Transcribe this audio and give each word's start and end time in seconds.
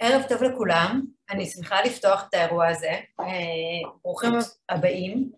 ערב 0.00 0.22
טוב 0.28 0.42
לכולם, 0.42 1.02
אני 1.30 1.46
שמחה 1.46 1.82
לפתוח 1.82 2.26
את 2.28 2.34
האירוע 2.34 2.68
הזה. 2.68 2.96
ברוכים 4.02 4.32
הבאים, 4.68 5.30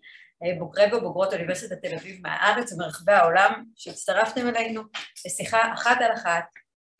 בוגרי 0.59 0.93
ובוגרות 0.93 1.33
אוניברסיטת 1.33 1.85
תל 1.85 1.95
אביב 1.95 2.19
מהארץ 2.21 2.73
ומרחבי 2.73 3.11
העולם 3.11 3.63
שהצטרפתם 3.75 4.47
אלינו 4.47 4.81
לשיחה 5.25 5.73
אחת 5.73 5.97
על 6.01 6.13
אחת 6.13 6.43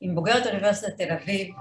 עם 0.01 0.15
בוגרת 0.15 0.45
אוניברסיטת 0.47 0.97
תל 0.97 1.11
אביב, 1.11 1.55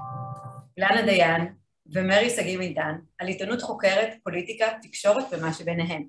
אילנה 0.77 1.03
דיין 1.03 1.55
ומרי 1.93 2.31
שגיא 2.31 2.59
מידן, 2.59 2.95
על 3.19 3.29
עיתונות 3.29 3.63
חוקרת, 3.63 4.15
פוליטיקה, 4.25 4.67
תקשורת 4.83 5.25
ומה 5.31 5.53
שביניהם. 5.53 6.07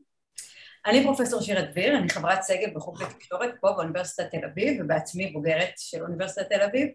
אני 0.86 1.04
פרופסור 1.04 1.42
שירה 1.42 1.62
דביר, 1.62 1.98
אני 1.98 2.10
חברת 2.10 2.42
סגל 2.42 2.70
בחוג 2.76 3.04
לתקשורת 3.04 3.52
פה 3.62 3.72
באוניברסיטת 3.72 4.32
תל 4.32 4.46
אביב 4.46 4.82
ובעצמי 4.82 5.32
בוגרת 5.32 5.74
של 5.78 6.02
אוניברסיטת 6.02 6.50
תל 6.50 6.62
אביב 6.62 6.88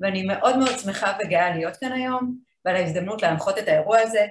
ואני 0.00 0.22
מאוד 0.22 0.58
מאוד 0.58 0.78
שמחה 0.78 1.12
וגאה 1.20 1.50
להיות 1.50 1.76
כאן 1.76 1.92
היום 1.92 2.36
ועל 2.64 2.76
ההזדמנות 2.76 3.22
להנחות 3.22 3.58
את 3.58 3.68
האירוע 3.68 3.98
הזה. 3.98 4.26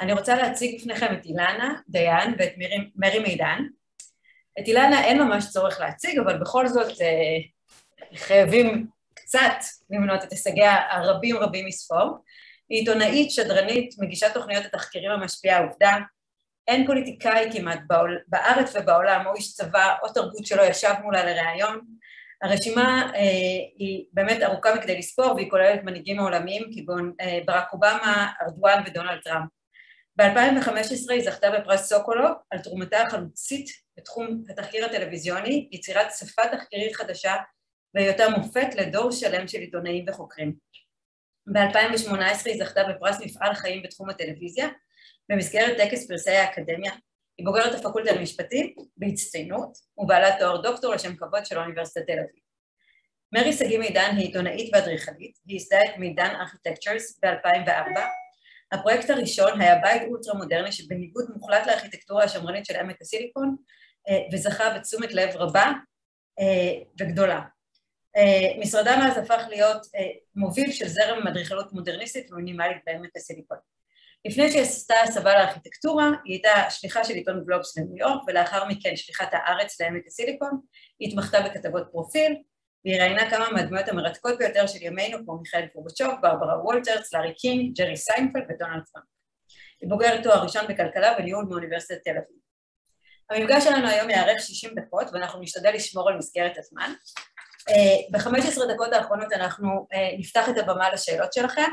אני 0.00 0.12
רוצה 0.12 0.36
להציג 0.36 0.80
בפניכם 0.80 1.14
את 1.14 1.24
אילנה 1.24 1.74
דיין 1.88 2.34
ואת 2.38 2.52
מירי, 2.56 2.90
מרי 2.96 3.18
מידן. 3.18 3.62
את 4.60 4.68
אילנה 4.68 5.04
אין 5.04 5.22
ממש 5.22 5.50
צורך 5.50 5.80
להציג, 5.80 6.18
אבל 6.18 6.38
בכל 6.38 6.68
זאת 6.68 7.00
אה, 7.00 7.38
חייבים 8.14 8.86
קצת 9.14 9.56
למנות 9.90 10.24
את 10.24 10.32
הישגיה 10.32 10.76
הרבים 10.90 11.36
רבים 11.36 11.66
מספור. 11.66 12.24
היא 12.68 12.78
עיתונאית, 12.78 13.30
שדרנית, 13.30 13.94
מגישת 13.98 14.34
תוכניות 14.34 14.64
התחקירים 14.64 15.10
המשפיעה 15.10 15.58
העובדה. 15.58 15.96
אין 16.68 16.86
פוליטיקאי 16.86 17.48
כמעט 17.52 17.80
בעול, 17.86 18.18
בארץ 18.28 18.76
ובעולם, 18.76 19.26
או 19.26 19.34
איש 19.34 19.54
צבא 19.54 19.94
או 20.02 20.12
תרבות 20.12 20.46
שלא 20.46 20.62
ישב 20.62 20.92
מולה 21.02 21.24
לראיון, 21.24 21.80
הרשימה 22.42 23.10
אה, 23.14 23.20
היא 23.78 24.04
באמת 24.12 24.42
ארוכה 24.42 24.74
מכדי 24.74 24.98
לספור 24.98 25.34
והיא 25.34 25.50
כוללת 25.50 25.84
מנהיגים 25.84 26.20
עולמיים 26.20 26.70
כגון 26.74 27.12
אה, 27.20 27.38
ברק 27.46 27.72
אובמה, 27.72 28.32
ארדואן 28.42 28.82
ודונלד 28.86 29.20
טראמפ. 29.24 29.48
ב-2015 30.16 31.12
היא 31.12 31.24
זכתה 31.24 31.50
בפרס 31.50 31.88
סוקולוב 31.88 32.32
על 32.50 32.58
תרומתה 32.58 33.02
החלוצית 33.02 33.66
בתחום 33.96 34.44
התחקיר 34.48 34.84
הטלוויזיוני, 34.84 35.68
יצירת 35.72 36.06
שפה 36.18 36.42
תחקירית 36.52 36.96
חדשה 36.96 37.36
והיותה 37.94 38.28
מופת 38.28 38.74
לדור 38.74 39.10
שלם 39.10 39.48
של 39.48 39.58
עיתונאים 39.58 40.04
וחוקרים. 40.08 40.54
ב-2018 41.46 42.14
היא 42.44 42.64
זכתה 42.64 42.80
בפרס 42.84 43.20
מפעל 43.20 43.54
חיים 43.54 43.82
בתחום 43.82 44.10
הטלוויזיה 44.10 44.68
במסגרת 45.28 45.76
טקס 45.76 46.08
פרסי 46.08 46.30
האקדמיה 46.30 46.92
היא 47.40 47.46
בוגרת 47.46 47.74
הפקולטה 47.74 48.12
למשפטים 48.12 48.74
בהצטיינות 48.96 49.78
ובעלת 49.98 50.34
תואר 50.38 50.62
דוקטור 50.62 50.94
לשם 50.94 51.16
כבוד 51.16 51.46
של 51.46 51.58
אוניברסיטת 51.58 52.06
תל 52.06 52.12
אביב. 52.12 52.42
מרי 53.32 53.52
שגיא 53.52 53.78
מידן 53.78 54.10
היא 54.16 54.26
עיתונאית 54.26 54.70
ואדריכלית, 54.74 55.38
היא 55.46 55.54
ייסדה 55.54 55.78
את 55.84 55.98
מידן 55.98 56.34
ארכיטקצ'רס 56.40 57.18
ב-2004. 57.22 58.00
הפרויקט 58.72 59.10
הראשון 59.10 59.60
היה 59.60 59.76
בית 59.76 60.02
אולטרה 60.08 60.34
מודרני 60.34 60.72
שבניגוד 60.72 61.24
מוחלט 61.34 61.66
לארכיטקטורה 61.66 62.24
השמרנית 62.24 62.66
של 62.66 62.76
עמק 62.76 63.02
הסיליקון 63.02 63.56
אה, 64.08 64.18
וזכה 64.32 64.78
בתשומת 64.78 65.12
לב 65.12 65.36
רבה 65.36 65.72
אה, 66.40 66.82
וגדולה. 67.00 67.40
אה, 68.16 68.60
משרדה 68.60 68.96
מאז 68.96 69.18
הפך 69.18 69.44
להיות 69.48 69.86
מוביל 70.34 70.72
של 70.72 70.88
זרם 70.88 71.26
אדריכלות 71.26 71.72
מודרניסטית 71.72 72.32
ומינימלית 72.32 72.78
בעמק 72.86 73.16
הסיליקון. 73.16 73.58
לפני 74.24 74.50
שהיא 74.50 74.62
עשתה 74.62 74.94
הסבה 75.04 75.34
לארכיטקטורה, 75.34 76.10
היא 76.24 76.34
הייתה 76.34 76.70
שליחה 76.70 77.04
של 77.04 77.14
עיתון 77.14 77.44
גלובס 77.44 77.78
לניו 77.78 77.96
יורק, 77.96 78.22
ולאחר 78.26 78.64
מכן 78.64 78.96
שליחת 78.96 79.28
הארץ 79.32 79.80
לעמק 79.80 80.06
הסיליקון, 80.06 80.60
היא 80.98 81.08
התמחתה 81.08 81.40
בכתבות 81.40 81.82
פרופיל, 81.92 82.36
והיא 82.84 83.00
ראיינה 83.00 83.30
כמה 83.30 83.50
מהדמויות 83.50 83.88
המרתקות 83.88 84.38
ביותר 84.38 84.66
של 84.66 84.78
ימינו, 84.82 85.18
כמו 85.24 85.38
מיכאל 85.38 85.66
גורבצ'וב, 85.72 86.14
ברברה 86.22 86.64
וולטרס, 86.64 87.14
לארי 87.14 87.34
קינג, 87.34 87.78
ג'רי 87.78 87.96
סיינפלד 87.96 88.42
ודונלד 88.42 88.82
טראמפ. 88.92 89.06
היא 89.80 89.90
בוגרת 89.90 90.22
תואר 90.22 90.42
ראשון 90.42 90.66
בכלכלה 90.68 91.14
וניהול 91.18 91.44
מאוניברסיטת 91.44 92.04
תל 92.04 92.10
אביב. 92.10 92.40
המפגש 93.30 93.64
שלנו 93.64 93.88
היום 93.88 94.10
יארך 94.10 94.40
60 94.40 94.74
דקות, 94.74 95.06
ואנחנו 95.12 95.40
נשתדל 95.40 95.74
לשמור 95.74 96.08
על 96.08 96.18
מסגרת 96.18 96.58
הזמן. 96.58 96.92
אה, 97.68 97.96
ב-15 98.10 98.74
דקות 98.74 98.92
האחרונות 98.92 99.32
אנחנו 99.32 99.86
אה, 99.92 100.18
נפתח 100.18 100.48
את 100.48 100.58
הבמה 100.58 100.90
לשאלות 100.90 101.32
שלכם, 101.32 101.70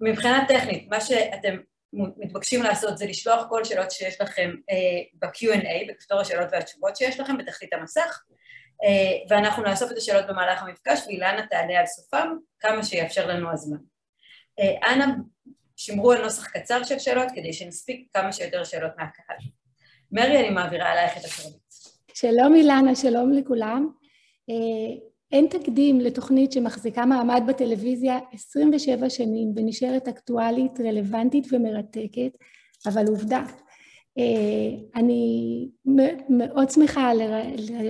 מבחינה 0.00 0.44
טכנית, 0.48 0.88
מה 0.90 1.00
שאתם 1.00 1.56
מתבקשים 1.92 2.62
לעשות 2.62 2.98
זה 2.98 3.06
לשלוח 3.06 3.46
כל 3.48 3.64
שאלות 3.64 3.90
שיש 3.90 4.20
לכם 4.20 4.50
אה, 4.54 5.18
ב-Q&A, 5.18 5.88
בכפתור 5.88 6.20
השאלות 6.20 6.48
והתשובות 6.52 6.96
שיש 6.96 7.20
לכם 7.20 7.38
בתחתית 7.38 7.72
המסך, 7.72 8.22
uh, 8.82 9.30
ואנחנו 9.30 9.62
נאסוף 9.62 9.92
את 9.92 9.96
השאלות 9.96 10.26
במהלך 10.26 10.62
המפגש, 10.62 11.00
ואילנה 11.06 11.46
תעלה 11.46 11.80
על 11.80 11.86
סופם 11.86 12.36
כמה 12.60 12.82
שיאפשר 12.82 13.26
לנו 13.26 13.52
הזמן. 13.52 13.78
Uh, 14.60 14.88
אנא 14.88 15.06
שמרו 15.76 16.12
על 16.12 16.22
נוסח 16.22 16.46
קצר 16.46 16.84
של 16.84 16.98
שאלות 16.98 17.28
כדי 17.34 17.52
שנספיק 17.52 18.08
כמה 18.12 18.32
שיותר 18.32 18.64
שאלות 18.64 18.92
מהקהל. 18.98 19.36
מרי, 20.12 20.40
אני 20.40 20.50
מעבירה 20.50 20.92
עלייך 20.92 21.16
את 21.16 21.24
השאלות. 21.24 21.66
שלום 22.14 22.54
אילנה, 22.54 22.94
שלום 22.94 23.32
לכולם. 23.32 23.90
אין 25.32 25.46
תקדים 25.46 26.00
לתוכנית 26.00 26.52
שמחזיקה 26.52 27.06
מעמד 27.06 27.42
בטלוויזיה 27.46 28.18
27 28.32 29.10
שנים 29.10 29.52
ונשארת 29.56 30.08
אקטואלית, 30.08 30.80
רלוונטית 30.80 31.46
ומרתקת, 31.52 32.30
אבל 32.86 33.06
עובדה. 33.08 33.44
אה, 34.18 34.78
אני 34.94 35.68
מאוד 36.28 36.70
שמחה 36.70 37.12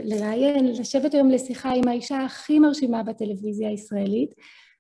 לראיין, 0.04 0.66
לשבת 0.66 1.14
היום 1.14 1.30
לשיחה 1.30 1.72
עם 1.72 1.88
האישה 1.88 2.20
הכי 2.20 2.58
מרשימה 2.58 3.02
בטלוויזיה 3.02 3.68
הישראלית, 3.68 4.34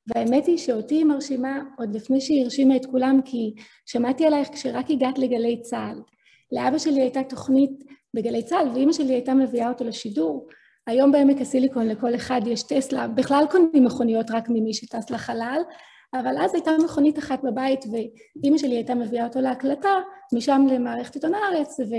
והאמת 0.06 0.46
היא 0.46 0.58
שאותי 0.58 0.94
היא 0.94 1.04
מרשימה 1.04 1.62
עוד 1.78 1.96
לפני 1.96 2.20
שהיא 2.20 2.42
הרשימה 2.42 2.76
את 2.76 2.86
כולם, 2.86 3.20
כי 3.24 3.54
שמעתי 3.86 4.26
עלייך 4.26 4.48
כשרק 4.48 4.90
הגעת 4.90 5.18
לגלי 5.18 5.60
צה"ל. 5.62 6.00
לאבא 6.52 6.78
שלי 6.78 7.00
הייתה 7.00 7.22
תוכנית 7.22 7.84
בגלי 8.14 8.42
צה"ל, 8.42 8.68
ואימא 8.74 8.92
שלי 8.92 9.12
הייתה 9.12 9.34
מביאה 9.34 9.68
אותו 9.68 9.84
לשידור, 9.84 10.48
היום 10.86 11.12
בעמק 11.12 11.40
הסיליקון 11.40 11.88
לכל 11.88 12.14
אחד 12.14 12.40
יש 12.46 12.62
טסלה, 12.62 13.08
בכלל 13.08 13.44
קונים 13.50 13.84
מכוניות 13.84 14.30
רק 14.30 14.48
ממי 14.48 14.74
שטס 14.74 15.10
לחלל, 15.10 15.60
אבל 16.14 16.38
אז 16.38 16.54
הייתה 16.54 16.70
מכונית 16.84 17.18
אחת 17.18 17.40
בבית 17.44 17.84
ואימא 17.92 18.58
שלי 18.58 18.74
הייתה 18.74 18.94
מביאה 18.94 19.24
אותו 19.26 19.40
להקלטה, 19.40 19.94
משם 20.32 20.66
למערכת 20.70 21.14
עיתון 21.14 21.34
הארץ 21.34 21.80
ו... 21.80 21.94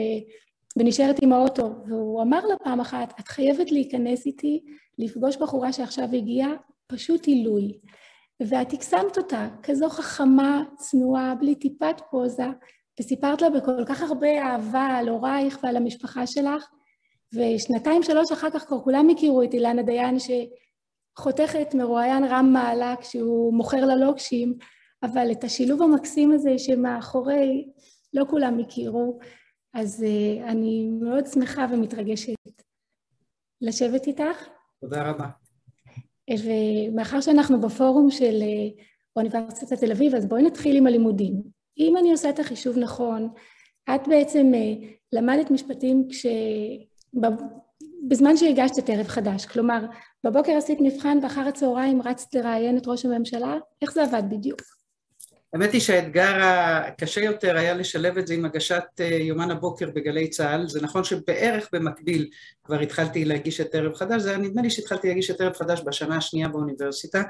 ונשארת 0.80 1.16
עם 1.22 1.34
האוטו. 1.34 1.70
והוא 1.88 2.22
אמר 2.22 2.46
לה 2.46 2.56
פעם 2.64 2.80
אחת, 2.80 3.20
את 3.20 3.28
חייבת 3.28 3.72
להיכנס 3.72 4.26
איתי, 4.26 4.64
לפגוש 4.98 5.38
בחורה 5.38 5.74
שעכשיו 5.74 6.10
הגיעה, 6.14 6.50
פשוט 6.88 7.26
עילוי. 7.26 7.80
ואת 8.48 8.74
הקסמת 8.74 9.18
אותה, 9.18 9.48
כזו 9.64 9.90
חכמה, 9.90 10.64
צנועה, 10.78 11.36
בלי 11.36 11.56
טיפת 11.56 12.02
פוזה, 12.12 12.48
וסיפרת 13.00 13.42
לה 13.42 13.50
בכל 13.50 13.86
כך 13.86 14.02
הרבה 14.02 14.42
אהבה 14.42 14.86
על 14.86 15.10
הורייך 15.10 15.60
ועל 15.64 15.78
המשפחה 15.78 16.28
שלך, 16.28 16.68
ושנתיים 17.34 18.04
שלוש 18.04 18.32
אחר 18.32 18.50
כך 18.50 18.66
כבר 18.68 18.82
כולם 18.82 19.10
הכירו 19.10 19.44
את 19.44 19.54
אילנה 19.54 19.84
דיין 19.84 20.18
שחותכת 20.20 21.74
מרואיין 21.74 22.24
רם 22.24 22.50
מעלה 22.54 22.96
כשהוא 23.02 23.54
מוכר 23.54 23.86
ללוקשים, 23.86 24.58
אבל 25.04 25.32
את 25.32 25.44
השילוב 25.44 25.82
המקסים 25.82 26.32
הזה 26.32 26.58
שמאחורי 26.58 27.68
לא 28.14 28.26
כולם 28.30 28.60
הכירו, 28.60 29.20
אז 29.74 30.04
uh, 30.04 30.44
אני 30.50 30.90
מאוד 31.02 31.26
שמחה 31.26 31.66
ומתרגשת 31.72 32.34
לשבת 33.62 34.08
איתך. 34.08 34.48
תודה 34.82 35.10
רבה. 35.10 35.28
ומאחר 36.32 37.22
שאנחנו 37.22 37.62
בפורום 37.62 38.12
של 38.12 38.42
אה, 38.42 38.84
אוניברסיטת 39.16 39.80
תל 39.80 39.92
אביב, 39.92 40.16
אז 40.16 40.26
בואי 40.26 40.44
נתחיל 40.44 40.78
עם 40.78 40.88
הלימודים. 40.88 41.42
אם 41.78 41.98
אני 41.98 42.12
עושה 42.12 42.30
את 42.30 42.40
החישוב 42.40 42.78
נכון, 42.78 43.30
את 43.96 44.08
בעצם 44.08 44.52
uh, 44.54 44.86
למדת 45.14 45.52
משפטים 45.52 46.08
כש... 46.10 46.26
בזמן 48.08 48.38
שהגשת 48.38 48.80
את 48.80 48.90
ערב 48.90 49.08
חדש, 49.08 49.46
כלומר, 49.46 49.86
בבוקר 50.24 50.52
עשית 50.52 50.80
מבחן 50.82 51.18
ואחר 51.24 51.48
הצהריים 51.48 52.02
רצת 52.02 52.36
לראיין 52.36 52.78
את 52.78 52.88
ראש 52.88 53.06
הממשלה, 53.06 53.58
איך 53.82 53.92
זה 53.92 54.04
עבד 54.04 54.24
בדיוק? 54.30 54.62
האמת 55.54 55.72
היא 55.74 55.82
שהאתגר 55.82 56.34
הקשה 56.42 57.22
יותר 57.22 57.58
היה 57.58 57.74
לשלב 57.74 58.18
את 58.18 58.28
זה 58.28 58.34
עם 58.34 58.46
הגשת 58.46 58.84
אה, 59.00 59.06
יומן 59.06 59.52
הבוקר 59.52 59.90
בגלי 59.94 60.28
צה"ל. 60.28 60.68
זה 60.68 60.82
נכון 60.82 61.04
שבערך 61.04 61.70
במקביל 61.74 62.30
כבר 62.64 62.80
התחלתי 62.80 63.26
להגיש 63.26 63.62
את 63.62 63.76
ערב 63.76 63.94
חדש, 63.94 64.22
זה 64.22 64.30
היה 64.30 64.38
נדמה 64.38 64.62
לי 64.62 64.70
שהתחלתי 64.70 65.08
להגיש 65.08 65.32
את 65.32 65.42
ערב 65.42 65.54
חדש 65.54 65.82
בשנה 65.86 66.18
השנייה 66.18 66.48
באוניברסיטה, 66.48 67.24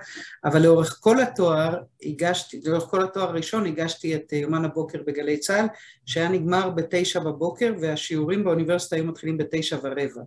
אבל 0.45 0.61
לאורך 0.61 0.97
כל 1.01 1.21
התואר 1.21 1.77
הגשתי, 2.03 2.61
לאורך 2.65 2.83
כל 2.83 3.03
התואר 3.03 3.29
הראשון 3.29 3.65
הגשתי 3.65 4.15
את 4.15 4.33
אה, 4.33 4.37
יומן 4.37 4.65
הבוקר 4.65 4.99
בגלי 5.07 5.37
צה"ל, 5.37 5.65
שהיה 6.05 6.29
נגמר 6.29 6.69
בתשע 6.69 7.19
בבוקר 7.19 7.73
והשיעורים 7.81 8.43
באוניברסיטה 8.43 8.95
היו 8.95 9.05
מתחילים 9.05 9.37
בתשע 9.37 9.77
ורבע. 9.83 10.21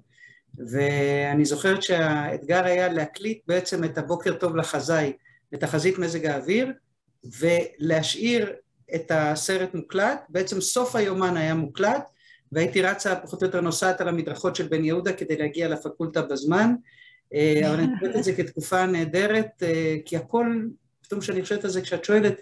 ואני 0.70 1.44
זוכרת 1.44 1.82
שהאתגר 1.82 2.64
היה 2.64 2.88
להקליט 2.88 3.38
בעצם 3.46 3.84
את 3.84 3.98
הבוקר 3.98 4.34
טוב 4.34 4.56
לחזאי, 4.56 5.12
לתחזית 5.52 5.98
מזג 5.98 6.26
האוויר, 6.26 6.72
ולהשאיר 7.24 8.52
את 8.94 9.10
הסרט 9.14 9.74
מוקלט, 9.74 10.22
בעצם 10.28 10.60
סוף 10.60 10.96
היומן 10.96 11.36
היה 11.36 11.54
מוקלט 11.54 12.10
והייתי 12.52 12.82
רצה 12.82 13.16
פחות 13.16 13.42
או 13.42 13.46
יותר 13.46 13.60
נוסעת 13.60 14.00
על 14.00 14.08
המדרכות 14.08 14.56
של 14.56 14.68
בן 14.68 14.84
יהודה 14.84 15.12
כדי 15.12 15.36
להגיע 15.36 15.68
לפקולטה 15.68 16.22
בזמן, 16.22 16.74
אה, 17.34 17.60
אבל 17.68 17.80
אני 17.80 17.94
חושבת 17.98 18.16
את 18.16 18.24
זה 18.24 18.32
כתקופה 18.32 18.86
נהדרת, 18.86 19.62
אה, 19.62 19.96
כי 20.04 20.16
הכל, 20.16 20.46
פתאום 21.02 21.20
כשאני 21.20 21.42
חושבת 21.42 21.64
על 21.64 21.70
זה, 21.70 21.82
כשאת 21.82 22.04
שואלת 22.04 22.40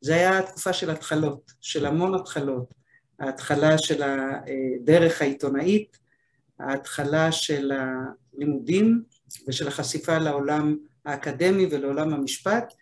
זה 0.00 0.14
היה 0.14 0.42
תקופה 0.42 0.72
של 0.72 0.90
התחלות, 0.90 1.52
של 1.60 1.86
המון 1.86 2.14
התחלות. 2.14 2.74
ההתחלה 3.18 3.78
של 3.78 4.02
הדרך 4.02 5.22
העיתונאית, 5.22 5.98
ההתחלה 6.60 7.32
של 7.32 7.72
הלימודים 7.72 9.02
ושל 9.48 9.68
החשיפה 9.68 10.18
לעולם 10.18 10.76
האקדמי 11.04 11.66
ולעולם 11.70 12.14
המשפט. 12.14 12.72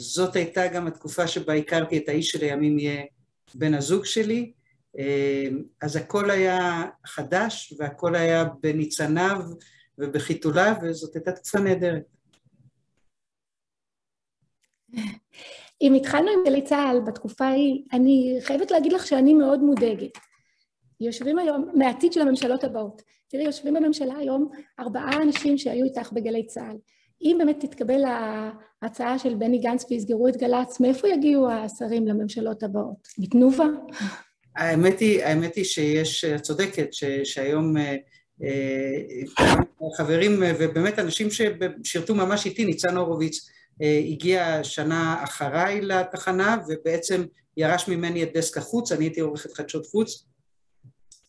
זאת 0.00 0.36
הייתה 0.36 0.68
גם 0.68 0.86
התקופה 0.86 1.26
שבה 1.26 1.54
הכרתי 1.54 1.98
את 1.98 2.08
האיש 2.08 2.30
שלימים 2.30 2.78
יהיה 2.78 3.04
בן 3.54 3.74
הזוג 3.74 4.04
שלי, 4.04 4.52
אז 5.82 5.96
הכל 5.96 6.30
היה 6.30 6.84
חדש 7.06 7.74
והכל 7.78 8.14
היה 8.14 8.44
בניצניו 8.44 9.40
ובחיתוליו, 9.98 10.74
וזאת 10.82 11.14
הייתה 11.14 11.32
תקופה 11.32 11.58
נהדרת. 11.58 12.02
אם 15.82 15.94
התחלנו 15.94 16.30
עם 16.30 16.38
גלי 16.46 16.62
צה"ל 16.62 17.00
בתקופה 17.06 17.44
ההיא, 17.44 17.82
אני 17.92 18.38
חייבת 18.40 18.70
להגיד 18.70 18.92
לך 18.92 19.06
שאני 19.06 19.34
מאוד 19.34 19.60
מודאגת. 19.60 20.18
יושבים 21.00 21.38
היום, 21.38 21.70
מהעתיד 21.74 22.12
של 22.12 22.20
הממשלות 22.20 22.64
הבאות. 22.64 23.02
תראי, 23.28 23.44
יושבים 23.44 23.74
בממשלה 23.74 24.16
היום 24.18 24.50
ארבעה 24.80 25.22
אנשים 25.22 25.58
שהיו 25.58 25.84
איתך 25.84 26.12
בגלי 26.12 26.46
צה"ל. 26.46 26.76
אם 27.22 27.36
באמת 27.38 27.60
תתקבל 27.60 28.02
ההצעה 28.82 29.18
של 29.18 29.34
בני 29.34 29.58
גנץ 29.58 29.84
ויסגרו 29.90 30.28
את 30.28 30.36
גל"צ, 30.36 30.80
מאיפה 30.80 31.08
יגיעו 31.08 31.50
השרים 31.50 32.06
לממשלות 32.06 32.62
הבאות? 32.62 33.08
מתנובה? 33.18 33.64
האמת 34.56 35.00
היא, 35.00 35.24
האמת 35.24 35.54
היא 35.54 35.64
שיש, 35.64 36.24
את 36.24 36.42
צודקת, 36.42 36.92
ש, 36.92 37.04
שהיום 37.04 37.76
אה, 37.76 37.96
אה, 38.42 39.56
חברים 39.96 40.42
ובאמת 40.58 40.98
אנשים 40.98 41.28
ששירתו 41.30 42.14
ממש 42.14 42.46
איתי, 42.46 42.64
ניצן 42.64 42.96
הורוביץ 42.96 43.48
אה, 43.82 44.02
הגיע 44.08 44.64
שנה 44.64 45.24
אחריי 45.24 45.80
לתחנה 45.80 46.56
ובעצם 46.68 47.24
ירש 47.56 47.88
ממני 47.88 48.22
את 48.22 48.36
דסק 48.36 48.56
החוץ, 48.56 48.92
אני 48.92 49.04
הייתי 49.04 49.20
עורכת 49.20 49.52
חדשות 49.52 49.86
חוץ 49.86 50.24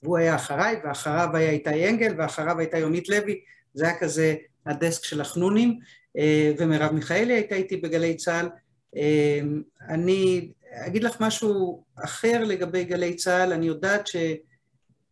והוא 0.03 0.17
היה 0.17 0.35
אחריי 0.35 0.75
ואחריו 0.83 1.29
היה 1.33 1.51
איתי 1.51 1.89
אנגל 1.89 2.13
ואחריו 2.17 2.59
הייתה 2.59 2.77
יונית 2.77 3.09
לוי, 3.09 3.39
זה 3.73 3.85
היה 3.85 3.99
כזה 3.99 4.35
הדסק 4.65 5.03
של 5.03 5.21
החנונים 5.21 5.79
ומרב 6.59 6.91
מיכאלי 6.91 7.33
הייתה 7.33 7.55
איתי 7.55 7.77
בגלי 7.77 8.15
צה"ל 8.15 8.49
אני 9.89 10.51
אגיד 10.71 11.03
לך 11.03 11.15
משהו 11.19 11.83
אחר 12.03 12.43
לגבי 12.43 12.83
גלי 12.83 13.15
צה"ל, 13.15 13.53
אני 13.53 13.65
יודעת 13.65 14.09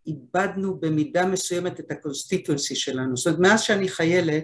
שאיבדנו 0.05 0.79
במידה 0.79 1.25
מסוימת 1.25 1.79
את 1.79 1.91
ה 1.91 1.98
constituency 1.98 2.75
שלנו. 2.75 3.17
זאת 3.17 3.27
אומרת, 3.27 3.39
מאז 3.39 3.61
שאני 3.61 3.89
חיילת, 3.89 4.43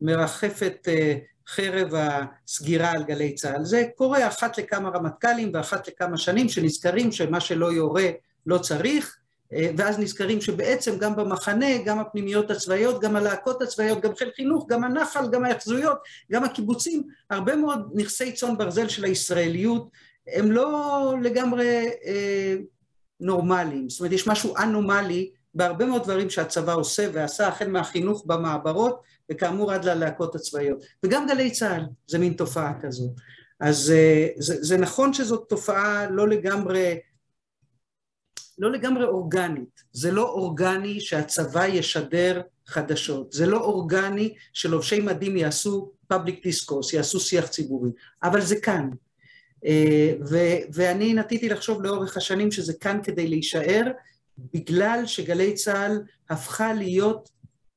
מרחפת 0.00 0.88
אה, 0.88 1.16
חרב 1.48 1.92
הסגירה 1.94 2.90
על 2.90 3.04
גלי 3.04 3.34
צה"ל. 3.34 3.64
זה 3.64 3.84
קורה 3.96 4.28
אחת 4.28 4.58
לכמה 4.58 4.88
רמטכ"לים 4.88 5.50
ואחת 5.54 5.88
לכמה 5.88 6.18
שנים 6.18 6.48
שנזכרים 6.48 7.12
שמה 7.12 7.40
שלא 7.40 7.72
יורה 7.72 8.10
לא 8.46 8.58
צריך, 8.58 9.16
אה, 9.18 9.23
ואז 9.76 9.98
נזכרים 9.98 10.40
שבעצם 10.40 10.98
גם 10.98 11.16
במחנה, 11.16 11.66
גם 11.84 11.98
הפנימיות 11.98 12.50
הצבאיות, 12.50 13.00
גם 13.00 13.16
הלהקות 13.16 13.62
הצבאיות, 13.62 14.00
גם 14.00 14.14
חיל 14.14 14.30
חינוך, 14.36 14.66
גם 14.68 14.84
הנחל, 14.84 15.30
גם 15.30 15.44
ההחזויות, 15.44 15.98
גם 16.32 16.44
הקיבוצים, 16.44 17.02
הרבה 17.30 17.56
מאוד 17.56 17.90
נכסי 17.94 18.32
צאן 18.32 18.58
ברזל 18.58 18.88
של 18.88 19.04
הישראליות 19.04 19.88
הם 20.26 20.52
לא 20.52 21.14
לגמרי 21.22 21.90
אה, 22.06 22.56
נורמליים, 23.20 23.88
זאת 23.88 24.00
אומרת 24.00 24.12
יש 24.12 24.26
משהו 24.26 24.56
אנומלי 24.56 25.30
בהרבה 25.54 25.86
מאוד 25.86 26.02
דברים 26.02 26.30
שהצבא 26.30 26.74
עושה 26.74 27.08
ועשה 27.12 27.48
החל 27.48 27.68
מהחינוך 27.68 28.24
במעברות 28.26 29.00
וכאמור 29.32 29.72
עד 29.72 29.84
ללהקות 29.84 30.34
הצבאיות. 30.34 30.84
וגם 31.02 31.26
גלי 31.26 31.50
צה"ל 31.50 31.82
זה 32.06 32.18
מין 32.18 32.32
תופעה 32.32 32.72
כזו 32.80 33.10
אז 33.60 33.90
אה, 33.90 34.28
זה, 34.36 34.56
זה 34.60 34.78
נכון 34.78 35.12
שזאת 35.12 35.48
תופעה 35.48 36.10
לא 36.10 36.28
לגמרי 36.28 36.98
לא 38.58 38.72
לגמרי 38.72 39.04
אורגנית, 39.04 39.82
זה 39.92 40.12
לא 40.12 40.28
אורגני 40.28 41.00
שהצבא 41.00 41.66
ישדר 41.66 42.42
חדשות, 42.66 43.32
זה 43.32 43.46
לא 43.46 43.60
אורגני 43.60 44.34
שלובשי 44.52 45.00
מדים 45.00 45.36
יעשו 45.36 45.92
public 46.12 46.46
discourse, 46.46 46.96
יעשו 46.96 47.20
שיח 47.20 47.46
ציבורי, 47.46 47.90
אבל 48.22 48.40
זה 48.40 48.56
כאן, 48.60 48.90
אה, 49.66 50.12
ו- 50.30 50.58
ואני 50.72 51.14
נטיתי 51.14 51.48
לחשוב 51.48 51.82
לאורך 51.82 52.16
השנים 52.16 52.50
שזה 52.52 52.74
כאן 52.74 53.00
כדי 53.02 53.28
להישאר, 53.28 53.82
בגלל 54.38 55.02
שגלי 55.06 55.54
צה"ל 55.54 56.02
הפכה 56.30 56.74
להיות 56.74 57.30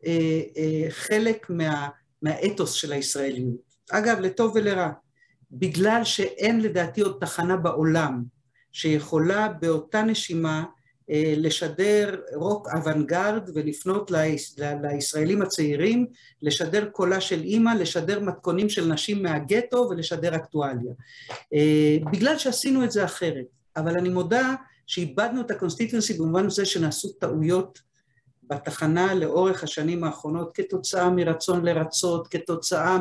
אה, 0.05 0.41
אה, 0.57 0.87
חלק 0.89 1.49
מה, 1.49 1.87
מהאתוס 2.21 2.71
של 2.71 2.93
הישראליות. 2.93 3.67
אגב, 3.91 4.19
לטוב 4.19 4.51
ולרע, 4.55 4.89
בגלל 5.51 6.03
שאין 6.03 6.61
לדעתי 6.61 7.01
עוד 7.01 7.17
תחנה 7.21 7.57
בעולם 7.57 8.23
שיכולה 8.77 9.47
באותה 9.47 10.01
נשימה 10.01 10.63
אה, 11.09 11.33
לשדר 11.37 12.19
רוק 12.35 12.67
אוונגרד 12.75 13.49
ולפנות 13.53 14.11
לישראלים 14.81 15.41
הצעירים, 15.41 16.05
לשדר 16.41 16.85
קולה 16.85 17.21
של 17.21 17.43
אימא, 17.43 17.69
לשדר 17.69 18.19
מתכונים 18.19 18.69
של 18.69 18.93
נשים 18.93 19.23
מהגטו 19.23 19.87
ולשדר 19.89 20.35
אקטואליה. 20.35 20.93
אה, 21.53 21.97
בגלל 22.11 22.37
שעשינו 22.37 22.83
את 22.83 22.91
זה 22.91 23.05
אחרת, 23.05 23.45
אבל 23.77 23.93
אני 23.99 24.09
מודה 24.09 24.55
שאיבדנו 24.87 25.41
את 25.41 25.51
ה 25.51 25.56
constituency 25.56 26.13
במובן 26.13 26.49
זה 26.49 26.65
שנעשו 26.65 27.09
טעויות 27.09 27.79
בתחנה 28.43 29.13
לאורך 29.13 29.63
השנים 29.63 30.03
האחרונות 30.03 30.51
כתוצאה 30.53 31.09
מרצון 31.09 31.65
לרצות, 31.65 32.27
כתוצאה 32.27 32.97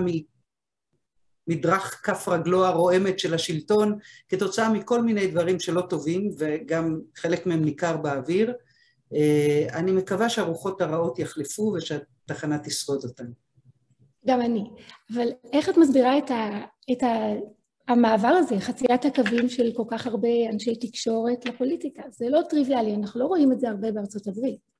מדרך 1.48 2.00
כף 2.04 2.28
רגלו 2.28 2.66
הרועמת 2.66 3.19
של 3.19 3.34
השלטון 3.34 3.98
כתוצאה 4.28 4.72
מכל 4.72 5.02
מיני 5.02 5.26
דברים 5.26 5.60
שלא 5.60 5.81
טובים 5.81 6.31
וגם 6.38 7.00
חלק 7.16 7.46
מהם 7.46 7.64
ניכר 7.64 7.96
באוויר. 7.96 8.52
אה, 9.14 9.66
אני 9.72 9.93
מקווה 9.93 10.28
שהרוחות 10.28 10.81
הרעות 10.81 11.19
יחלפו 11.19 11.75
ושהתחנה 11.76 12.58
תשרוד 12.58 13.04
אותן. 13.04 13.26
גם 14.26 14.40
אני. 14.40 14.64
אבל 15.14 15.28
איך 15.52 15.69
את 15.69 15.76
מסבירה 15.76 16.19
את, 16.19 16.31
ה, 16.31 16.60
את 16.93 17.02
ה, 17.02 17.32
המעבר 17.88 18.28
הזה, 18.28 18.60
חציית 18.60 19.04
הקווים 19.04 19.48
של 19.48 19.72
כל 19.76 19.84
כך 19.88 20.06
הרבה 20.06 20.28
אנשי 20.52 20.76
תקשורת 20.76 21.46
לפוליטיקה? 21.46 22.02
זה 22.10 22.28
לא 22.28 22.40
טריוויאלי, 22.50 22.94
אנחנו 22.94 23.20
לא 23.20 23.25
רואים 23.26 23.52
את 23.52 23.60
זה 23.60 23.69
הרבה 23.69 23.93
בארצות 23.93 24.26
הברית. 24.26 24.76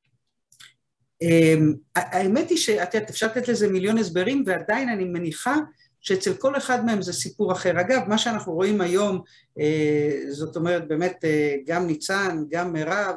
אמ, 1.23 1.75
האמת 1.95 2.51
היא 2.51 2.59
שאת 2.59 2.95
יודעת, 2.95 3.11
אפשר 3.11 3.27
לתת 3.27 3.49
לזה 3.49 3.69
מיליון 3.69 3.99
הסברים 3.99 4.43
ועדיין 4.47 4.89
אני 4.89 5.05
מניחה 5.05 5.57
שאצל 6.07 6.35
כל 6.35 6.57
אחד 6.57 6.85
מהם 6.85 7.03
זה 7.03 7.13
סיפור 7.13 7.53
אחר. 7.53 7.81
אגב, 7.81 8.03
מה 8.09 8.19
שאנחנו 8.19 8.53
רואים 8.53 8.81
היום, 8.81 9.21
אה, 9.59 10.21
זאת 10.31 10.57
אומרת 10.57 10.89
באמת 10.89 11.25
אה, 11.25 11.55
גם 11.67 11.87
ניצן, 11.87 12.45
גם 12.51 12.73
מירב 12.73 13.15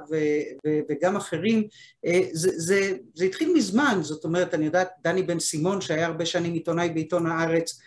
וגם 0.89 1.15
אחרים, 1.15 1.63
אה, 2.05 2.21
זה, 2.31 2.49
זה, 2.55 2.91
זה 3.13 3.25
התחיל 3.25 3.53
מזמן, 3.55 3.99
זאת 4.01 4.23
אומרת, 4.23 4.53
אני 4.53 4.65
יודעת, 4.65 4.89
דני 5.03 5.23
בן 5.23 5.39
סימון 5.39 5.81
שהיה 5.81 6.05
הרבה 6.05 6.25
שנים 6.25 6.53
עיתונאי 6.53 6.89
בעיתון 6.89 7.27
הארץ 7.27 7.79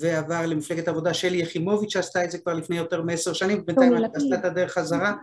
ועבר 0.00 0.46
למפלגת 0.46 0.88
עבודה, 0.88 1.14
שלי 1.14 1.38
יחימוביץ' 1.38 1.92
שעשתה 1.92 2.24
את 2.24 2.30
זה 2.30 2.38
כבר 2.38 2.52
לפני 2.52 2.76
יותר 2.76 3.02
מעשר 3.02 3.32
שנים, 3.32 3.58
ובינתיים 3.58 3.92
עשתה 4.14 4.34
את 4.34 4.44
הדרך 4.44 4.72
חזרה. 4.72 5.14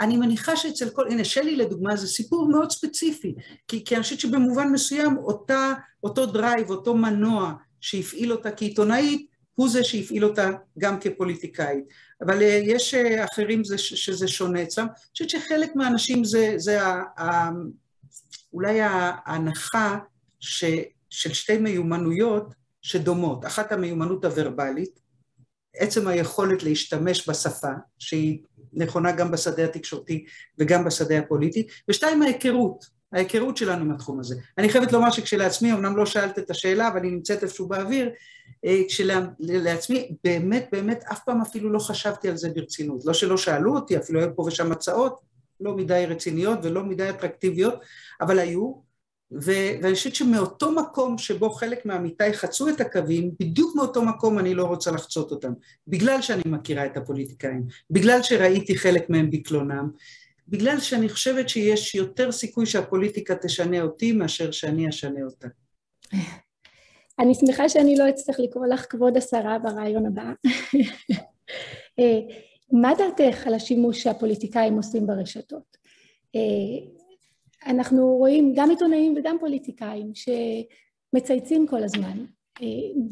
אני 0.00 0.16
מניחה 0.16 0.56
שאצל 0.56 0.90
כל, 0.90 1.08
הנה 1.10 1.24
שלי 1.24 1.56
לדוגמה 1.56 1.96
זה 1.96 2.06
סיפור 2.06 2.48
מאוד 2.48 2.70
ספציפי, 2.70 3.34
כי, 3.68 3.84
כי 3.84 3.94
אני 3.94 4.02
חושבת 4.02 4.20
שבמובן 4.20 4.68
מסוים 4.72 5.18
אותה, 5.18 5.72
אותו 6.04 6.26
drive, 6.26 6.70
אותו 6.70 6.94
מנוע 6.94 7.52
שהפעיל 7.80 8.32
אותה 8.32 8.50
כעיתונאית, 8.50 9.30
הוא 9.54 9.68
זה 9.68 9.84
שהפעיל 9.84 10.24
אותה 10.24 10.50
גם 10.78 11.00
כפוליטיקאית. 11.00 11.84
אבל 12.22 12.42
אה, 12.42 12.60
יש 12.64 12.94
אה, 12.94 13.24
אחרים 13.24 13.64
זה, 13.64 13.78
שזה 13.78 14.28
שונה 14.28 14.62
אצלם. 14.62 14.84
אני 14.84 14.94
חושבת 15.12 15.30
שחלק 15.30 15.76
מהאנשים 15.76 16.24
זה, 16.24 16.54
זה 16.56 16.82
ה, 16.82 17.02
ה, 17.20 17.50
אולי 18.52 18.80
ההנחה 18.80 19.98
ש, 20.40 20.64
של 21.10 21.32
שתי 21.32 21.58
מיומנויות 21.58 22.54
שדומות. 22.82 23.46
אחת 23.46 23.72
המיומנות 23.72 24.24
הוורבלית, 24.24 25.00
עצם 25.76 26.08
היכולת 26.08 26.62
להשתמש 26.62 27.28
בשפה, 27.28 27.72
שהיא 27.98 28.38
נכונה 28.72 29.12
גם 29.12 29.30
בשדה 29.30 29.64
התקשורתי 29.64 30.24
וגם 30.58 30.84
בשדה 30.84 31.18
הפוליטי, 31.18 31.66
ושתיים 31.88 32.22
ההיכרות. 32.22 32.99
ההיכרות 33.12 33.56
שלנו 33.56 33.84
מהתחום 33.84 34.20
הזה. 34.20 34.34
אני 34.58 34.68
חייבת 34.68 34.92
לומר 34.92 35.10
שכשלעצמי, 35.10 35.72
אמנם 35.72 35.96
לא 35.96 36.06
שאלת 36.06 36.38
את 36.38 36.50
השאלה, 36.50 36.88
אבל 36.88 37.02
היא 37.02 37.12
נמצאת 37.12 37.42
איפשהו 37.42 37.68
באוויר, 37.68 38.10
אה, 38.64 38.80
כשלעצמי 38.88 40.14
באמת 40.24 40.68
באמת 40.72 41.04
אף 41.12 41.24
פעם 41.24 41.40
אפילו 41.40 41.72
לא 41.72 41.78
חשבתי 41.78 42.28
על 42.28 42.36
זה 42.36 42.50
ברצינות. 42.54 43.04
לא 43.04 43.14
שלא 43.14 43.36
שאלו 43.36 43.74
אותי, 43.74 43.96
אפילו 43.96 44.20
היו 44.20 44.36
פה 44.36 44.42
ושם 44.42 44.72
הצעות, 44.72 45.20
לא 45.60 45.76
מדי 45.76 46.04
רציניות 46.08 46.58
ולא 46.62 46.84
מדי 46.84 47.10
אטרקטיביות, 47.10 47.74
אבל 48.20 48.38
היו, 48.38 48.74
ו- 49.32 49.72
ואני 49.82 49.94
חושבת 49.94 50.14
שמאותו 50.14 50.72
מקום 50.72 51.18
שבו 51.18 51.50
חלק 51.50 51.86
מעמיתיי 51.86 52.34
חצו 52.34 52.68
את 52.68 52.80
הקווים, 52.80 53.30
בדיוק 53.40 53.76
מאותו 53.76 54.02
מקום 54.02 54.38
אני 54.38 54.54
לא 54.54 54.64
רוצה 54.64 54.90
לחצות 54.90 55.30
אותם, 55.30 55.52
בגלל 55.88 56.22
שאני 56.22 56.42
מכירה 56.46 56.86
את 56.86 56.96
הפוליטיקאים, 56.96 57.62
בגלל 57.90 58.22
שראיתי 58.22 58.78
חלק 58.78 59.10
מהם 59.10 59.30
בקלונם, 59.30 59.90
בגלל 60.50 60.80
שאני 60.80 61.08
חושבת 61.08 61.48
שיש 61.48 61.94
יותר 61.94 62.32
סיכוי 62.32 62.66
שהפוליטיקה 62.66 63.34
תשנה 63.34 63.82
אותי 63.82 64.12
מאשר 64.12 64.50
שאני 64.50 64.88
אשנה 64.88 65.20
אותה. 65.24 65.48
אני 67.18 67.34
שמחה 67.34 67.68
שאני 67.68 67.96
לא 67.96 68.08
אצטרך 68.08 68.40
לקרוא 68.40 68.66
לך 68.66 68.86
כבוד 68.88 69.16
השרה 69.16 69.58
ברעיון 69.58 70.06
הבא. 70.06 70.32
מה 72.72 72.92
דעתך 72.98 73.46
על 73.46 73.54
השימוש 73.54 74.02
שהפוליטיקאים 74.02 74.76
עושים 74.76 75.06
ברשתות? 75.06 75.76
אנחנו 77.66 78.06
רואים 78.06 78.52
גם 78.56 78.70
עיתונאים 78.70 79.14
וגם 79.16 79.36
פוליטיקאים 79.40 80.12
שמצייצים 80.14 81.66
כל 81.66 81.82
הזמן. 81.82 82.24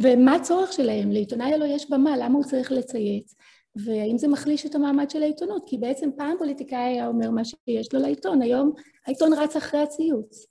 ומה 0.01 0.35
הצורך 0.35 0.73
שלהם? 0.73 1.13
לעיתונאי 1.13 1.55
הלא 1.55 1.65
יש 1.65 1.91
במה, 1.91 2.17
למה 2.17 2.35
הוא 2.35 2.45
צריך 2.45 2.73
לצייץ? 2.73 3.35
והאם 3.77 4.19
זה 4.19 4.29
מחליש 4.29 4.67
את 4.67 4.75
המעמד 4.75 5.11
של 5.11 5.23
העיתונות? 5.23 5.63
כי 5.67 5.79
בעצם 5.79 6.11
פעם 6.17 6.35
פוליטיקאי 6.39 6.79
היה 6.79 7.07
אומר 7.07 7.31
מה 7.31 7.45
שיש 7.45 7.95
לו 7.95 8.01
לעיתון, 8.01 8.43
היום 8.43 8.73
העיתון 9.07 9.33
רץ 9.33 9.57
אחרי 9.57 9.81
הציוץ. 9.81 10.47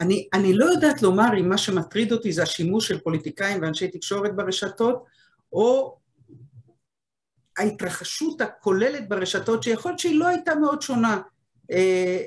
אני, 0.00 0.28
אני 0.34 0.54
לא 0.54 0.64
יודעת 0.64 1.02
לומר 1.02 1.28
אם 1.40 1.48
מה 1.48 1.58
שמטריד 1.58 2.12
אותי 2.12 2.32
זה 2.32 2.42
השימוש 2.42 2.88
של 2.88 3.00
פוליטיקאים 3.00 3.62
ואנשי 3.62 3.88
תקשורת 3.88 4.36
ברשתות, 4.36 5.04
או 5.52 5.96
ההתרחשות 7.58 8.40
הכוללת 8.40 9.08
ברשתות, 9.08 9.62
שיכול 9.62 9.90
להיות 9.90 9.98
שהיא 9.98 10.18
לא 10.18 10.26
הייתה 10.26 10.54
מאוד 10.54 10.82
שונה, 10.82 11.20
אה, 11.70 11.76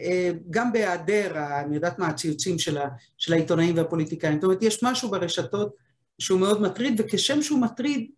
אה, 0.03 0.31
גם 0.49 0.73
בהיעדר, 0.73 1.35
אני 1.65 1.75
יודעת 1.75 1.99
מה, 1.99 2.07
הציוצים 2.07 2.59
של, 2.59 2.77
ה, 2.77 2.87
של 3.17 3.33
העיתונאים 3.33 3.77
והפוליטיקאים. 3.77 4.33
זאת 4.33 4.43
אומרת, 4.43 4.61
יש 4.61 4.83
משהו 4.83 5.09
ברשתות 5.09 5.75
שהוא 6.19 6.39
מאוד 6.39 6.61
מטריד, 6.61 7.01
וכשם 7.01 7.41
שהוא 7.41 7.61
מטריד, 7.61 8.11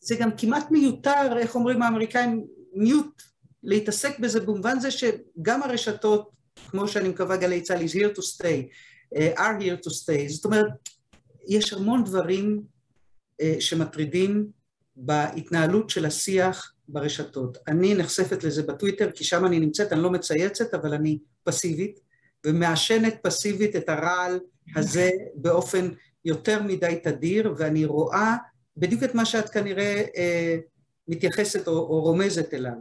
זה 0.00 0.16
גם 0.16 0.30
כמעט 0.36 0.70
מיותר, 0.70 1.38
איך 1.38 1.54
אומרים 1.54 1.82
האמריקאים, 1.82 2.46
מיוט, 2.72 3.22
להתעסק 3.62 4.18
בזה 4.18 4.40
במובן 4.40 4.80
זה 4.80 4.90
שגם 4.90 5.62
הרשתות, 5.62 6.30
כמו 6.70 6.88
שאני 6.88 7.08
מקווה 7.08 7.36
גלי 7.36 7.60
צה"ל, 7.60 7.80
is 7.80 7.92
here 7.94 8.16
to 8.16 8.20
stay, 8.20 8.68
uh, 9.14 9.38
are 9.38 9.62
here 9.62 9.86
to 9.86 9.90
stay, 9.90 10.28
זאת 10.28 10.44
אומרת, 10.44 10.66
יש 11.48 11.72
המון 11.72 12.04
דברים 12.04 12.62
uh, 13.42 13.44
שמטרידים 13.60 14.50
בהתנהלות 14.96 15.90
של 15.90 16.06
השיח 16.06 16.72
ברשתות. 16.88 17.58
אני 17.68 17.94
נחשפת 17.94 18.44
לזה 18.44 18.62
בטוויטר, 18.62 19.10
כי 19.10 19.24
שם 19.24 19.46
אני 19.46 19.60
נמצאת, 19.60 19.92
אני 19.92 20.02
לא 20.02 20.10
מצייצת, 20.10 20.74
אבל 20.74 20.94
אני 20.94 21.18
פסיבית, 21.44 22.00
ומעשנת 22.46 23.18
פסיבית 23.22 23.76
את 23.76 23.88
הרעל 23.88 24.40
הזה 24.76 25.10
באופן 25.34 25.88
יותר 26.24 26.62
מדי 26.62 27.00
תדיר, 27.02 27.54
ואני 27.58 27.84
רואה 27.84 28.36
בדיוק 28.78 29.02
את 29.02 29.14
מה 29.14 29.24
שאת 29.24 29.48
כנראה 29.48 30.04
אה, 30.16 30.56
מתייחסת 31.08 31.68
או, 31.68 31.72
או 31.72 32.00
רומזת 32.00 32.54
אליו. 32.54 32.72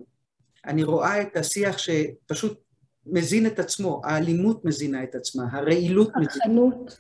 אני 0.66 0.84
רואה 0.84 1.22
את 1.22 1.38
השיח 1.38 1.78
שפשוט 1.78 2.60
מזין 3.06 3.48
את 3.48 3.60
עצמו, 3.60 4.02
האלימות 4.06 4.66
מזינה 4.66 5.04
את 5.04 5.16
עצמה, 5.16 5.44
הרעילות 5.52 6.10
מזינה. 6.16 6.30
החנות. 6.46 7.00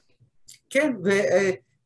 כן, 0.69 0.93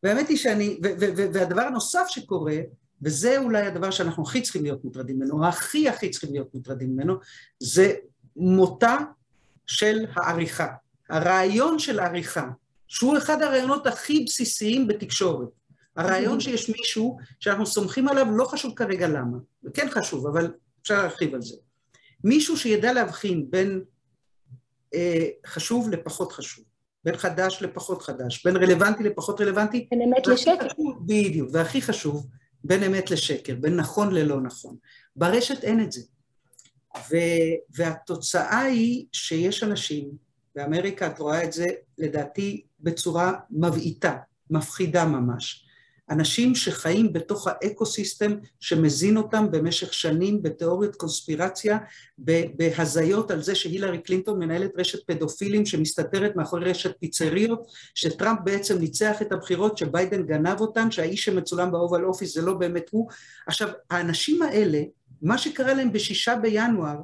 והאמת 0.03 0.29
היא 0.29 0.37
שאני, 0.37 0.79
ו, 0.83 0.87
ו, 0.99 1.05
ו, 1.17 1.33
והדבר 1.33 1.61
הנוסף 1.61 2.05
שקורה, 2.07 2.57
וזה 3.01 3.37
אולי 3.37 3.61
הדבר 3.61 3.91
שאנחנו 3.91 4.23
הכי 4.23 4.41
צריכים 4.41 4.63
להיות 4.63 4.83
מוטרדים 4.83 5.15
ממנו, 5.15 5.47
הכי 5.47 5.89
הכי 5.89 6.09
צריכים 6.09 6.33
להיות 6.33 6.53
מוטרדים 6.53 6.93
ממנו, 6.93 7.15
זה 7.59 7.93
מותה 8.35 8.97
של 9.65 10.05
העריכה. 10.15 10.67
הרעיון 11.09 11.79
של 11.79 11.99
העריכה, 11.99 12.49
שהוא 12.87 13.17
אחד 13.17 13.41
הרעיונות 13.41 13.87
הכי 13.87 14.23
בסיסיים 14.27 14.87
בתקשורת. 14.87 15.47
הרעיון 15.95 16.39
שיש 16.39 16.69
מישהו 16.69 17.17
שאנחנו 17.39 17.65
סומכים 17.65 18.07
עליו, 18.07 18.27
לא 18.31 18.45
חשוב 18.45 18.73
כרגע 18.75 19.07
למה, 19.07 19.37
כן 19.73 19.87
חשוב, 19.89 20.27
אבל 20.27 20.53
אפשר 20.81 20.97
להרחיב 20.97 21.33
על 21.33 21.41
זה. 21.41 21.55
מישהו 22.23 22.57
שידע 22.57 22.93
להבחין 22.93 23.45
בין 23.49 23.81
אה, 24.93 25.27
חשוב 25.45 25.89
לפחות 25.89 26.31
חשוב, 26.31 26.65
בין 27.05 27.17
חדש 27.17 27.61
לפחות 27.61 28.01
חדש, 28.01 28.45
בין 28.45 28.55
רלוונטי 28.57 29.03
לפחות 29.03 29.41
רלוונטי. 29.41 29.87
בין 29.91 30.01
אמת 30.01 30.27
לשקר. 30.27 30.69
חשוב, 30.69 30.99
בדיוק, 31.05 31.49
והכי 31.53 31.81
חשוב, 31.81 32.27
בין 32.63 32.83
אמת 32.83 33.11
לשקר, 33.11 33.55
בין 33.55 33.75
נכון 33.75 34.13
ללא 34.13 34.41
נכון. 34.41 34.75
ברשת 35.15 35.63
אין 35.63 35.83
את 35.83 35.91
זה. 35.91 36.01
ו, 37.11 37.15
והתוצאה 37.69 38.59
היא 38.59 39.05
שיש 39.11 39.63
אנשים, 39.63 40.11
באמריקה 40.55 41.07
את 41.07 41.19
רואה 41.19 41.43
את 41.43 41.53
זה 41.53 41.67
לדעתי 41.97 42.65
בצורה 42.79 43.33
מבעיטה, 43.51 44.17
מפחידה 44.49 45.05
ממש, 45.05 45.65
אנשים 46.11 46.55
שחיים 46.55 47.13
בתוך 47.13 47.47
האקו-סיסטם 47.47 48.35
שמזין 48.59 49.17
אותם 49.17 49.51
במשך 49.51 49.93
שנים 49.93 50.43
בתיאוריות 50.43 50.95
קונספירציה, 50.95 51.77
בהזיות 52.57 53.31
על 53.31 53.41
זה 53.41 53.55
שהילרי 53.55 53.97
קלינטון 53.97 54.39
מנהלת 54.39 54.71
רשת 54.77 54.99
פדופילים 55.07 55.65
שמסתתרת 55.65 56.35
מאחורי 56.35 56.69
רשת 56.69 56.91
פיצריות, 56.99 57.67
שטראמפ 57.95 58.39
בעצם 58.43 58.77
ניצח 58.77 59.21
את 59.21 59.31
הבחירות, 59.31 59.77
שביידן 59.77 60.23
גנב 60.25 60.61
אותן, 60.61 60.91
שהאיש 60.91 61.25
שמצולם 61.25 61.71
ב 61.71 61.78
Oval 61.78 62.05
Office 62.05 62.33
זה 62.33 62.41
לא 62.41 62.53
באמת 62.53 62.89
הוא. 62.91 63.09
עכשיו, 63.47 63.69
האנשים 63.89 64.41
האלה, 64.41 64.81
מה 65.21 65.37
שקרה 65.37 65.73
להם 65.73 65.93
בשישה 65.93 66.35
בינואר, 66.35 66.95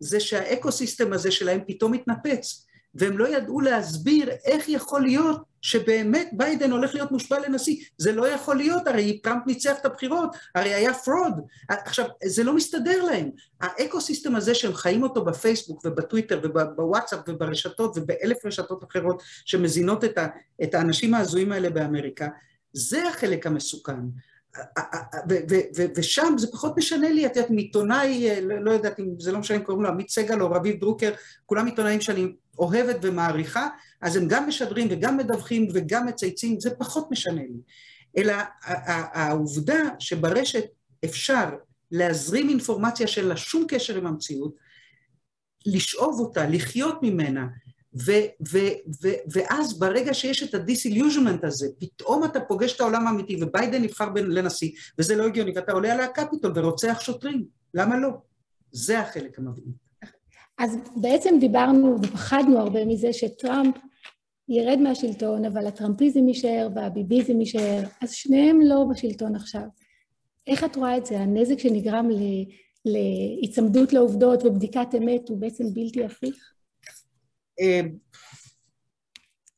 זה 0.00 0.20
שה 0.20 0.43
ecosystem 0.43 1.12
הזה 1.12 1.30
שלהם 1.30 1.60
פתאום 1.66 1.94
התנפץ, 1.94 2.66
והם 2.94 3.18
לא 3.18 3.28
ידעו 3.28 3.60
להסביר 3.60 4.30
איך 4.44 4.68
יכול 4.68 5.02
להיות 5.02 5.42
שבאמת 5.62 6.28
ביידן 6.32 6.70
הולך 6.70 6.94
להיות 6.94 7.12
מושבע 7.12 7.38
לנשיא. 7.38 7.84
זה 7.98 8.12
לא 8.12 8.28
יכול 8.28 8.56
להיות, 8.56 8.86
הרי 8.86 9.18
טראמפ 9.18 9.46
ניצח 9.46 9.78
את 9.80 9.86
הבחירות, 9.86 10.36
הרי 10.54 10.74
היה 10.74 10.94
fraud. 10.94 11.32
עכשיו, 11.68 12.06
זה 12.24 12.44
לא 12.44 12.54
מסתדר 12.54 13.04
להם. 13.04 13.30
האקו 13.60 14.00
סיסטם 14.00 14.36
הזה 14.36 14.54
שהם 14.54 14.74
חיים 14.74 15.02
אותו 15.02 15.24
בפייסבוק 15.24 15.82
ובטוויטר 15.84 16.40
ובוואטסאפ 16.44 17.20
וברשתות 17.28 17.96
ובאלף 17.96 18.46
רשתות 18.46 18.84
אחרות 18.84 19.22
שמזינות 19.44 20.04
את, 20.04 20.18
ה, 20.18 20.26
את 20.62 20.74
האנשים 20.74 21.14
ההזויים 21.14 21.52
האלה 21.52 21.70
באמריקה, 21.70 22.28
זה 22.72 23.08
החלק 23.08 23.46
המסוכן. 23.46 24.00
ושם 25.96 26.34
זה 26.38 26.46
פחות 26.52 26.76
משנה 26.76 27.10
לי, 27.10 27.26
את 27.26 27.36
יודעת, 27.36 27.50
מעיתונאי, 27.50 28.40
לא, 28.42 28.64
לא 28.64 28.70
יודעת 28.70 29.00
אם 29.00 29.06
זה 29.18 29.32
לא 29.32 29.38
משנה 29.38 29.56
אם 29.56 29.62
קוראים 29.62 29.82
לו 29.82 29.88
עמית 29.88 30.10
סגל 30.10 30.40
או 30.40 30.50
רביב 30.50 30.80
דרוקר, 30.80 31.12
כולם 31.46 31.66
עיתונאים 31.66 32.00
שאני 32.00 32.32
אוהבת 32.60 32.96
ומעריכה, 33.02 33.68
אז 34.00 34.16
הם 34.16 34.28
גם 34.28 34.48
משדרים 34.48 34.88
וגם 34.90 35.16
מדווחים 35.16 35.68
וגם 35.74 36.06
מצייצים, 36.06 36.60
זה 36.60 36.70
פחות 36.70 37.10
משנה 37.10 37.42
לי. 37.42 37.60
אלא 38.16 38.32
העובדה 39.12 39.82
שברשת 39.98 40.64
אפשר 41.04 41.48
להזרים 41.90 42.48
אינפורמציה 42.48 43.06
שאין 43.06 43.26
לה 43.26 43.36
שום 43.36 43.64
קשר 43.68 43.96
עם 43.96 44.06
המציאות, 44.06 44.54
לשאוב 45.66 46.20
אותה, 46.20 46.46
לחיות 46.46 47.02
ממנה, 47.02 47.46
ו- 48.06 48.30
ו- 48.52 48.76
ו- 49.02 49.20
ואז 49.32 49.78
ברגע 49.78 50.14
שיש 50.14 50.42
את 50.42 50.54
ה 50.54 50.60
disillusionment 50.60 51.44
הזה, 51.44 51.66
פתאום 51.78 52.24
אתה 52.24 52.40
פוגש 52.40 52.76
את 52.76 52.80
העולם 52.80 53.06
האמיתי, 53.06 53.42
וביידן 53.42 53.82
נבחר 53.82 54.08
לנשיא, 54.14 54.70
וזה 54.98 55.16
לא 55.16 55.26
הגיוני, 55.26 55.52
ואתה 55.56 55.72
עולה 55.72 55.92
על 55.92 56.00
הקפיטול 56.00 56.52
ורוצח 56.54 57.00
שוטרים, 57.00 57.44
למה 57.74 57.98
לא? 57.98 58.08
זה 58.72 59.00
החלק 59.00 59.38
המבעית. 59.38 59.89
אז 60.60 60.76
בעצם 60.96 61.34
דיברנו 61.40 61.96
ופחדנו 62.02 62.58
הרבה 62.58 62.84
מזה 62.84 63.12
שטראמפ 63.12 63.74
ירד 64.48 64.78
מהשלטון, 64.78 65.44
אבל 65.44 65.66
הטראמפיזם 65.66 66.28
יישאר 66.28 66.68
והביביזם 66.74 67.40
יישאר, 67.40 67.82
אז 68.00 68.12
שניהם 68.12 68.60
לא 68.60 68.84
בשלטון 68.90 69.36
עכשיו. 69.36 69.62
איך 70.46 70.64
את 70.64 70.76
רואה 70.76 70.96
את 70.96 71.06
זה? 71.06 71.20
הנזק 71.20 71.58
שנגרם 71.58 72.08
להיצמדות 72.84 73.92
לעובדות 73.92 74.44
ובדיקת 74.44 74.88
אמת 74.98 75.28
הוא 75.28 75.38
בעצם 75.38 75.64
בלתי 75.74 76.04
הפיך? 76.04 76.52
אה, 77.60 77.80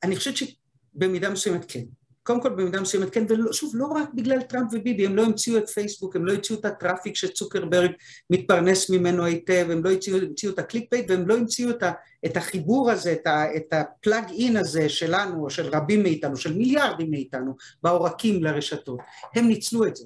אני 0.03 0.17
חושבת 0.17 0.35
שבמידה 0.37 1.31
מסוימת 1.31 1.65
כן. 1.69 1.85
קודם 2.23 2.43
כל 2.43 2.49
במידה 2.49 2.81
מסוימת 2.81 3.11
כן, 3.11 3.25
ושוב, 3.51 3.73
לא 3.77 3.87
רק 3.87 4.09
בגלל 4.15 4.43
טראמפ 4.43 4.71
וביבי, 4.73 5.07
הם 5.07 5.17
לא 5.17 5.25
המציאו 5.25 5.59
את 5.59 5.69
פייסבוק, 5.69 6.17
הם 6.17 6.27
לא 6.27 6.33
המציאו 6.33 6.59
את 6.59 6.65
ה 6.65 6.71
traffic 6.71 7.17
שצוקרברג 7.17 7.91
מתפרנס 8.31 8.91
ממנו 8.91 9.25
היטב, 9.25 9.67
הם 9.71 9.85
לא 9.85 9.91
המציאו, 9.91 10.17
המציאו 10.17 10.53
את 10.53 10.59
ה 10.59 10.91
clickbait, 10.91 11.11
והם 11.11 11.29
לא 11.29 11.35
המציאו 11.37 11.71
את, 11.71 11.83
ה, 11.83 11.93
את 12.27 12.37
החיבור 12.37 12.91
הזה, 12.91 13.13
את, 13.13 13.27
ה, 13.27 13.57
את 13.57 13.73
הפלאג 13.73 14.25
אין 14.31 14.57
הזה 14.57 14.89
שלנו, 14.89 15.45
או 15.45 15.51
של 15.51 15.69
רבים 15.69 16.03
מאיתנו, 16.03 16.37
של 16.37 16.55
מיליארדים 16.55 17.11
מאיתנו, 17.11 17.57
בעורקים 17.83 18.45
לרשתות. 18.45 18.99
הם 19.35 19.49
ניצלו 19.49 19.87
את 19.87 19.97
זה. 19.97 20.05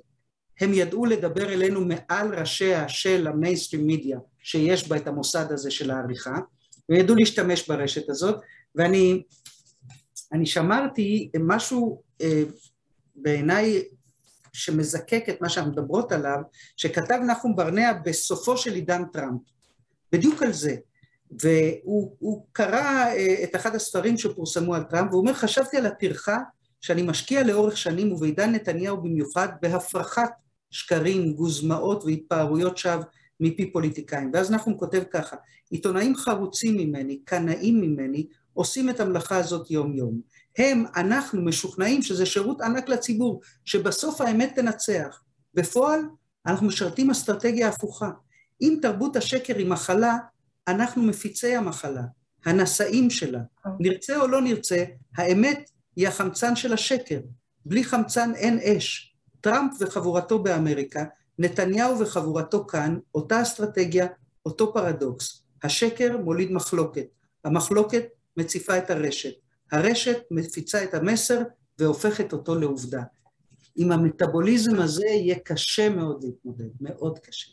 הם 0.61 0.75
ידעו 0.75 1.05
לדבר 1.05 1.53
אלינו 1.53 1.81
מעל 1.81 2.35
ראשיה 2.35 2.89
של 2.89 3.27
המיינסטרים 3.27 3.87
מידיה, 3.87 4.19
שיש 4.43 4.89
בה 4.89 4.97
את 4.97 5.07
המוסד 5.07 5.53
הזה 5.53 5.71
של 5.71 5.91
העריכה, 5.91 6.37
וידעו 6.89 7.17
להשתמש 7.17 7.69
ברשת 7.69 8.11
הזאת, 8.11 8.37
ואני 8.75 9.23
אני 10.33 10.47
שמרתי 10.47 11.31
משהו 11.41 12.03
בעיניי 13.17 13.83
שמזקק 14.53 15.25
את 15.29 15.41
מה 15.41 15.49
שאנחנו 15.49 15.73
מדברות 15.73 16.13
עליו, 16.13 16.39
שכתב 16.77 17.19
נחום 17.27 17.57
ברנע 17.57 17.93
בסופו 18.05 18.57
של 18.57 18.75
עידן 18.75 19.03
טראמפ, 19.13 19.41
בדיוק 20.13 20.43
על 20.43 20.53
זה. 20.53 20.77
והוא 21.43 22.47
קרא 22.53 23.07
אה, 23.07 23.45
את 23.45 23.57
אחד 23.57 23.75
הספרים 23.75 24.19
שפורסמו 24.19 24.75
על 24.75 24.83
טראמפ, 24.83 25.11
והוא 25.11 25.21
אומר, 25.21 25.35
חשבתי 25.35 25.77
על 25.77 25.87
הטרחה 25.87 26.39
שאני 26.81 27.03
משקיע 27.03 27.43
לאורך 27.43 27.77
שנים, 27.77 28.13
ובעידן 28.13 28.53
נתניהו 28.53 28.97
במיוחד, 28.97 29.49
בהפרחת 29.63 30.31
שקרים, 30.71 31.33
גוזמאות 31.33 32.05
והתפארויות 32.05 32.79
שווא 32.79 33.05
מפי 33.41 33.73
פוליטיקאים. 33.73 34.31
ואז 34.35 34.51
נחום 34.51 34.79
כותב 34.79 35.03
ככה, 35.11 35.37
עיתונאים 35.71 36.17
חרוצים 36.17 36.77
ממני, 36.77 37.19
קנאים 37.25 37.81
ממני, 37.81 38.27
עושים 38.53 38.91
את 38.91 39.01
המלאכה 39.01 39.37
הזאת 39.37 39.71
יום-יום. 39.71 40.21
הם, 40.59 40.85
אנחנו, 40.97 41.43
משוכנעים 41.43 42.03
שזה 42.03 42.27
שירות 42.27 42.61
ענק 42.61 42.89
לציבור, 42.89 43.41
שבסוף 43.65 44.21
האמת 44.21 44.53
תנצח. 44.55 45.21
בפועל, 45.55 46.01
אנחנו 46.47 46.67
משרתים 46.67 47.11
אסטרטגיה 47.11 47.69
הפוכה. 47.69 48.11
אם 48.63 48.79
תרבות 48.83 49.17
השקר 49.17 49.57
היא 49.57 49.67
מחלה, 49.67 50.17
אנחנו 50.69 51.03
מפיצי 51.03 51.57
המחלה, 51.57 52.03
הנשאים 52.45 53.11
שלה. 53.11 53.41
נרצה 53.81 54.21
או 54.21 54.29
לא 54.29 54.41
נרצה, 54.41 54.85
האמת 55.17 55.71
היא 55.97 56.09
החמצן 56.09 56.57
של 56.57 56.73
השקר. 56.73 57.21
בלי 57.67 57.85
חמצן 57.85 58.35
אין 58.35 58.59
אש. 58.63 59.17
טראמפ 59.41 59.73
וחבורתו 59.81 60.39
באמריקה, 60.39 61.05
נתניהו 61.39 61.99
וחבורתו 61.99 62.67
כאן, 62.67 62.99
אותה 63.15 63.43
אסטרטגיה, 63.43 64.07
אותו 64.47 64.75
פרדוקס. 64.75 65.43
השקר 65.63 66.17
מוליד 66.25 66.53
מחלוקת, 66.53 67.07
המחלוקת 67.45 68.05
מציפה 68.37 68.79
את 68.79 68.91
הרשת, 68.91 69.35
הרשת 69.73 70.19
מפיצה 70.31 70.85
את 70.85 70.95
המסר 70.95 71.43
והופכת 71.79 72.33
אותו 72.33 72.55
לעובדה. 72.55 73.03
עם 73.77 73.93
המטאבוליזם 73.93 74.81
הזה 74.81 75.07
יהיה 75.07 75.39
קשה 75.39 75.89
מאוד 75.89 76.25
להתמודד, 76.25 76.69
מאוד 76.81 77.19
קשה. 77.19 77.53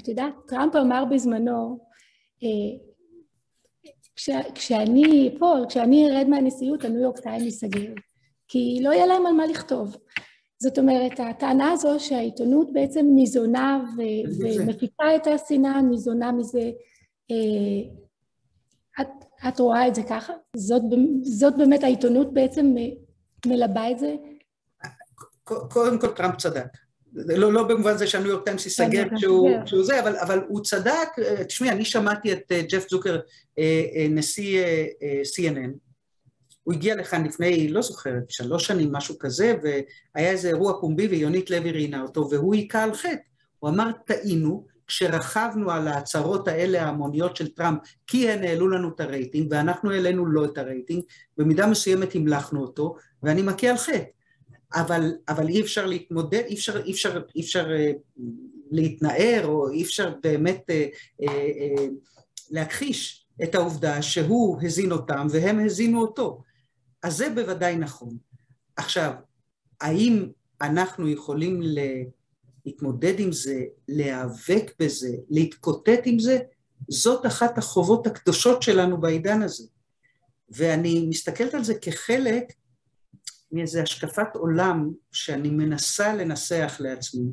את 0.00 0.08
יודעת, 0.08 0.34
טראמפ 0.46 0.76
אמר 0.76 1.04
בזמנו, 1.04 1.78
אה, 2.42 2.88
כש, 4.16 4.30
כשאני 4.54 5.34
אפול, 5.36 5.66
כשאני 5.68 6.10
ארד 6.10 6.26
מהנשיאות, 6.28 6.84
הניו 6.84 7.02
יורק 7.02 7.18
טיים 7.18 7.44
ייסגר, 7.44 7.92
כי 8.48 8.78
לא 8.82 8.90
יהיה 8.90 9.06
להם 9.06 9.26
על 9.26 9.32
מה 9.32 9.46
לכתוב. 9.46 9.96
זאת 10.58 10.78
אומרת, 10.78 11.20
הטענה 11.20 11.72
הזו 11.72 12.00
שהעיתונות 12.00 12.72
בעצם 12.72 13.06
ניזונה 13.14 13.84
ו- 13.96 14.42
ומפיקה 14.58 15.16
את 15.16 15.26
השנאה, 15.26 15.82
ניזונה 15.82 16.32
מזה. 16.32 16.70
אה, 17.30 17.94
את, 19.00 19.08
את 19.48 19.60
רואה 19.60 19.88
את 19.88 19.94
זה 19.94 20.02
ככה? 20.02 20.32
זאת, 20.56 20.82
זאת 21.22 21.56
באמת 21.58 21.84
העיתונות 21.84 22.34
בעצם 22.34 22.74
מלבה 23.46 23.90
את 23.90 23.98
זה? 23.98 24.14
קודם 25.44 25.98
כל 25.98 26.08
טראמפ 26.08 26.36
צדק. 26.36 26.66
לא, 27.12 27.52
לא 27.52 27.62
במובן 27.62 27.96
זה 27.96 28.06
שהניו 28.06 28.28
יורק 28.30 28.44
טיימס 28.44 28.64
ייסגר 28.64 29.08
כן, 29.08 29.16
כשהוא, 29.16 29.50
כשהוא 29.64 29.84
זה, 29.84 30.00
אבל, 30.00 30.16
אבל 30.16 30.40
הוא 30.48 30.64
צדק, 30.64 31.08
תשמעי, 31.46 31.70
אני 31.70 31.84
שמעתי 31.84 32.32
את 32.32 32.52
אה, 32.52 32.62
ג'ף 32.62 32.90
זוקר, 32.90 33.20
אה, 33.58 34.06
נשיא 34.10 34.64
CNN, 35.36 35.70
הוא 36.62 36.74
הגיע 36.74 36.96
לכאן 36.96 37.24
לפני, 37.24 37.68
לא 37.68 37.82
זוכרת, 37.82 38.30
שלוש 38.30 38.66
שנים, 38.66 38.92
משהו 38.92 39.18
כזה, 39.18 39.54
והיה 39.62 40.30
איזה 40.30 40.48
אירוע 40.48 40.80
פומבי 40.80 41.06
ויונית 41.06 41.50
לוי 41.50 41.72
ראיינה 41.72 42.02
אותו, 42.02 42.30
והוא 42.30 42.54
היכה 42.54 42.82
על 42.82 42.94
חטא. 42.94 43.14
הוא 43.58 43.70
אמר, 43.70 43.90
טעינו, 44.06 44.66
כשרכבנו 44.88 45.70
על 45.70 45.88
ההצהרות 45.88 46.48
האלה 46.48 46.82
ההמוניות 46.82 47.36
של 47.36 47.48
טראמפ, 47.48 47.78
כי 48.06 48.30
הן 48.30 48.44
העלו 48.44 48.68
לנו 48.68 48.88
את 48.88 49.00
הרייטינג, 49.00 49.48
ואנחנו 49.50 49.90
העלינו 49.90 50.26
לו 50.26 50.44
את 50.44 50.58
הרייטינג, 50.58 51.02
במידה 51.38 51.66
מסוימת 51.66 52.14
המלכנו 52.14 52.60
אותו, 52.60 52.96
ואני 53.22 53.42
מכה 53.42 53.70
על 53.70 53.76
חטא. 53.76 54.02
אבל, 54.74 55.12
אבל 55.28 55.48
אי 55.48 55.60
אפשר 55.60 55.86
להתמודד, 55.86 56.42
אי 56.46 56.54
אפשר, 56.54 56.84
אי 56.84 56.92
אפשר, 56.92 57.22
אי 57.36 57.40
אפשר 57.40 57.70
אה, 57.70 57.92
להתנער, 58.70 59.46
או 59.46 59.70
אי 59.70 59.82
אפשר 59.82 60.14
באמת 60.22 60.70
אה, 60.70 60.86
אה, 61.22 61.28
אה, 61.28 61.86
להכחיש 62.50 63.26
את 63.42 63.54
העובדה 63.54 64.02
שהוא 64.02 64.58
הזין 64.62 64.92
אותם 64.92 65.26
והם 65.30 65.64
הזינו 65.64 66.00
אותו. 66.00 66.42
אז 67.02 67.16
זה 67.16 67.30
בוודאי 67.30 67.76
נכון. 67.76 68.16
עכשיו, 68.76 69.12
האם 69.80 70.26
אנחנו 70.60 71.08
יכולים 71.08 71.60
להתמודד 72.68 73.20
עם 73.20 73.32
זה, 73.32 73.64
להיאבק 73.88 74.72
בזה, 74.78 75.16
להתקוטט 75.30 76.00
עם 76.04 76.18
זה? 76.18 76.38
זאת 76.88 77.26
אחת 77.26 77.58
החובות 77.58 78.06
הקדושות 78.06 78.62
שלנו 78.62 79.00
בעידן 79.00 79.42
הזה. 79.42 79.64
ואני 80.50 81.06
מסתכלת 81.08 81.54
על 81.54 81.64
זה 81.64 81.74
כחלק 81.74 82.44
מאיזו 83.52 83.80
השקפת 83.80 84.34
עולם 84.34 84.90
שאני 85.12 85.50
מנסה 85.50 86.14
לנסח 86.14 86.76
לעצמי. 86.80 87.32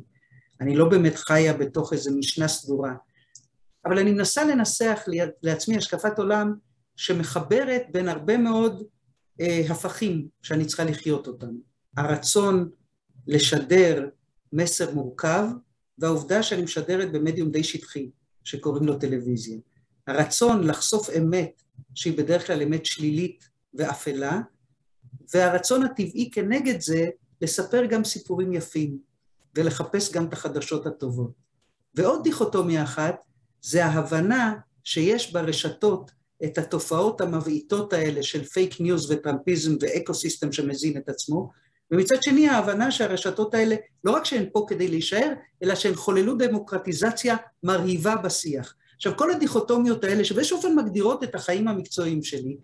אני 0.60 0.76
לא 0.76 0.88
באמת 0.88 1.16
חיה 1.16 1.52
בתוך 1.52 1.92
איזו 1.92 2.10
משנה 2.18 2.48
סדורה, 2.48 2.94
אבל 3.84 3.98
אני 3.98 4.12
מנסה 4.12 4.44
לנסח 4.44 5.04
לעצמי 5.42 5.76
השקפת 5.76 6.18
עולם 6.18 6.54
שמחברת 6.96 7.82
בין 7.92 8.08
הרבה 8.08 8.36
מאוד 8.36 8.82
אה, 9.40 9.62
הפכים 9.70 10.28
שאני 10.42 10.64
צריכה 10.64 10.84
לחיות 10.84 11.26
אותם. 11.26 11.50
הרצון 11.96 12.70
לשדר 13.26 14.08
מסר 14.56 14.94
מורכב, 14.94 15.46
והעובדה 15.98 16.42
שאני 16.42 16.62
משדרת 16.62 17.12
במדיום 17.12 17.50
די 17.50 17.64
שטחי, 17.64 18.10
שקוראים 18.44 18.86
לו 18.86 18.98
טלוויזיה. 18.98 19.58
הרצון 20.06 20.66
לחשוף 20.66 21.10
אמת, 21.10 21.62
שהיא 21.94 22.18
בדרך 22.18 22.46
כלל 22.46 22.62
אמת 22.62 22.86
שלילית 22.86 23.48
ואפלה, 23.74 24.40
והרצון 25.34 25.82
הטבעי 25.82 26.30
כנגד 26.32 26.80
זה 26.80 27.06
לספר 27.40 27.84
גם 27.84 28.04
סיפורים 28.04 28.52
יפים, 28.52 28.98
ולחפש 29.54 30.12
גם 30.12 30.26
את 30.26 30.32
החדשות 30.32 30.86
הטובות. 30.86 31.30
ועוד 31.94 32.22
דיכוטומיה 32.22 32.82
אחת, 32.82 33.16
זה 33.62 33.84
ההבנה 33.84 34.54
שיש 34.84 35.32
ברשתות 35.32 36.10
את 36.44 36.58
התופעות 36.58 37.20
המבעיתות 37.20 37.92
האלה 37.92 38.22
של 38.22 38.44
פייק 38.44 38.80
ניוז 38.80 39.10
וטראמפיזם 39.10 39.76
ו 39.80 40.14
ecosystem 40.14 40.52
שמזין 40.52 40.96
את 40.96 41.08
עצמו, 41.08 41.50
ומצד 41.90 42.22
שני 42.22 42.48
ההבנה 42.48 42.90
שהרשתות 42.90 43.54
האלה, 43.54 43.76
לא 44.04 44.12
רק 44.12 44.24
שהן 44.24 44.46
פה 44.52 44.66
כדי 44.68 44.88
להישאר, 44.88 45.32
אלא 45.62 45.74
שהן 45.74 45.94
חוללו 45.94 46.34
דמוקרטיזציה 46.34 47.36
מרהיבה 47.62 48.16
בשיח. 48.16 48.74
עכשיו, 48.96 49.16
כל 49.16 49.30
הדיכוטומיות 49.30 50.04
האלה, 50.04 50.24
שבאיזשהו 50.24 50.56
אופן 50.56 50.74
מגדירות 50.74 51.24
את 51.24 51.34
החיים 51.34 51.68
המקצועיים 51.68 52.22
שלי, 52.22 52.56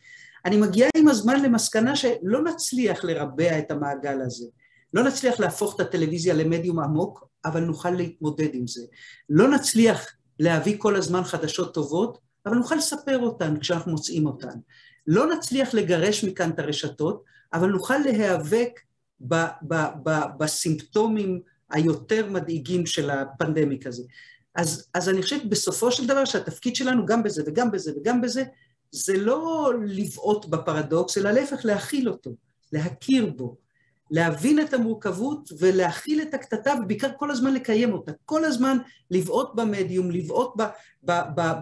אני 0.45 0.57
מגיעה 0.57 0.91
עם 0.97 1.09
הזמן 1.09 1.43
למסקנה 1.43 1.97
שלא 1.97 2.43
נצליח 2.45 3.05
לרבע 3.05 3.59
את 3.59 3.71
המעגל 3.71 4.21
הזה. 4.21 4.47
לא 4.95 5.05
נצליח 5.05 5.41
להפוך 5.41 5.75
את 5.75 5.81
הטלוויזיה 5.81 6.35
למדיום 6.35 6.79
עמוק, 6.79 7.25
אבל 7.45 7.61
נוכל 7.61 7.91
להתמודד 7.91 8.55
עם 8.55 8.67
זה. 8.67 8.83
לא 9.29 9.49
נצליח 9.49 10.07
להביא 10.39 10.75
כל 10.79 10.97
הזמן 10.97 11.25
חדשות 11.25 11.75
טובות, 11.75 12.19
אבל 12.47 12.57
נוכל 12.57 12.75
לספר 12.75 13.19
אותן 13.19 13.59
כשאנחנו 13.61 13.93
מוצאים 13.93 14.27
אותן. 14.27 14.59
לא 15.07 15.35
נצליח 15.35 15.75
לגרש 15.75 16.25
מכאן 16.25 16.51
את 16.51 16.59
הרשתות, 16.59 17.25
אבל 17.53 17.69
נוכל 17.69 17.99
להיאבק 17.99 18.81
ב, 19.29 19.35
ב, 19.69 19.75
ב, 20.03 20.11
בסימפטומים 20.39 21.41
היותר 21.71 22.31
מדאיגים 22.31 22.87
של 22.87 23.11
הפנדמיק 23.11 23.87
הזה. 23.87 24.03
אז, 24.55 24.89
אז 24.95 25.09
אני 25.09 25.23
חושבת 25.23 25.45
בסופו 25.45 25.93
של 25.93 26.07
דבר 26.07 26.25
שהתפקיד 26.25 26.77
שלנו 26.77 27.07
גם 27.07 27.23
בזה 27.23 27.43
וגם 27.47 27.71
בזה 27.71 27.93
וגם 27.97 28.21
בזה, 28.21 28.45
זה 28.91 29.19
לא 29.19 29.73
לבעוט 29.87 30.47
בפרדוקס, 30.47 31.19
אלא 31.19 31.31
להפך 31.31 31.65
להכיל 31.65 32.09
אותו, 32.09 32.31
להכיר 32.73 33.33
בו, 33.37 33.57
להבין 34.11 34.61
את 34.61 34.75
המורכבות 34.75 35.53
ולהכיל 35.59 36.23
את 36.23 36.35
הקטטה 36.35 36.75
ובעיקר 36.83 37.09
כל 37.17 37.31
הזמן 37.31 37.55
לקיים 37.55 37.93
אותה, 37.93 38.13
כל 38.25 38.45
הזמן 38.45 38.79
לבעוט 39.11 39.55
במדיום, 39.55 40.11
לבעוט 40.11 40.55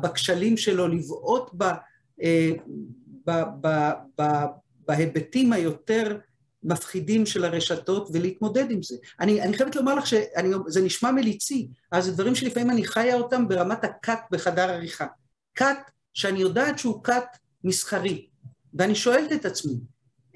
בכשלים 0.03 0.57
שלו, 0.57 0.89
לבעוט 0.89 1.51
אה, 2.23 2.51
בהיבטים 4.89 5.53
היותר 5.53 6.19
מפחידים 6.63 7.27
של 7.27 7.45
הרשתות 7.45 8.09
ולהתמודד 8.13 8.71
עם 8.71 8.83
זה. 8.83 8.97
אני, 9.21 9.43
אני 9.43 9.57
חייבת 9.57 9.77
לומר 9.77 9.95
לך 9.95 10.07
שזה 10.07 10.83
נשמע 10.83 11.11
מליצי, 11.11 11.69
אז 11.93 12.05
זה 12.05 12.13
דברים 12.13 12.35
שלפעמים 12.35 12.71
אני 12.71 12.85
חיה 12.85 13.15
אותם 13.15 13.49
ברמת 13.49 13.85
ה 13.85 13.94
cut 13.94 14.21
בחדר 14.31 14.71
עריכה. 14.71 15.07
cut 15.55 15.91
שאני 16.15 16.41
יודעת 16.41 16.79
שהוא 16.79 17.05
cut 17.05 17.39
מסחרי, 17.65 18.27
ואני 18.75 18.95
שואלת 18.95 19.33
את 19.33 19.45
עצמי, 19.45 19.75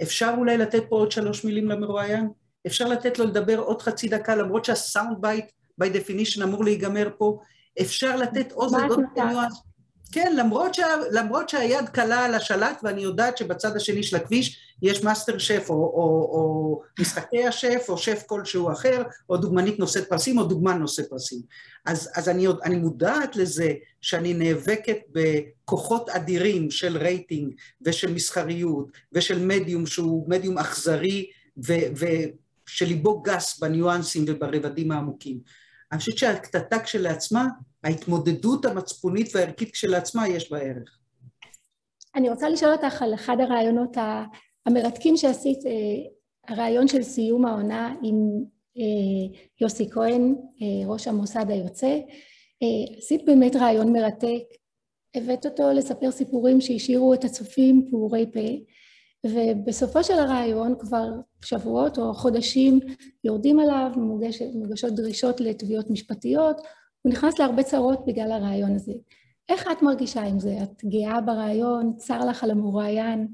אפשר 0.02 0.34
אולי 0.38 0.58
לתת 0.58 0.82
פה 0.88 0.96
עוד 0.96 1.12
שלוש 1.12 1.44
מילים 1.44 1.68
למרואיין? 1.68 2.28
אפשר 2.66 2.88
לתת 2.88 3.18
לו 3.18 3.24
לדבר 3.24 3.58
עוד 3.58 3.82
חצי 3.82 4.08
דקה, 4.08 4.36
למרות 4.36 4.64
שה 4.64 4.84
sound 4.84 5.16
bite, 5.20 5.44
by 5.82 5.86
definition, 5.86 6.42
אמור 6.42 6.64
להיגמר 6.64 7.08
פה? 7.18 7.40
אפשר 7.80 8.16
לתת 8.16 8.52
עוד 8.52 8.72
עוד 8.88 9.00
ניואנס? 9.16 9.62
כן, 10.14 10.36
למרות, 10.36 10.74
שה, 10.74 10.86
למרות 11.10 11.48
שהיד 11.48 11.88
קלה 11.88 12.24
על 12.24 12.34
השלט 12.34 12.80
ואני 12.82 13.02
יודעת 13.02 13.38
שבצד 13.38 13.76
השני 13.76 14.02
של 14.02 14.16
הכביש 14.16 14.58
יש 14.82 15.04
מאסטר 15.04 15.38
שף 15.38 15.66
או, 15.68 15.74
או, 15.74 16.28
או 16.32 16.82
משחקי 17.00 17.46
השף 17.46 17.86
או 17.88 17.98
שף 17.98 18.22
כלשהו 18.26 18.72
אחר 18.72 19.02
או 19.28 19.36
דוגמנית 19.36 19.78
נושאת 19.78 20.08
פרסים 20.08 20.38
או 20.38 20.44
דוגמן 20.44 20.78
נושא 20.78 21.02
פרסים. 21.08 21.40
אז, 21.84 22.10
אז 22.14 22.28
אני, 22.28 22.46
אני 22.64 22.76
מודעת 22.76 23.36
לזה 23.36 23.72
שאני 24.00 24.34
נאבקת 24.34 24.98
בכוחות 25.12 26.08
אדירים 26.08 26.70
של 26.70 26.96
רייטינג 26.96 27.54
ושל 27.82 28.12
מסחריות 28.12 28.88
ושל 29.12 29.46
מדיום 29.46 29.86
שהוא 29.86 30.30
מדיום 30.30 30.58
אכזרי 30.58 31.26
ושליבו 32.66 33.22
גס 33.22 33.58
בניואנסים 33.58 34.24
וברבדים 34.28 34.92
העמוקים. 34.92 35.38
אני 35.92 35.98
חושבת 35.98 36.18
שהקטטה 36.18 36.78
כשלעצמה, 36.78 37.46
ההתמודדות 37.84 38.64
המצפונית 38.64 39.28
והערכית 39.34 39.72
כשלעצמה 39.72 40.28
יש 40.28 40.50
בה 40.50 40.58
ערך. 40.58 40.98
אני 42.14 42.30
רוצה 42.30 42.48
לשאול 42.48 42.72
אותך 42.72 43.02
על 43.02 43.14
אחד 43.14 43.36
הרעיונות 43.40 43.96
המרתקים 44.66 45.16
שעשית, 45.16 45.66
אה, 45.66 45.72
הרעיון 46.48 46.88
של 46.88 47.02
סיום 47.02 47.46
העונה 47.46 47.94
עם 48.02 48.44
אה, 48.78 49.38
יוסי 49.60 49.90
כהן, 49.90 50.34
אה, 50.62 50.86
ראש 50.86 51.08
המוסד 51.08 51.50
היוצא. 51.50 51.98
עשית 52.98 53.24
באמת 53.24 53.56
רעיון 53.56 53.92
מרתק, 53.92 54.42
הבאת 55.14 55.46
אותו 55.46 55.72
לספר 55.72 56.10
סיפורים 56.10 56.60
שהשאירו 56.60 57.14
את 57.14 57.24
הצופים 57.24 57.88
פעורי 57.90 58.26
פה, 58.32 58.40
ובסופו 59.26 60.04
של 60.04 60.14
הרעיון 60.14 60.74
כבר 60.78 61.06
שבועות 61.44 61.98
או 61.98 62.14
חודשים 62.14 62.80
יורדים 63.24 63.60
עליו, 63.60 63.90
מוגש, 63.96 64.42
מוגשות 64.54 64.94
דרישות 64.94 65.40
לתביעות 65.40 65.90
משפטיות, 65.90 66.60
הוא 67.04 67.12
נכנס 67.12 67.38
להרבה 67.38 67.62
צרות 67.62 68.04
בגלל 68.06 68.32
הרעיון 68.32 68.74
הזה. 68.74 68.92
איך 69.48 69.64
את 69.72 69.82
מרגישה 69.82 70.22
עם 70.22 70.40
זה? 70.40 70.56
את 70.62 70.84
גאה 70.84 71.20
ברעיון? 71.20 71.96
צר 71.96 72.18
לך 72.18 72.44
על 72.44 72.50
המרואיין? 72.50 73.28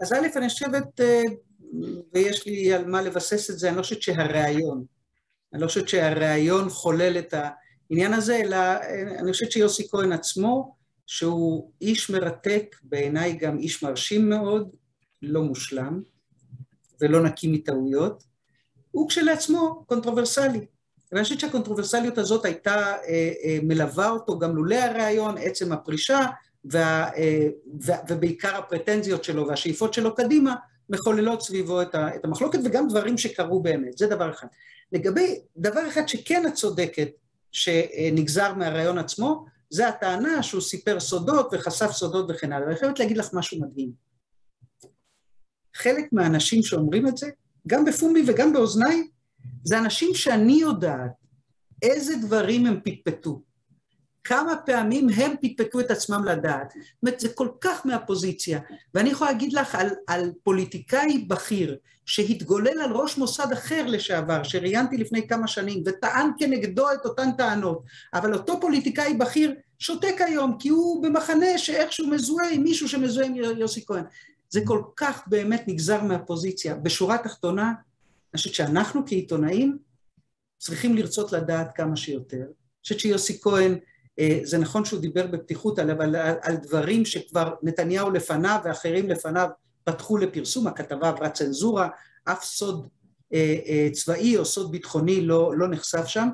אז 0.00 0.12
א', 0.12 0.26
אני 0.36 0.48
חושבת, 0.48 1.00
אה, 1.00 1.22
ויש 2.14 2.46
לי 2.46 2.72
על 2.72 2.86
מה 2.86 3.02
לבסס 3.02 3.50
את 3.50 3.58
זה, 3.58 3.68
אני 3.68 3.76
לא 3.76 3.82
חושבת 3.82 4.02
שהרעיון, 4.02 4.84
אני 5.52 5.62
לא 5.62 5.66
חושבת 5.66 5.88
שהרעיון 5.88 6.68
חולל 6.68 7.18
את 7.18 7.34
העניין 7.90 8.12
הזה, 8.14 8.36
אלא 8.36 8.56
אה, 8.56 9.18
אני 9.18 9.32
חושבת 9.32 9.52
שיוסי 9.52 9.88
כהן 9.88 10.12
עצמו, 10.12 10.76
שהוא 11.06 11.70
איש 11.80 12.10
מרתק, 12.10 12.76
בעיניי 12.82 13.32
גם 13.32 13.58
איש 13.58 13.82
מרשים 13.82 14.28
מאוד, 14.28 14.70
לא 15.22 15.42
מושלם 15.42 16.02
ולא 17.00 17.22
נקי 17.22 17.48
מטעויות, 17.52 18.22
הוא 18.90 19.08
כשלעצמו 19.08 19.84
controversial. 19.86 20.66
ואני 21.12 21.22
חושבת 21.22 21.40
שהקונטרוברסליות 21.40 22.18
הזאת 22.18 22.44
הייתה 22.44 22.76
אה, 22.76 23.32
אה, 23.44 23.58
מלווה 23.62 24.10
אותו 24.10 24.38
גם 24.38 24.56
לולא 24.56 24.74
הרעיון, 24.74 25.38
עצם 25.38 25.72
הפרישה, 25.72 26.26
וה, 26.64 27.10
אה, 27.16 27.48
ובעיקר 28.08 28.56
הפרטנציות 28.56 29.24
שלו 29.24 29.48
והשאיפות 29.48 29.94
שלו 29.94 30.14
קדימה, 30.14 30.54
מחוללות 30.90 31.42
סביבו 31.42 31.82
את, 31.82 31.94
המחלוקת, 32.24 32.58
וגם 32.64 32.88
דברים 32.88 33.18
שקרו 33.18 33.62
באמת, 33.62 33.98
זה 33.98 34.06
דבר 34.06 34.30
אחד. 34.30 34.46
לגבי 34.92 35.40
דבר 35.56 35.88
אחד 35.88 36.08
שכן 36.08 36.46
את 36.46 36.54
צודקת, 36.54 37.08
שנגזר 37.52 38.54
מהרעיון 38.54 38.98
עצמו, 38.98 39.46
זה 39.70 39.88
הטענה 39.88 40.42
שהוא 40.42 40.60
סיפר 40.60 41.00
סודות 41.00 41.48
וחשף 41.52 41.90
סודות 41.92 42.26
וכן 42.28 42.52
הלאה. 42.52 42.66
ואני 42.66 42.78
חייבת 42.78 42.98
להגיד 42.98 43.16
לך 43.16 43.28
משהו 43.32 43.60
מדהים. 43.60 43.90
חלק 45.74 46.12
מהאנשים 46.12 46.62
שאומרים 46.62 47.08
את 47.08 47.16
זה, 47.16 47.30
גם 47.66 47.84
בפומבי 47.84 48.22
וגם 48.26 48.52
באוזניי, 48.52 49.08
זה 49.64 49.78
אנשים 49.78 50.14
שאני 50.14 50.52
יודעת 50.52 51.12
איזה 51.82 52.16
דברים 52.16 52.66
הם 52.66 52.80
פטפטו. 52.84 53.42
כמה 54.24 54.56
פעמים 54.56 55.08
הם 55.08 55.34
פטפטו 55.42 55.80
את 55.80 55.90
עצמם 55.90 56.24
לדעת. 56.24 56.70
זאת 56.70 57.02
אומרת, 57.02 57.20
זה 57.20 57.28
כל 57.28 57.48
כך 57.60 57.86
מהפוזיציה. 57.86 58.60
ואני 58.94 59.10
יכולה 59.10 59.32
להגיד 59.32 59.52
לך 59.52 59.74
על, 59.74 59.88
על 60.06 60.32
פוליטיקאי 60.42 61.18
בכיר 61.28 61.76
שהתגולל 62.06 62.80
על 62.80 62.92
ראש 62.92 63.18
מוסד 63.18 63.52
אחר 63.52 63.86
לשעבר, 63.86 64.42
שראיינתי 64.42 64.96
לפני 64.96 65.28
כמה 65.28 65.46
שנים, 65.46 65.82
וטען 65.86 66.30
כנגדו 66.38 66.92
את 66.92 67.04
אותן 67.04 67.32
טענות, 67.38 67.82
אבל 68.14 68.34
אותו 68.34 68.60
פוליטיקאי 68.60 69.14
בכיר 69.14 69.54
שותק 69.78 70.14
היום, 70.18 70.56
כי 70.58 70.68
הוא 70.68 71.02
במחנה 71.02 71.58
שאיכשהו 71.58 72.06
מזוהה 72.06 72.50
עם 72.50 72.62
מישהו 72.62 72.88
שמזוהה 72.88 73.26
עם 73.26 73.34
יוסי 73.36 73.86
כהן. 73.86 74.04
זה 74.50 74.60
כל 74.64 74.82
כך 74.96 75.22
באמת 75.26 75.64
נגזר 75.66 76.02
מהפוזיציה. 76.02 76.74
בשורה 76.74 77.14
התחתונה, 77.14 77.72
אני 78.34 78.38
חושבת 78.38 78.54
שאנחנו 78.54 79.02
כעיתונאים 79.06 79.78
צריכים 80.58 80.96
לרצות 80.96 81.32
לדעת 81.32 81.76
כמה 81.76 81.96
שיותר. 81.96 82.36
אני 82.36 82.82
חושבת 82.82 83.00
שיוסי 83.00 83.40
כהן, 83.40 83.78
אה, 84.18 84.40
זה 84.42 84.58
נכון 84.58 84.84
שהוא 84.84 85.00
דיבר 85.00 85.26
בפתיחות 85.26 85.78
על, 85.78 85.90
על, 85.90 86.16
על 86.42 86.56
דברים 86.56 87.04
שכבר 87.04 87.54
נתניהו 87.62 88.10
לפניו 88.10 88.60
ואחרים 88.64 89.08
לפניו 89.08 89.48
פתחו 89.84 90.16
לפרסום, 90.16 90.66
הכתבה 90.66 91.08
עברה 91.08 91.30
צנזורה, 91.30 91.88
אף 92.24 92.44
סוד 92.44 92.88
אה, 93.34 93.56
אה, 93.66 93.88
צבאי 93.92 94.36
או 94.36 94.44
סוד 94.44 94.72
ביטחוני 94.72 95.20
לא, 95.20 95.56
לא 95.56 95.68
נחשף 95.68 96.06
שם. 96.06 96.28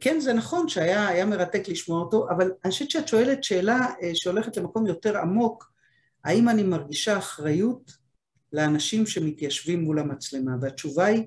כן, 0.00 0.20
זה 0.20 0.32
נכון 0.32 0.68
שהיה 0.68 1.26
מרתק 1.26 1.68
לשמוע 1.68 2.00
אותו, 2.00 2.26
אבל 2.30 2.52
אני 2.64 2.72
חושבת 2.72 2.90
שאת 2.90 3.08
שואלת 3.08 3.44
שאלה 3.44 3.86
שהולכת 4.14 4.56
למקום 4.56 4.86
יותר 4.86 5.18
עמוק, 5.18 5.72
האם 6.24 6.48
אני 6.48 6.62
מרגישה 6.62 7.18
אחריות 7.18 7.92
לאנשים 8.52 9.06
שמתיישבים 9.06 9.80
מול 9.80 9.98
המצלמה? 9.98 10.52
והתשובה 10.60 11.04
היא, 11.04 11.22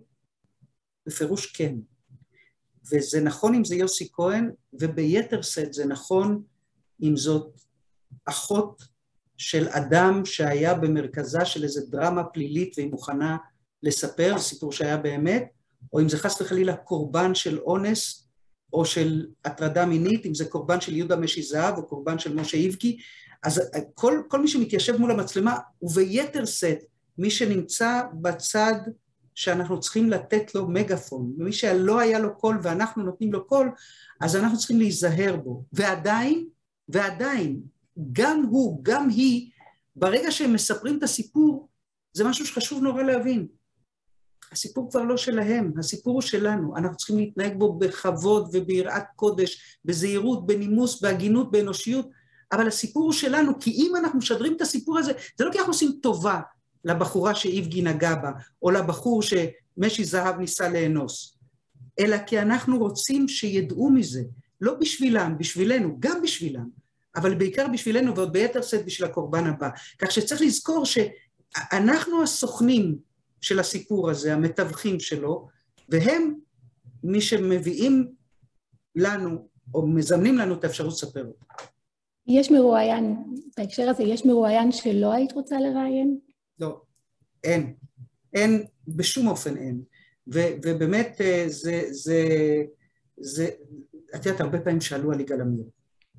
בפירוש 1.05 1.45
כן. 1.45 1.75
וזה 2.91 3.21
נכון 3.21 3.55
אם 3.55 3.65
זה 3.65 3.75
יוסי 3.75 4.09
כהן, 4.13 4.51
וביתר 4.73 5.41
שאת 5.41 5.73
זה 5.73 5.85
נכון 5.85 6.43
אם 7.03 7.17
זאת 7.17 7.59
אחות 8.25 8.83
של 9.37 9.67
אדם 9.67 10.25
שהיה 10.25 10.73
במרכזה 10.73 11.45
של 11.45 11.63
איזה 11.63 11.81
דרמה 11.89 12.23
פלילית 12.23 12.73
והיא 12.77 12.91
מוכנה 12.91 13.37
לספר, 13.83 14.39
סיפור 14.39 14.71
שהיה 14.71 14.97
באמת, 14.97 15.47
או 15.93 15.99
אם 15.99 16.09
זה 16.09 16.17
חס 16.17 16.41
וחלילה 16.41 16.75
קורבן 16.75 17.35
של 17.35 17.59
אונס 17.59 18.27
או 18.73 18.85
של 18.85 19.27
הטרדה 19.45 19.85
מינית, 19.85 20.25
אם 20.25 20.33
זה 20.33 20.45
קורבן 20.45 20.81
של 20.81 20.95
יהודה 20.95 21.15
משי 21.15 21.41
זהב 21.41 21.77
או 21.77 21.87
קורבן 21.87 22.19
של 22.19 22.35
משה 22.35 22.57
איבקי, 22.57 22.97
אז 23.43 23.61
כל, 23.93 24.21
כל 24.27 24.41
מי 24.41 24.47
שמתיישב 24.47 24.97
מול 24.97 25.11
המצלמה, 25.11 25.57
וביתר 25.81 26.45
שאת, 26.45 26.83
מי 27.17 27.31
שנמצא 27.31 28.01
בצד 28.13 28.73
שאנחנו 29.35 29.79
צריכים 29.79 30.09
לתת 30.09 30.55
לו 30.55 30.67
מגפון, 30.67 31.33
ומי 31.37 31.53
שלא 31.53 31.99
היה 31.99 32.19
לו 32.19 32.35
קול 32.35 32.59
ואנחנו 32.63 33.03
נותנים 33.03 33.33
לו 33.33 33.47
קול, 33.47 33.71
אז 34.21 34.35
אנחנו 34.35 34.57
צריכים 34.57 34.79
להיזהר 34.79 35.35
בו. 35.35 35.63
ועדיין, 35.73 36.47
ועדיין, 36.89 37.61
גם 38.11 38.43
הוא, 38.49 38.79
גם 38.83 39.09
היא, 39.09 39.49
ברגע 39.95 40.31
שהם 40.31 40.53
מספרים 40.53 40.97
את 40.97 41.03
הסיפור, 41.03 41.69
זה 42.13 42.23
משהו 42.23 42.45
שחשוב 42.45 42.83
נורא 42.83 43.03
להבין. 43.03 43.47
הסיפור 44.51 44.91
כבר 44.91 45.01
לא 45.01 45.17
שלהם, 45.17 45.73
הסיפור 45.79 46.13
הוא 46.13 46.21
שלנו. 46.21 46.77
אנחנו 46.77 46.97
צריכים 46.97 47.17
להתנהג 47.17 47.57
בו 47.57 47.73
בכבוד 47.73 48.49
וביראת 48.53 49.03
קודש, 49.15 49.79
בזהירות, 49.85 50.47
בנימוס, 50.47 51.01
בהגינות, 51.01 51.51
באנושיות, 51.51 52.09
אבל 52.51 52.67
הסיפור 52.67 53.03
הוא 53.03 53.13
שלנו, 53.13 53.59
כי 53.59 53.71
אם 53.71 53.93
אנחנו 53.95 54.19
משדרים 54.19 54.55
את 54.55 54.61
הסיפור 54.61 54.99
הזה, 54.99 55.11
זה 55.37 55.45
לא 55.45 55.51
כי 55.51 55.57
אנחנו 55.57 55.71
עושים 55.73 55.99
טובה 56.01 56.39
לבחורה 56.85 57.35
שאיבגי 57.35 57.81
נגע 57.81 58.15
בה, 58.15 58.31
או 58.61 58.71
לבחור 58.71 59.21
שמשי 59.21 60.03
זהב 60.03 60.39
ניסה 60.39 60.69
לאנוס, 60.69 61.37
אלא 61.99 62.17
כי 62.17 62.39
אנחנו 62.39 62.77
רוצים 62.77 63.27
שידעו 63.27 63.89
מזה, 63.89 64.23
לא 64.61 64.73
בשבילם, 64.73 65.35
בשבילנו, 65.37 65.95
גם 65.99 66.21
בשבילם, 66.21 66.69
אבל 67.15 67.35
בעיקר 67.35 67.67
בשבילנו 67.73 68.15
ועוד 68.15 68.33
ביתר 68.33 68.61
שאת 68.61 68.85
בשביל 68.85 69.09
הקורבן 69.09 69.45
הבא. 69.45 69.69
כך 69.99 70.11
שצריך 70.11 70.41
לזכור 70.41 70.85
שאנחנו 70.85 72.23
הסוכנים 72.23 72.97
של 73.41 73.59
הסיפור 73.59 74.09
הזה, 74.09 74.33
המתווכים 74.33 74.99
שלו, 74.99 75.47
והם 75.89 76.33
מי 77.03 77.21
שמביאים 77.21 78.11
לנו, 78.95 79.47
או 79.73 79.87
מזמנים 79.87 80.37
לנו 80.37 80.53
את 80.53 80.63
האפשרות 80.63 80.93
לספר 80.93 81.25
אותו. 81.25 81.45
יש 82.27 82.51
מרואיין, 82.51 83.23
בהקשר 83.57 83.89
הזה, 83.89 84.03
יש 84.03 84.25
מרואיין 84.25 84.71
שלא 84.71 85.11
היית 85.11 85.31
רוצה 85.31 85.59
לראיין? 85.59 86.17
לא, 86.59 86.81
אין. 87.43 87.73
אין, 88.33 88.65
בשום 88.87 89.27
אופן 89.27 89.57
אין. 89.57 89.81
ו- 90.33 90.53
ובאמת 90.65 91.21
אה, 91.21 91.45
זה, 91.47 91.83
זה, 91.91 92.27
זה, 93.17 93.49
את 94.15 94.25
יודעת, 94.25 94.41
הרבה 94.41 94.59
פעמים 94.59 94.81
שאלו 94.81 95.11
על 95.11 95.19
יגאל 95.19 95.41
עמיר. 95.41 95.63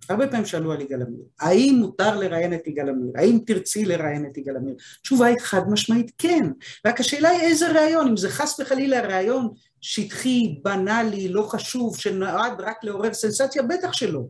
הרבה 0.09 0.29
פעמים 0.29 0.47
שאלו 0.47 0.73
על 0.73 0.81
יגאל 0.81 1.03
עמיר, 1.03 1.25
האם 1.41 1.75
מותר 1.81 2.17
לראיין 2.17 2.55
את 2.55 2.67
יגאל 2.67 2.89
עמיר? 2.89 3.13
האם 3.15 3.39
תרצי 3.47 3.85
לראיין 3.85 4.27
את 4.27 4.39
יגאל 4.39 4.57
עמיר? 4.57 4.75
תשובה 5.03 5.27
היא 5.27 5.37
חד 5.41 5.63
משמעית 5.69 6.13
כן. 6.19 6.47
רק 6.87 7.01
השאלה 7.01 7.29
היא 7.29 7.41
איזה 7.41 7.73
ראיון, 7.73 8.09
אם 8.09 8.17
זה 8.17 8.29
חס 8.29 8.61
וחלילה 8.61 9.01
ראיון 9.01 9.49
שטחי, 9.81 10.61
בנאלי, 10.65 11.29
לא 11.29 11.43
חשוב, 11.43 11.99
שנועד 11.99 12.61
רק 12.61 12.85
לעורר 12.85 13.15
סנסציה, 13.15 13.63
בטח 13.63 13.93
שלא. 13.93 14.23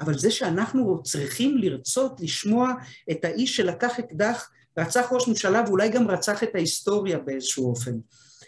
אבל 0.00 0.18
זה 0.18 0.30
שאנחנו 0.30 1.02
צריכים 1.02 1.58
לרצות 1.58 2.20
לשמוע 2.20 2.72
את 3.10 3.24
האיש 3.24 3.56
שלקח 3.56 3.98
אקדח, 3.98 4.50
רצח 4.78 5.08
ראש 5.12 5.28
ממשלה 5.28 5.62
ואולי 5.66 5.88
גם 5.88 6.10
רצח 6.10 6.42
את 6.42 6.54
ההיסטוריה 6.54 7.18
באיזשהו 7.18 7.70
אופן. 7.70 7.92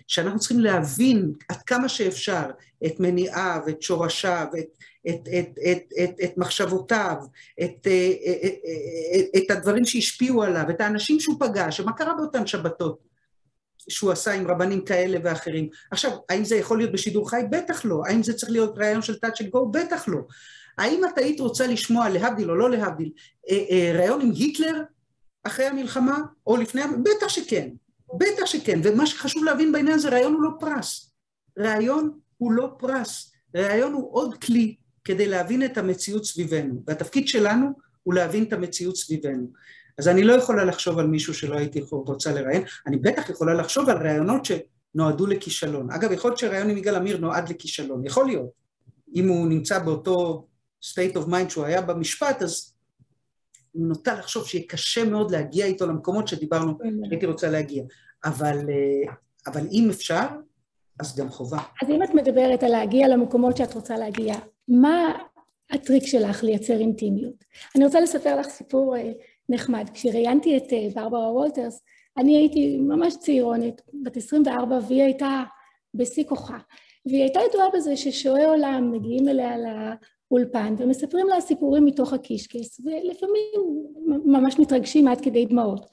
שאנחנו 0.06 0.38
צריכים 0.38 0.61
להבין 0.61 1.32
עד 1.48 1.62
כמה 1.62 1.88
שאפשר 1.88 2.50
את 2.87 3.00
מניעיו, 3.00 3.61
את 3.68 3.82
שורשיו, 3.82 4.46
את, 4.58 4.78
את, 5.08 5.28
את, 5.38 5.58
את, 5.70 5.92
את, 6.04 6.14
את 6.24 6.38
מחשבותיו, 6.38 7.16
את, 7.62 7.87
את, 7.87 7.88
את, 9.16 9.37
את 9.37 9.50
הדברים 9.50 9.85
שהשפיעו 9.85 10.42
עליו, 10.42 10.64
את 10.70 10.80
האנשים 10.80 11.20
שהוא 11.20 11.37
פגש, 11.40 11.80
ומה 11.80 11.92
קרה 11.92 12.14
באותן 12.14 12.46
שבתות 12.46 13.12
שהוא 13.88 14.12
עשה 14.12 14.32
עם 14.32 14.50
רבנים 14.50 14.85
כאלה 14.85 15.18
ואחרים. 15.24 15.68
עכשיו, 15.90 16.11
האם 16.28 16.44
זה 16.44 16.56
יכול 16.56 16.78
להיות 16.78 16.92
בשידור 16.92 17.30
חי? 17.30 17.42
בטח 17.50 17.85
לא. 17.85 18.02
האם 18.06 18.22
זה 18.22 18.35
צריך 18.35 18.52
להיות 18.52 18.78
ראיון 18.78 19.02
של 19.02 19.18
תת 19.18 19.37
של 19.37 19.50
גו? 19.50 19.70
בטח 19.72 20.08
לא. 20.08 20.18
האם 20.78 21.00
את 21.04 21.18
היית 21.18 21.40
רוצה 21.40 21.66
לשמוע, 21.66 22.08
להבדיל 22.08 22.50
או 22.50 22.56
לא 22.56 22.70
להבדיל, 22.70 23.11
אה, 23.50 23.64
אה, 23.70 23.92
ראיון 23.98 24.20
עם 24.20 24.30
היטלר 24.30 24.82
אחרי 25.42 25.66
המלחמה 25.66 26.18
או 26.46 26.57
לפני, 26.57 26.83
בטח 27.02 27.28
שכן, 27.28 27.68
בטח 28.14 28.46
שכן, 28.46 28.81
ומה 28.85 29.07
שחשוב 29.07 29.44
להבין 29.44 29.72
בעניין 29.72 29.94
הזה, 29.94 30.09
ראיון 30.09 30.33
הוא 30.33 30.42
לא 30.42 30.50
פרס. 30.61 31.11
ראיון 31.59 32.18
הוא 32.38 32.52
לא 32.52 32.70
פרס, 32.78 33.33
ראיון 33.55 33.92
הוא 33.92 34.14
עוד 34.14 34.35
כלי 34.44 34.76
כדי 35.05 35.26
להבין 35.26 35.64
את 35.64 35.78
המציאות 35.78 36.24
סביבנו, 36.24 36.83
והתפקיד 36.87 37.28
שלנו 37.28 37.66
הוא 38.02 38.14
להבין 38.14 38.44
את 38.44 38.52
המציאות 38.52 38.96
סביבנו. 38.96 39.46
אז 39.98 40.09
אני 40.09 40.24
לא 40.24 40.33
יכולה 40.33 40.64
לחשוב 40.64 40.98
על 40.98 41.07
מישהו 41.07 41.35
שלא 41.35 41.57
הייתי 41.57 41.81
רוצה 41.90 42.33
לראיין, 42.33 42.62
אני 42.87 42.96
בטח 42.96 43.31
יכולה 43.31 43.55
לחשוב 43.55 43.88
על 43.88 43.96
ראיונות 43.96 44.42
שנועדו 44.44 45.26
לכישלון. 45.26 45.90
אגב, 45.90 46.12
יכול 46.12 46.31
להיות 46.31 46.38
שראיון 46.38 46.70
עם 46.70 46.76
יגאל 46.76 46.94
עמיר 46.94 47.18
נועד 47.18 47.48
לכישלון, 47.48 48.07
יכול 48.07 48.26
להיות. 48.26 48.50
אם 49.14 49.28
הוא 49.28 49.46
נמצא 49.48 49.78
באותו 49.78 50.46
state 50.85 51.16
of 51.16 51.26
mind 51.26 51.48
שהוא 51.48 51.64
היה 51.64 51.81
במשפט, 51.81 52.42
אז 52.42 52.74
נוטה 53.74 54.14
לחשוב 54.14 54.46
שיהיה 54.46 54.64
קשה 54.68 55.04
מאוד 55.04 55.30
להגיע 55.30 55.66
איתו 55.66 55.87
למקומות 55.87 56.28
שדיברנו, 56.28 56.78
כן. 56.78 56.94
שהייתי 57.08 57.26
רוצה 57.26 57.50
להגיע. 57.50 57.85
אבל, 58.24 58.58
אה, 58.70 59.12
אבל 59.46 59.66
אם 59.72 59.88
אפשר, 59.90 60.26
אז 61.00 61.16
גם 61.16 61.28
חובה. 61.28 61.58
אז 61.82 61.90
אם 61.90 62.02
את 62.02 62.14
מדברת 62.14 62.62
על 62.62 62.70
להגיע 62.70 63.08
למקומות 63.08 63.56
שאת 63.56 63.74
רוצה 63.74 63.96
להגיע, 63.96 64.35
מה 64.68 65.12
הטריק 65.70 66.06
שלך 66.06 66.44
לייצר 66.44 66.80
אינטימיות? 66.80 67.44
אני 67.76 67.85
רוצה 67.85 68.00
לספר 68.00 68.40
לך 68.40 68.46
סיפור 68.46 68.96
אה, 68.96 69.12
נחמד. 69.48 69.90
כשראיינתי 69.94 70.56
את 70.56 70.72
אה, 70.72 70.88
ברברה 70.94 71.32
וולטרס, 71.32 71.82
אני 72.18 72.37
הייתי 72.37 72.76
ממש 72.76 73.14
צעירונת, 73.20 73.82
בת 74.02 74.16
24, 74.16 74.78
והיא 74.88 75.02
הייתה 75.02 75.42
בשיא 75.94 76.24
כוחה. 76.24 76.58
והיא 77.06 77.22
הייתה 77.22 77.40
ידועה 77.48 77.66
בזה 77.74 77.96
ששועי 77.96 78.44
עולם 78.44 78.92
מגיעים 78.92 79.28
אליה 79.28 79.56
לאולפן 80.33 80.75
ומספרים 80.79 81.29
לה 81.29 81.40
סיפורים 81.40 81.85
מתוך 81.85 82.12
הקישקעס, 82.12 82.81
ולפעמים 82.81 83.85
ממש 84.07 84.59
מתרגשים 84.59 85.09
עד 85.09 85.21
כדי 85.21 85.47
דמעות. 85.47 85.87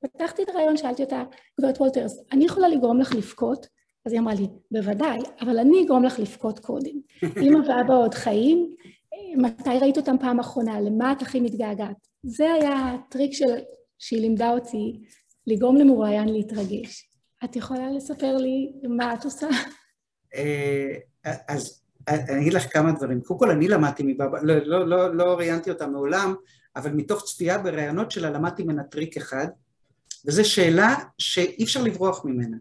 פתחתי 0.00 0.42
את 0.42 0.48
הרעיון, 0.48 0.76
שאלתי 0.76 1.02
אותה, 1.02 1.24
גברת 1.60 1.80
וולטרס, 1.80 2.20
אני 2.32 2.44
יכולה 2.44 2.68
לגרום 2.68 3.00
לך 3.00 3.14
לבכות? 3.14 3.66
אז 4.06 4.12
היא 4.12 4.20
אמרה 4.20 4.34
לי, 4.34 4.46
בוודאי, 4.70 5.18
אבל 5.40 5.58
אני 5.58 5.84
אגרום 5.84 6.04
לך 6.04 6.18
לבכות 6.18 6.58
קודם. 6.58 7.00
אמא 7.42 7.58
ואבא 7.68 7.94
עוד 7.94 8.14
חיים, 8.14 8.74
מתי 9.36 9.78
ראית 9.80 9.96
אותם 9.96 10.16
פעם 10.20 10.40
אחרונה? 10.40 10.80
למה 10.80 11.12
את 11.12 11.22
הכי 11.22 11.40
מתגעגעת? 11.40 11.96
זה 12.22 12.52
היה 12.52 12.94
הטריק 12.94 13.32
של... 13.32 13.58
שהיא 13.98 14.20
לימדה 14.20 14.50
אותי, 14.50 15.00
לגרום 15.46 15.76
למרואיין 15.76 16.28
להתרגש. 16.28 17.10
את 17.44 17.56
יכולה 17.56 17.90
לספר 17.90 18.36
לי 18.36 18.72
מה 18.88 19.14
את 19.14 19.24
עושה? 19.24 19.48
אה, 20.34 20.94
אז 21.48 21.85
אני 22.08 22.40
אגיד 22.40 22.52
לך 22.52 22.72
כמה 22.72 22.92
דברים. 22.92 23.20
קודם 23.20 23.40
כל, 23.40 23.50
אני 23.50 23.68
למדתי 23.68 24.02
מבבא, 24.06 24.38
לא, 24.42 24.54
לא, 24.64 24.88
לא, 24.88 25.14
לא 25.14 25.34
ראיינתי 25.34 25.70
אותה 25.70 25.86
מעולם, 25.86 26.34
אבל 26.76 26.92
מתוך 26.92 27.24
צפייה 27.24 27.58
בראיונות 27.58 28.10
שלה 28.10 28.30
למדתי 28.30 28.62
ממנה 28.62 28.82
טריק 28.82 29.16
אחד, 29.16 29.46
וזו 30.26 30.50
שאלה 30.50 30.94
שאי 31.18 31.64
אפשר 31.64 31.82
לברוח 31.82 32.24
ממנה. 32.24 32.56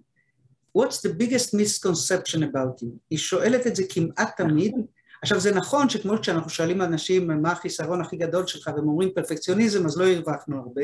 What's 0.78 1.00
the 1.08 1.22
biggest 1.22 1.54
misconception 1.54 2.40
about 2.40 2.84
you? 2.84 2.88
היא 3.10 3.20
שואלת 3.20 3.68
את 3.68 3.76
זה 3.76 3.84
כמעט 3.90 4.38
תמיד. 4.38 4.76
עכשיו 5.22 5.40
זה 5.40 5.56
נכון 5.56 5.90
שכמו 5.90 6.24
שאנחנו 6.24 6.50
שואלים 6.50 6.82
אנשים 6.82 7.42
מה 7.42 7.52
החיסרון 7.52 8.02
הכי 8.02 8.18
גדול 8.18 8.48
שלך 8.48 8.68
והם 8.68 8.88
אומרים 8.88 9.10
פרפקציוניזם 9.16 9.86
אז 9.86 9.98
לא 9.98 10.08
הרווחנו 10.08 10.58
הרבה, 10.58 10.82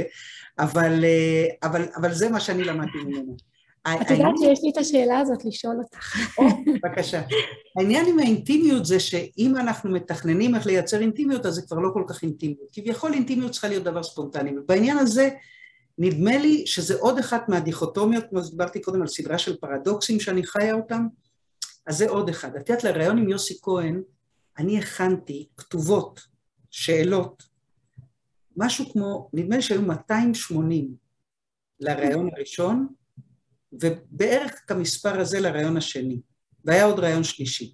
אבל, 0.59 1.03
אה, 1.03 1.45
אבל, 1.69 1.85
אבל 1.95 2.13
זה 2.13 2.29
מה 2.29 2.39
שאני 2.39 2.63
למדתי 2.63 2.97
ממנו. 3.05 3.37
את 3.87 4.11
יודעת 4.11 4.33
שיש 4.37 4.59
לי 4.63 4.69
את 4.73 4.77
השאלה 4.77 5.19
הזאת 5.19 5.45
לשאול 5.45 5.77
אותך. 5.77 6.15
בבקשה. 6.83 7.21
העניין 7.79 8.05
עם 8.07 8.19
האינטימיות 8.19 8.85
זה 8.85 8.99
שאם 8.99 9.57
אנחנו 9.57 9.91
מתכננים 9.91 10.55
איך 10.55 10.65
לייצר 10.65 11.01
אינטימיות 11.01 11.45
אז 11.45 11.53
זה 11.53 11.61
כבר 11.61 11.77
לא 11.77 11.89
כל 11.93 12.03
כך 12.07 12.23
אינטימיות. 12.23 12.69
כביכול 12.73 13.13
אינטימיות 13.13 13.51
צריכה 13.51 13.67
להיות 13.67 13.83
דבר 13.83 14.03
ספונטני, 14.03 14.57
ובעניין 14.57 14.97
הזה 14.97 15.29
נדמה 15.97 16.37
לי 16.37 16.67
שזה 16.67 16.95
עוד 16.99 17.19
אחת 17.19 17.49
מהדיכוטומיות, 17.49 18.23
כמו 18.29 18.43
שדיברתי 18.43 18.81
קודם 18.81 19.01
על 19.01 19.07
סדרה 19.07 19.37
של 19.37 19.57
פרדוקסים 19.57 20.19
שאני 20.19 20.43
חיה 20.45 20.73
אותם, 20.73 21.07
אז 21.87 21.97
זה 21.97 22.09
עוד 22.09 22.29
אחד. 22.29 22.55
את 22.55 22.69
יודעת, 22.69 22.83
לראיון 22.83 23.17
עם 23.17 23.29
יוסי 23.29 23.57
כהן, 23.61 24.01
אני 24.57 24.79
הכנתי 24.79 25.47
כתובות, 25.57 26.21
שאלות, 26.71 27.43
משהו 28.57 28.85
כמו, 28.93 29.29
נדמה 29.33 29.55
לי 29.55 29.61
שהיו 29.61 29.81
280 29.81 30.95
לראיון 31.79 32.29
הראשון, 32.35 32.87
ובערך 33.73 34.61
כמספר 34.67 35.19
הזה 35.19 35.39
לראיון 35.39 35.77
השני, 35.77 36.19
והיה 36.65 36.85
עוד 36.85 36.99
ראיון 36.99 37.23
שלישי. 37.23 37.73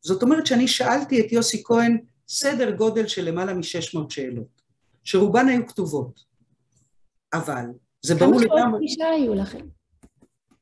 זאת 0.00 0.22
אומרת 0.22 0.46
שאני 0.46 0.68
שאלתי 0.68 1.20
את 1.20 1.32
יוסי 1.32 1.62
כהן 1.64 1.98
סדר 2.28 2.70
גודל 2.70 3.06
של 3.06 3.24
למעלה 3.24 3.54
מ-600 3.54 3.98
שאלות, 4.08 4.62
שרובן 5.04 5.48
היו 5.48 5.66
כתובות. 5.66 6.24
אבל 7.34 7.64
זה 8.02 8.14
ברור 8.14 8.40
לגמרי... 8.40 8.48
כמה 8.48 8.60
שעות 8.60 8.76
פגישה 8.76 9.08
היו 9.08 9.34
לכם? 9.34 9.66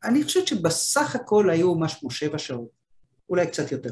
אני 0.05 0.25
חושבת 0.25 0.47
שבסך 0.47 1.15
הכל 1.15 1.51
היו 1.51 1.75
משהו 1.75 2.11
שבע 2.11 2.39
שעות, 2.39 2.69
אולי 3.29 3.47
קצת 3.47 3.73
יותר. 3.73 3.91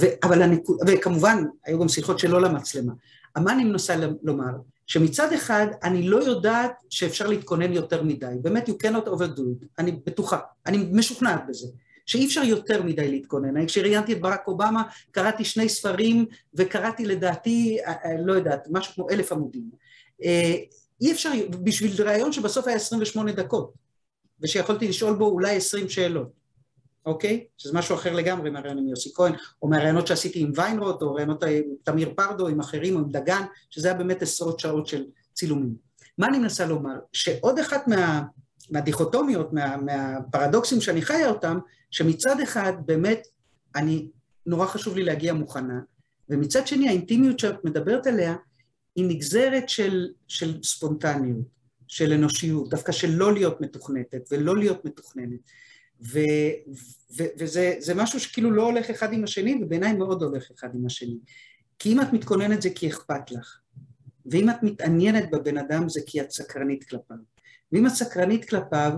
ו- 0.00 0.26
אבל 0.26 0.42
הנקוד... 0.42 0.78
וכמובן, 0.86 1.44
היו 1.66 1.80
גם 1.80 1.88
שיחות 1.88 2.18
שלא 2.18 2.42
למצלמה. 2.42 2.92
מה 3.36 3.52
אני 3.52 3.64
מנסה 3.64 3.96
לומר? 4.22 4.52
שמצד 4.86 5.32
אחד, 5.32 5.66
אני 5.82 6.08
לא 6.08 6.16
יודעת 6.16 6.72
שאפשר 6.90 7.26
להתכונן 7.26 7.72
יותר 7.72 8.02
מדי. 8.02 8.26
באמת, 8.42 8.68
you 8.68 8.72
cannot 8.72 9.08
overdo 9.08 9.40
it. 9.40 9.66
אני 9.78 9.92
בטוחה, 10.06 10.38
אני 10.66 10.88
משוכנעת 10.92 11.40
בזה. 11.48 11.68
שאי 12.06 12.26
אפשר 12.26 12.42
יותר 12.42 12.82
מדי 12.82 13.10
להתכונן. 13.10 13.66
כשראיינתי 13.66 14.12
את 14.12 14.20
ברק 14.20 14.46
אובמה, 14.46 14.82
קראתי 15.10 15.44
שני 15.44 15.68
ספרים, 15.68 16.26
וקראתי 16.54 17.04
לדעתי, 17.04 17.78
אה, 17.86 17.92
אה, 18.04 18.16
לא 18.24 18.32
יודעת, 18.32 18.66
משהו 18.70 18.94
כמו 18.94 19.10
אלף 19.10 19.32
עמודים. 19.32 19.70
אה, 20.24 20.54
אי 21.00 21.12
אפשר, 21.12 21.30
בשביל 21.62 22.02
ראיון 22.02 22.32
שבסוף 22.32 22.66
היה 22.66 22.76
28 22.76 23.32
דקות, 23.32 23.72
ושיכולתי 24.42 24.88
לשאול 24.88 25.14
בו 25.14 25.26
אולי 25.26 25.56
20 25.56 25.88
שאלות, 25.88 26.43
אוקיי? 27.06 27.46
שזה 27.58 27.72
משהו 27.74 27.94
אחר 27.94 28.12
לגמרי 28.12 28.50
מהראיון 28.50 28.78
עם 28.78 28.88
יוסי 28.88 29.10
כהן, 29.14 29.32
או 29.62 29.68
מהראיונות 29.68 30.06
שעשיתי 30.06 30.40
עם 30.40 30.52
ויינרוט, 30.54 31.02
או 31.02 31.14
ראיונות 31.14 31.44
עם 31.44 31.62
תמיר 31.82 32.12
פרדו, 32.16 32.48
עם 32.48 32.60
אחרים, 32.60 32.96
או 32.96 33.00
עם 33.00 33.10
דגן, 33.10 33.42
שזה 33.70 33.88
היה 33.88 33.98
באמת 33.98 34.22
עשרות 34.22 34.60
שעות 34.60 34.86
של 34.86 35.04
צילומים. 35.32 35.74
מה 36.18 36.26
אני 36.26 36.38
מנסה 36.38 36.66
לומר? 36.66 36.94
שעוד 37.12 37.58
אחת 37.58 37.88
מה, 37.88 38.22
מהדיכוטומיות, 38.70 39.52
מה, 39.52 39.76
מהפרדוקסים 39.76 40.80
שאני 40.80 41.02
חיה 41.02 41.28
אותם, 41.28 41.58
שמצד 41.90 42.40
אחד 42.40 42.72
באמת 42.86 43.26
אני, 43.76 44.08
נורא 44.46 44.66
חשוב 44.66 44.96
לי 44.96 45.04
להגיע 45.04 45.32
מוכנה, 45.32 45.80
ומצד 46.28 46.66
שני 46.66 46.88
האינטימיות 46.88 47.38
שאת 47.38 47.64
מדברת 47.64 48.06
עליה, 48.06 48.34
היא 48.96 49.04
נגזרת 49.08 49.68
של, 49.68 50.08
של 50.28 50.62
ספונטניות, 50.62 51.46
של 51.88 52.12
אנושיות, 52.12 52.70
דווקא 52.70 52.92
של 52.92 53.10
לא 53.10 53.32
להיות 53.32 53.60
מתוכנתת 53.60 54.28
ולא 54.30 54.56
להיות 54.56 54.84
מתוכננת. 54.84 55.40
ו, 56.12 56.18
ו, 57.18 57.24
וזה 57.38 57.94
משהו 57.96 58.20
שכאילו 58.20 58.50
לא 58.50 58.62
הולך 58.66 58.90
אחד 58.90 59.12
עם 59.12 59.24
השני, 59.24 59.60
ובעיניי 59.62 59.92
מאוד 59.92 60.22
הולך 60.22 60.50
אחד 60.50 60.68
עם 60.74 60.86
השני. 60.86 61.18
כי 61.78 61.92
אם 61.92 62.00
את 62.00 62.12
מתכוננת 62.12 62.62
זה 62.62 62.70
כי 62.70 62.88
אכפת 62.88 63.30
לך, 63.30 63.58
ואם 64.26 64.50
את 64.50 64.62
מתעניינת 64.62 65.30
בבן 65.30 65.58
אדם 65.58 65.88
זה 65.88 66.00
כי 66.06 66.20
את 66.20 66.30
סקרנית 66.30 66.84
כלפיו. 66.84 67.16
ואם 67.72 67.86
את 67.86 67.92
סקרנית 67.92 68.48
כלפיו, 68.48 68.92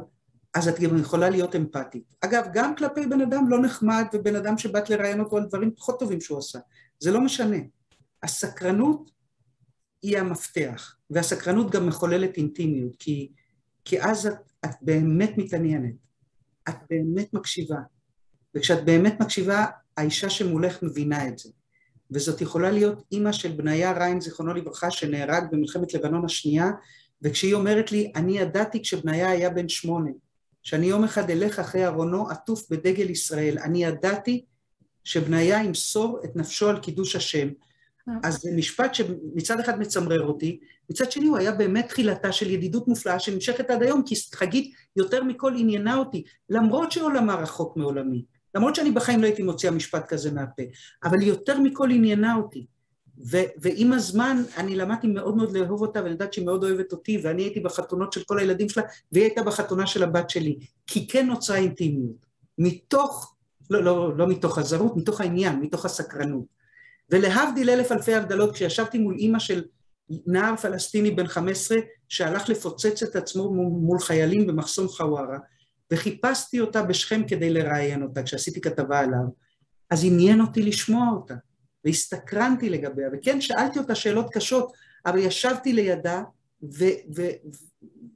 אז 0.54 0.68
את 0.68 0.80
גם 0.80 0.98
יכולה 0.98 1.30
להיות 1.30 1.56
אמפתית. 1.56 2.02
אגב, 2.20 2.46
גם 2.54 2.76
כלפי 2.76 3.06
בן 3.06 3.20
אדם 3.20 3.48
לא 3.48 3.62
נחמד 3.62 4.04
ובן 4.12 4.36
אדם 4.36 4.58
שבאת 4.58 4.90
לראיין 4.90 5.20
אותו 5.20 5.36
על 5.36 5.46
דברים 5.46 5.70
פחות 5.76 5.98
טובים 6.00 6.20
שהוא 6.20 6.38
עשה. 6.38 6.58
זה 6.98 7.10
לא 7.10 7.20
משנה. 7.20 7.56
הסקרנות 8.22 9.10
היא 10.02 10.18
המפתח, 10.18 10.96
והסקרנות 11.10 11.70
גם 11.70 11.86
מחוללת 11.86 12.36
אינטימיות, 12.36 12.96
כי, 12.98 13.32
כי 13.84 14.02
אז 14.02 14.26
את, 14.26 14.34
את 14.64 14.70
באמת 14.82 15.32
מתעניינת, 15.36 15.94
את 16.68 16.76
באמת 16.90 17.34
מקשיבה, 17.34 17.76
וכשאת 18.54 18.84
באמת 18.84 19.20
מקשיבה, 19.20 19.66
האישה 19.96 20.30
שמולך 20.30 20.82
מבינה 20.82 21.28
את 21.28 21.38
זה. 21.38 21.50
וזאת 22.10 22.40
יכולה 22.40 22.70
להיות 22.70 23.02
אימא 23.12 23.32
של 23.32 23.52
בניה 23.52 23.92
ריין, 23.92 24.20
זיכרונו 24.20 24.54
לברכה, 24.54 24.90
שנהרג 24.90 25.44
במלחמת 25.50 25.94
לבנון 25.94 26.24
השנייה, 26.24 26.70
וכשהיא 27.22 27.54
אומרת 27.54 27.92
לי, 27.92 28.12
אני 28.16 28.38
ידעתי 28.38 28.82
כשבניה 28.82 29.30
היה 29.30 29.50
בן 29.50 29.68
שמונה, 29.68 30.10
שאני 30.62 30.86
יום 30.86 31.04
אחד 31.04 31.30
אלך 31.30 31.58
אחרי 31.58 31.86
ארונו 31.86 32.30
עטוף 32.30 32.70
בדגל 32.70 33.10
ישראל, 33.10 33.58
אני 33.58 33.84
ידעתי 33.84 34.44
שבניה 35.04 35.64
ימסור 35.64 36.20
את 36.24 36.36
נפשו 36.36 36.68
על 36.68 36.80
קידוש 36.80 37.16
השם, 37.16 37.48
אז 38.22 38.38
זה 38.40 38.50
משפט 38.56 38.94
שמצד 38.94 39.60
אחד 39.60 39.78
מצמרר 39.78 40.26
אותי, 40.26 40.60
מצד 40.90 41.12
שני 41.12 41.26
הוא 41.26 41.36
היה 41.36 41.52
באמת 41.52 41.88
תחילתה 41.88 42.32
של 42.32 42.50
ידידות 42.50 42.88
מופלאה 42.88 43.18
שנמשכת 43.18 43.70
עד 43.70 43.82
היום, 43.82 44.02
כי 44.06 44.14
חגית 44.34 44.74
יותר 44.96 45.24
מכל 45.24 45.52
עניינה 45.56 45.96
אותי, 45.96 46.24
למרות 46.50 46.92
שעולמה 46.92 47.34
רחוק 47.34 47.76
מעולמי, 47.76 48.24
למרות 48.54 48.74
שאני 48.74 48.90
בחיים 48.90 49.20
לא 49.20 49.26
הייתי 49.26 49.42
מוציאה 49.42 49.72
משפט 49.72 50.06
כזה 50.08 50.32
מהפה, 50.32 50.62
אבל 51.04 51.20
היא 51.20 51.28
יותר 51.28 51.60
מכל 51.60 51.90
עניינה 51.90 52.36
אותי. 52.36 52.66
ו- 53.30 53.48
ועם 53.58 53.92
הזמן 53.92 54.42
אני 54.56 54.76
למדתי 54.76 55.06
מאוד 55.06 55.36
מאוד 55.36 55.52
לאהוב 55.56 55.82
אותה, 55.82 55.98
ואני 55.98 56.10
יודעת 56.10 56.32
שהיא 56.32 56.46
מאוד 56.46 56.64
אוהבת 56.64 56.92
אותי, 56.92 57.20
ואני 57.22 57.42
הייתי 57.42 57.60
בחתונות 57.60 58.12
של 58.12 58.24
כל 58.24 58.38
הילדים 58.38 58.68
שלה, 58.68 58.82
והיא 59.12 59.24
הייתה 59.24 59.42
בחתונה 59.42 59.86
של 59.86 60.02
הבת 60.02 60.30
שלי, 60.30 60.58
כי 60.86 61.08
כן 61.08 61.26
נוצרה 61.26 61.56
אינטימיות, 61.56 62.26
מתוך, 62.58 63.34
לא, 63.70 63.84
לא, 63.84 64.16
לא 64.16 64.26
מתוך 64.26 64.58
הזרות, 64.58 64.96
מתוך 64.96 65.20
העניין, 65.20 65.60
מתוך 65.60 65.84
הסקרנות. 65.84 66.44
ולהבדיל 67.10 67.70
אלף 67.70 67.92
אלפי 67.92 68.14
הבדלות, 68.14 68.52
כשישבתי 68.54 68.98
מול 68.98 69.14
אימא 69.18 69.38
של 69.38 69.62
נער 70.26 70.56
פלסטיני 70.56 71.10
בן 71.10 71.26
15 71.26 71.78
שהלך 72.08 72.48
לפוצץ 72.48 73.02
את 73.02 73.16
עצמו 73.16 73.52
מול 73.54 73.98
חיילים 73.98 74.46
במחסום 74.46 74.88
חווארה, 74.88 75.38
וחיפשתי 75.92 76.60
אותה 76.60 76.82
בשכם 76.82 77.22
כדי 77.28 77.50
לראיין 77.50 78.02
אותה 78.02 78.22
כשעשיתי 78.22 78.60
כתבה 78.60 79.00
עליו, 79.00 79.24
אז 79.90 80.04
עניין 80.04 80.40
אותי 80.40 80.62
לשמוע 80.62 81.08
אותה, 81.12 81.34
והסתקרנתי 81.84 82.70
לגביה, 82.70 83.08
וכן, 83.12 83.40
שאלתי 83.40 83.78
אותה 83.78 83.94
שאלות 83.94 84.30
קשות, 84.32 84.72
אבל 85.06 85.18
ישבתי 85.18 85.72
לידה, 85.72 86.22
ו- 86.62 86.98
ו- 87.16 87.36
ו- 87.52 87.56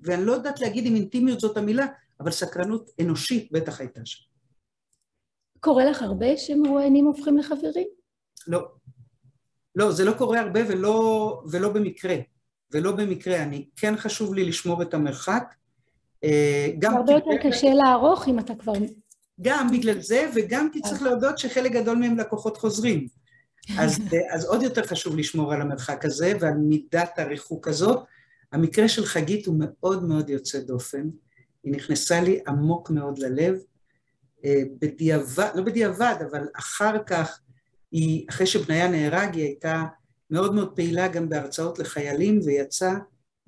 ואני 0.02 0.24
לא 0.24 0.32
יודעת 0.32 0.60
להגיד 0.60 0.86
אם 0.86 0.94
אינטימיות 0.94 1.40
זאת 1.40 1.56
המילה, 1.56 1.86
אבל 2.20 2.30
סקרנות 2.30 2.90
אנושית 3.00 3.52
בטח 3.52 3.80
הייתה 3.80 4.00
שם. 4.04 4.24
קורה 5.60 5.84
לך 5.84 6.02
הרבה 6.02 6.36
שמרואיינים 6.36 7.06
הופכים 7.06 7.38
לחברים? 7.38 7.88
לא. 8.46 8.68
לא, 9.76 9.92
זה 9.92 10.04
לא 10.04 10.12
קורה 10.12 10.40
הרבה 10.40 10.60
ולא, 10.68 11.42
ולא 11.50 11.68
במקרה. 11.68 12.16
ולא 12.72 12.92
במקרה, 12.92 13.42
אני 13.42 13.66
כן 13.76 13.96
חשוב 13.96 14.34
לי 14.34 14.44
לשמור 14.44 14.82
את 14.82 14.94
המרחק. 14.94 15.54
אה, 16.24 16.68
גם 16.78 16.96
הרבה 16.96 17.12
יותר 17.12 17.30
קשה 17.42 17.74
לערוך 17.74 18.28
אם 18.28 18.38
אתה 18.38 18.54
כבר... 18.54 18.72
גם 19.40 19.68
בגלל 19.72 20.00
זה, 20.00 20.30
וגם 20.34 20.68
כי 20.72 20.80
צריך 20.80 21.02
להודות 21.02 21.38
שחלק 21.38 21.72
גדול 21.72 21.96
מהם 21.98 22.18
לקוחות 22.18 22.56
חוזרים. 22.56 23.06
אז, 23.78 23.98
אז 24.34 24.44
עוד 24.44 24.62
יותר 24.62 24.86
חשוב 24.86 25.16
לשמור 25.16 25.52
על 25.52 25.60
המרחק 25.60 26.04
הזה 26.04 26.32
ועל 26.40 26.54
מידת 26.54 27.18
הריחוק 27.18 27.68
הזאת. 27.68 28.04
המקרה 28.52 28.88
של 28.88 29.04
חגית 29.04 29.46
הוא 29.46 29.56
מאוד 29.58 30.04
מאוד 30.04 30.30
יוצא 30.30 30.60
דופן. 30.60 31.08
היא 31.64 31.72
נכנסה 31.72 32.20
לי 32.20 32.40
עמוק 32.46 32.90
מאוד 32.90 33.18
ללב. 33.18 33.58
אה, 34.44 34.62
בדיעבד, 34.80 35.50
לא 35.54 35.62
בדיעבד, 35.62 36.14
אבל 36.30 36.46
אחר 36.56 37.02
כך, 37.06 37.40
היא, 37.90 38.26
אחרי 38.30 38.46
שבניה 38.46 38.88
נהרג, 38.88 39.34
היא 39.34 39.44
הייתה 39.44 39.84
מאוד 40.30 40.54
מאוד 40.54 40.76
פעילה 40.76 41.08
גם 41.08 41.28
בהרצאות 41.28 41.78
לחיילים, 41.78 42.40
ויצא 42.44 42.92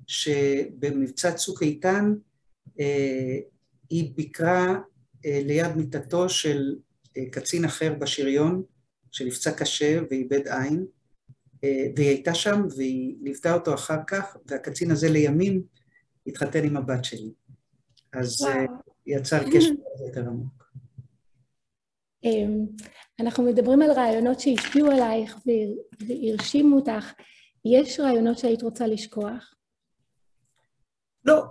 שבמבצע 0.07 1.31
צוק 1.31 1.63
איתן 1.63 2.13
אה, 2.79 3.39
היא 3.89 4.13
ביקרה 4.15 4.79
אה, 5.25 5.41
ליד 5.45 5.75
מיטתו 5.75 6.29
של 6.29 6.75
קצין 7.31 7.65
אחר 7.65 7.93
בשריון, 7.99 8.63
שנפצע 9.11 9.51
קשה 9.51 9.99
ואיבד 10.09 10.47
עין, 10.47 10.85
והיא 11.95 12.07
הייתה 12.07 12.33
שם 12.33 12.61
והיא 12.77 13.15
ליוותה 13.21 13.53
אותו 13.53 13.73
אחר 13.73 13.97
כך, 14.07 14.37
והקצין 14.45 14.91
הזה 14.91 15.09
לימים 15.09 15.63
התחתן 16.27 16.65
עם 16.65 16.77
הבת 16.77 17.05
שלי. 17.05 17.31
אז 18.13 18.41
וואו. 18.41 18.53
יצר 19.05 19.43
קשר 19.51 19.69
יותר 20.07 20.27
עמוק. 20.27 20.63
אנחנו 23.19 23.43
מדברים 23.43 23.81
על 23.81 23.91
רעיונות 23.91 24.39
שהשפיעו 24.39 24.91
עלייך 24.91 25.37
והרשימו 25.99 26.75
אותך. 26.75 27.13
יש 27.65 27.99
רעיונות 27.99 28.37
שהיית 28.37 28.61
רוצה 28.61 28.87
לשכוח? 28.87 29.53
לא, 31.25 31.43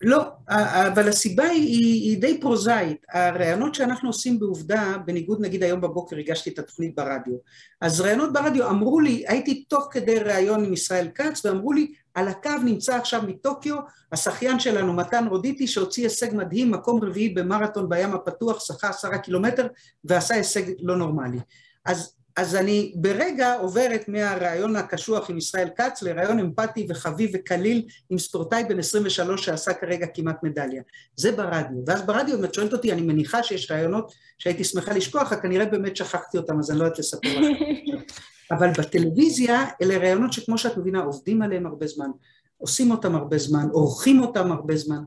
לא, 0.00 0.22
אבל 0.48 1.08
הסיבה 1.08 1.44
היא, 1.44 2.10
היא 2.10 2.20
די 2.20 2.40
פרוזאית. 2.40 3.04
הרעיונות 3.12 3.74
שאנחנו 3.74 4.08
עושים 4.08 4.38
בעובדה, 4.38 4.96
בניגוד 5.06 5.40
נגיד 5.40 5.62
היום 5.62 5.80
בבוקר 5.80 6.16
הגשתי 6.16 6.50
את 6.50 6.58
התוכנית 6.58 6.94
ברדיו, 6.94 7.34
אז 7.80 8.00
רעיונות 8.00 8.32
ברדיו 8.32 8.68
אמרו 8.68 9.00
לי, 9.00 9.24
הייתי 9.28 9.64
תוך 9.64 9.88
כדי 9.90 10.18
ראיון 10.18 10.64
עם 10.64 10.72
ישראל 10.72 11.08
כץ, 11.14 11.44
ואמרו 11.44 11.72
לי, 11.72 11.92
על 12.16 12.28
הקו 12.28 12.50
נמצא 12.64 12.96
עכשיו 12.96 13.22
מטוקיו 13.26 13.76
השחיין 14.12 14.60
שלנו 14.60 14.92
מתן 14.92 15.26
רודיטי 15.26 15.66
שהוציא 15.66 16.04
הישג 16.04 16.34
מדהים, 16.34 16.70
מקום 16.70 17.04
רביעי 17.04 17.28
במרתון 17.28 17.88
בים 17.88 18.14
הפתוח, 18.14 18.64
שחה 18.64 18.88
עשרה 18.88 19.18
קילומטר 19.18 19.66
ועשה 20.04 20.34
הישג 20.34 20.62
לא 20.80 20.96
נורמלי. 20.96 21.38
אז, 21.84 22.14
אז 22.36 22.56
אני 22.56 22.92
ברגע 22.96 23.54
עוברת 23.54 24.08
מהרעיון 24.08 24.76
הקשוח 24.76 25.30
עם 25.30 25.38
ישראל 25.38 25.68
כץ 25.76 26.02
לרעיון 26.02 26.38
אמפתי 26.38 26.86
וחביב 26.88 27.30
וקליל 27.34 27.86
עם 28.10 28.18
ספורטאי 28.18 28.64
בן 28.64 28.78
23 28.78 29.44
שעשה 29.44 29.74
כרגע 29.74 30.06
כמעט 30.14 30.42
מדליה. 30.42 30.82
זה 31.16 31.32
ברדיו. 31.32 31.78
ואז 31.86 32.02
ברדיו, 32.02 32.38
אם 32.38 32.44
את 32.44 32.54
שואלת 32.54 32.72
אותי, 32.72 32.92
אני 32.92 33.02
מניחה 33.02 33.42
שיש 33.42 33.70
רעיונות 33.70 34.12
שהייתי 34.38 34.64
שמחה 34.64 34.92
לשכוח, 34.92 35.34
כנראה 35.34 35.66
באמת 35.66 35.96
שכחתי 35.96 36.38
אותם, 36.38 36.58
אז 36.58 36.70
אני 36.70 36.78
לא 36.78 36.84
יודעת 36.84 36.98
לספר 36.98 37.40
לך. 37.40 37.58
אבל 38.50 38.70
בטלוויזיה 38.78 39.64
אלה 39.82 39.98
רעיונות 39.98 40.32
שכמו 40.32 40.58
שאת 40.58 40.76
מבינה 40.76 41.02
עובדים 41.02 41.42
עליהם 41.42 41.66
הרבה 41.66 41.86
זמן, 41.86 42.10
עושים 42.58 42.90
אותם 42.90 43.14
הרבה 43.14 43.38
זמן, 43.38 43.68
עורכים 43.72 44.20
אותם 44.20 44.52
הרבה 44.52 44.76
זמן, 44.76 45.02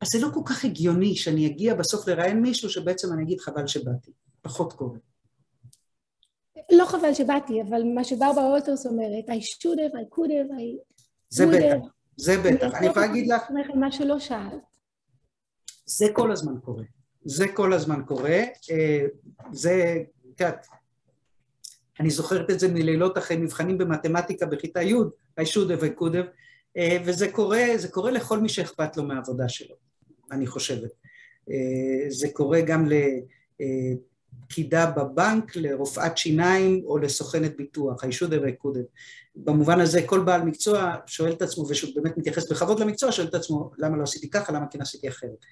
אז 0.00 0.08
זה 0.08 0.18
לא 0.20 0.28
כל 0.34 0.40
כך 0.44 0.64
הגיוני 0.64 1.16
שאני 1.16 1.46
אגיע 1.46 1.74
בסוף 1.74 2.08
לראיין 2.08 2.42
מישהו 2.42 2.70
שבעצם 2.70 3.12
אני 3.12 3.22
אגיד 3.22 3.40
חבל 3.40 3.66
שבאתי, 3.66 4.10
פחות 4.42 4.72
קורה. 4.72 4.98
לא 6.72 6.84
חבל 6.84 7.14
שבאתי, 7.14 7.62
אבל 7.62 7.82
מה 7.94 8.04
שברברה 8.04 8.44
וולטרס 8.44 8.86
אומרת, 8.86 9.24
I 9.28 9.42
should 9.42 9.78
have, 9.78 9.94
I 9.94 10.16
could 10.16 10.30
have, 10.30 10.58
I... 10.58 10.94
זה 11.28 11.46
בטח, 11.46 11.86
זה 12.16 12.38
בטח. 12.38 12.74
אני 12.74 12.86
יכולה 12.86 13.06
להגיד 13.06 13.26
לך... 13.26 13.42
מה 13.74 13.92
שלא 13.92 14.18
שאלת. 14.18 14.62
זה 15.86 16.06
כל 16.12 16.32
הזמן 16.32 16.60
קורה. 16.60 16.84
זה 17.24 17.48
כל 17.48 17.72
הזמן 17.72 18.02
קורה. 18.06 18.40
אה, 18.70 19.06
זה, 19.52 19.96
את 20.34 20.40
יודעת, 20.40 20.66
אני 22.00 22.10
זוכרת 22.10 22.50
את 22.50 22.60
זה 22.60 22.68
מלילות 22.68 23.18
אחרי 23.18 23.36
מבחנים 23.36 23.78
במתמטיקה 23.78 24.46
בכיתה 24.46 24.82
י', 24.82 24.94
I 25.40 25.44
should 25.44 25.82
have, 25.82 26.16
אה, 26.76 26.98
וזה 27.04 27.32
קורה, 27.32 27.64
זה 27.76 27.88
קורה 27.88 28.10
לכל 28.10 28.40
מי 28.40 28.48
שאכפת 28.48 28.96
לו 28.96 29.02
מהעבודה 29.02 29.48
שלו, 29.48 29.74
אני 30.32 30.46
חושבת. 30.46 30.90
אה, 31.50 32.10
זה 32.10 32.28
קורה 32.32 32.60
גם 32.60 32.86
לפקידה 34.46 34.90
בבנק, 34.90 35.56
לרופאת 35.56 36.18
שיניים 36.18 36.82
או 36.86 36.98
לסוכנת 36.98 37.56
ביטוח, 37.56 38.04
I 38.04 38.06
should 38.06 38.30
have. 38.30 38.78
במובן 39.36 39.80
הזה 39.80 40.02
כל 40.06 40.20
בעל 40.20 40.42
מקצוע 40.42 40.94
שואל 41.06 41.32
את 41.32 41.42
עצמו, 41.42 41.66
ושהוא 41.68 41.90
באמת 41.94 42.18
מתייחס 42.18 42.52
בכבוד 42.52 42.80
למקצוע, 42.80 43.12
שואל 43.12 43.26
את 43.26 43.34
עצמו 43.34 43.70
למה 43.78 43.96
לא 43.96 44.02
עשיתי 44.02 44.30
ככה, 44.30 44.52
למה 44.52 44.66
כן 44.70 44.80
עשיתי 44.80 45.08
אחרת. 45.08 45.46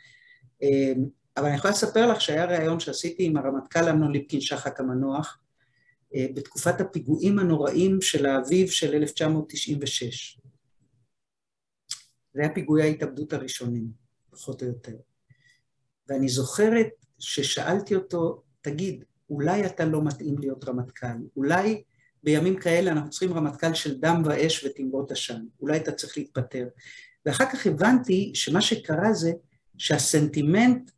אה, 0.63 0.93
אבל 1.37 1.47
אני 1.47 1.57
יכולה 1.57 1.73
לספר 1.73 2.07
לך 2.07 2.21
שהיה 2.21 2.45
ראיון 2.45 2.81
שעשיתי 2.81 3.25
עם 3.25 3.37
הרמטכ"ל 3.37 3.89
אמנון 3.89 4.13
ליפקין 4.13 4.41
שחק 4.41 4.81
המנוח, 4.81 5.39
אה, 5.39 5.44
בתקופת 6.15 6.81
הפיגועים 6.81 7.39
הנוראים 7.39 8.03
של 8.03 8.27
האביב 8.27 8.69
של 8.69 8.95
1996. 8.95 10.39
זה 12.35 12.41
היה 12.41 12.55
פיגועי 12.55 12.83
ההתאבדות 12.83 13.33
הראשונים, 13.33 13.87
פחות 14.31 14.63
או 14.63 14.67
יותר. 14.67 14.97
ואני 16.09 16.29
זוכרת 16.29 16.89
ששאלתי 17.19 17.95
אותו, 17.95 18.43
תגיד, 18.61 19.05
אולי 19.31 19.67
אתה 19.67 19.85
לא 19.85 20.05
מתאים 20.05 20.39
להיות 20.39 20.69
רמטכ"ל? 20.69 21.07
אולי 21.37 21.83
בימים 22.23 22.57
כאלה 22.57 22.93
אנחנו 22.93 23.11
צריכים 23.11 23.33
רמטכ"ל 23.33 23.75
של 23.75 24.01
דם 24.01 24.23
ואש 24.25 24.65
ותמרות 24.65 25.11
עשן? 25.11 25.45
אולי 25.61 25.77
אתה 25.77 25.93
צריך 25.93 26.19
להתפטר? 26.19 26.69
ואחר 27.27 27.45
כך 27.53 27.67
הבנתי 27.67 28.31
שמה 28.35 28.61
שקרה 28.61 29.13
זה 29.13 29.33
שהסנטימנט 29.79 30.91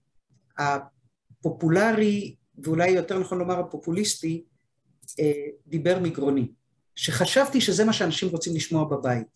הפופולרי, 0.58 2.36
ואולי 2.58 2.88
יותר 2.88 3.18
נכון 3.18 3.38
לומר 3.38 3.58
הפופוליסטי, 3.58 4.44
אה, 4.44 4.55
דיבר 5.66 5.98
מגרוני, 5.98 6.52
שחשבתי 6.94 7.60
שזה 7.60 7.84
מה 7.84 7.92
שאנשים 7.92 8.28
רוצים 8.28 8.56
לשמוע 8.56 8.84
בבית. 8.84 9.26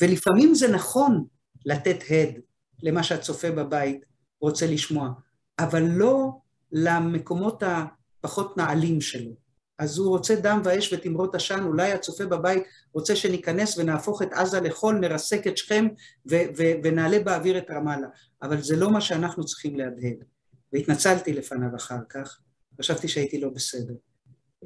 ולפעמים 0.00 0.54
זה 0.54 0.68
נכון 0.68 1.24
לתת 1.66 1.98
הד 2.10 2.40
למה 2.82 3.02
שהצופה 3.02 3.50
בבית 3.50 4.04
רוצה 4.40 4.66
לשמוע, 4.66 5.10
אבל 5.58 5.82
לא 5.82 6.30
למקומות 6.72 7.62
הפחות 7.62 8.56
נעלים 8.56 9.00
שלו. 9.00 9.32
אז 9.78 9.98
הוא 9.98 10.08
רוצה 10.08 10.34
דם 10.34 10.60
ואש 10.64 10.92
ותמרות 10.92 11.34
עשן, 11.34 11.62
אולי 11.62 11.92
הצופה 11.92 12.26
בבית 12.26 12.62
רוצה 12.94 13.16
שניכנס 13.16 13.78
ונהפוך 13.78 14.22
את 14.22 14.32
עזה 14.32 14.60
לחול, 14.60 14.98
נרסק 14.98 15.46
את 15.46 15.56
שכם 15.56 15.88
ו- 16.30 16.50
ו- 16.58 16.72
ונעלה 16.84 17.18
באוויר 17.18 17.58
את 17.58 17.70
רמאללה. 17.70 18.06
אבל 18.42 18.62
זה 18.62 18.76
לא 18.76 18.90
מה 18.90 19.00
שאנחנו 19.00 19.44
צריכים 19.44 19.76
להדהד. 19.76 20.24
והתנצלתי 20.72 21.32
לפניו 21.32 21.76
אחר 21.76 21.98
כך, 22.08 22.40
חשבתי 22.78 23.08
שהייתי 23.08 23.40
לא 23.40 23.48
בסדר. 23.48 23.94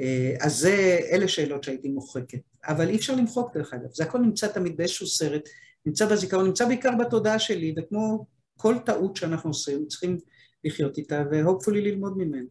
אה, 0.00 0.35
אז 0.40 0.57
זה, 0.57 0.98
אלה 1.11 1.28
שאלות 1.28 1.64
שהייתי 1.64 1.88
מוחקת. 1.88 2.38
אבל 2.66 2.88
אי 2.88 2.96
אפשר 2.96 3.14
למחוק 3.14 3.57
דרך 3.57 3.74
אגב, 3.74 3.88
זה 3.92 4.04
הכל 4.04 4.18
נמצא 4.18 4.46
תמיד 4.46 4.76
באיזשהו 4.76 5.07
סרט, 5.07 5.48
נמצא 5.87 6.07
בזיכרון, 6.07 6.46
נמצא 6.46 6.66
בעיקר 6.66 6.90
בתודעה 7.00 7.38
שלי, 7.38 7.74
וכמו 7.78 8.26
כל 8.57 8.74
טעות 8.87 9.16
שאנחנו 9.16 9.50
עושים, 9.50 9.87
צריכים 9.87 10.18
לחיות 10.64 10.98
איתה 10.98 11.24
והופפולי 11.30 11.80
ללמוד 11.80 12.18
ממנו. 12.18 12.48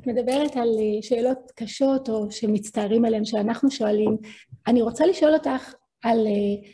את 0.00 0.06
מדברת 0.06 0.56
על 0.56 0.68
אה, 0.78 1.02
שאלות 1.02 1.52
קשות 1.54 2.08
או 2.08 2.30
שמצטערים 2.30 3.04
עליהן, 3.04 3.24
שאנחנו 3.24 3.70
שואלים. 3.70 4.16
אני 4.66 4.82
רוצה 4.82 5.06
לשאול 5.06 5.34
אותך 5.34 5.74
על 6.02 6.26
אה, 6.26 6.70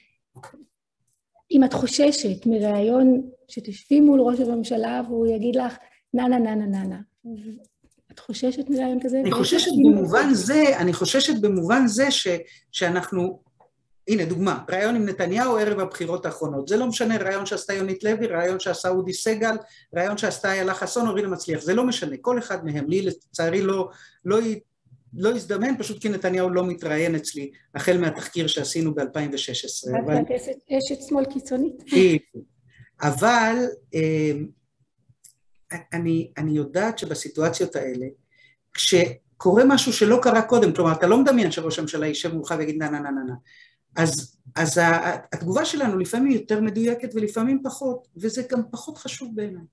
אם 1.51 1.65
את 1.65 1.73
חוששת 1.73 2.47
מראיון 2.47 3.31
שתשבי 3.49 4.01
מול 4.01 4.21
ראש 4.21 4.41
הממשלה 4.41 5.03
והוא 5.09 5.27
יגיד 5.27 5.57
לך 5.57 5.77
נה 6.15 6.29
נה 6.29 6.39
נה 6.39 6.55
נה 6.55 6.67
נה 6.67 6.85
נה. 6.85 7.01
את 8.17 8.21
חוששת 8.21 8.69
מרעיון 8.69 8.99
כזה? 9.03 9.21
אני 9.21 9.33
חוששת 9.33 9.71
במובן 9.85 10.35
זה, 10.35 10.79
אני 10.79 10.93
חוששת 10.93 11.41
במובן 11.41 11.87
זה 11.87 12.11
ש, 12.11 12.29
שאנחנו, 12.73 13.41
הנה 14.09 14.25
דוגמה, 14.25 14.65
רעיון 14.71 14.97
עם 14.97 15.05
נתניהו 15.05 15.57
ערב 15.57 15.81
הבחירות 15.81 16.27
האחרונות, 16.27 16.69
זה 16.69 16.77
לא 16.77 16.87
משנה 16.87 17.17
רעיון 17.17 17.47
שעשתה 17.47 17.75
יונית 17.75 18.05
לוי, 18.05 18.27
רעיון 18.27 18.61
שעשה 18.61 18.89
אודי 18.89 19.13
סגל, 19.13 19.57
רעיון 19.97 20.19
שעשתה 20.19 20.53
איילה 20.53 20.75
חסון 20.75 21.09
או 21.09 21.15
רינה 21.15 21.29
מצליח, 21.29 21.61
זה 21.61 21.75
לא 21.75 21.85
משנה, 21.85 22.17
כל 22.21 22.39
אחד 22.39 22.65
מהם, 22.65 22.89
לי 22.89 23.03
לצערי 23.03 23.63
לא, 23.63 23.89
לא, 24.25 24.39
לא 25.15 25.31
הזדמן, 25.31 25.79
פשוט 25.79 26.03
כי 26.03 26.09
נתניהו 26.09 26.51
לא 26.51 26.67
מתראיין 26.67 27.15
אצלי, 27.15 27.51
החל 27.75 27.99
מהתחקיר 27.99 28.47
שעשינו 28.47 28.95
ב-2016. 28.95 29.99
אבל... 30.05 30.15
אשת 30.79 31.03
שמאל 31.09 31.25
קיצונית. 31.25 31.83
אבל 33.03 33.57
אה, 33.95 34.33
אני, 35.93 36.33
אני 36.39 36.53
יודעת 36.53 36.99
שבסיטואציות 36.99 37.77
האלה, 37.77 38.07
כשקורה 38.75 39.63
משהו 39.67 39.93
שלא 39.93 40.19
קרה 40.23 40.43
קודם, 40.43 40.73
כלומר, 40.75 40.93
אתה 40.93 41.07
לא 41.07 41.19
מדמיין 41.19 41.51
שראש 41.51 41.79
הממשלה 41.79 42.07
יישב 42.07 42.35
מולך 42.35 42.55
ויגיד 42.59 42.77
נה 42.79 42.91
נה 42.91 43.01
נה 43.01 43.11
נה 43.11 43.23
נה, 43.23 43.35
אז, 43.97 44.37
אז 44.57 44.81
התגובה 45.33 45.65
שלנו 45.65 45.99
לפעמים 45.99 46.33
יותר 46.33 46.61
מדויקת 46.61 47.09
ולפעמים 47.15 47.63
פחות, 47.65 48.09
וזה 48.17 48.43
גם 48.51 48.61
פחות 48.71 48.99
חשוב 48.99 49.37
בעיניי. 49.37 49.65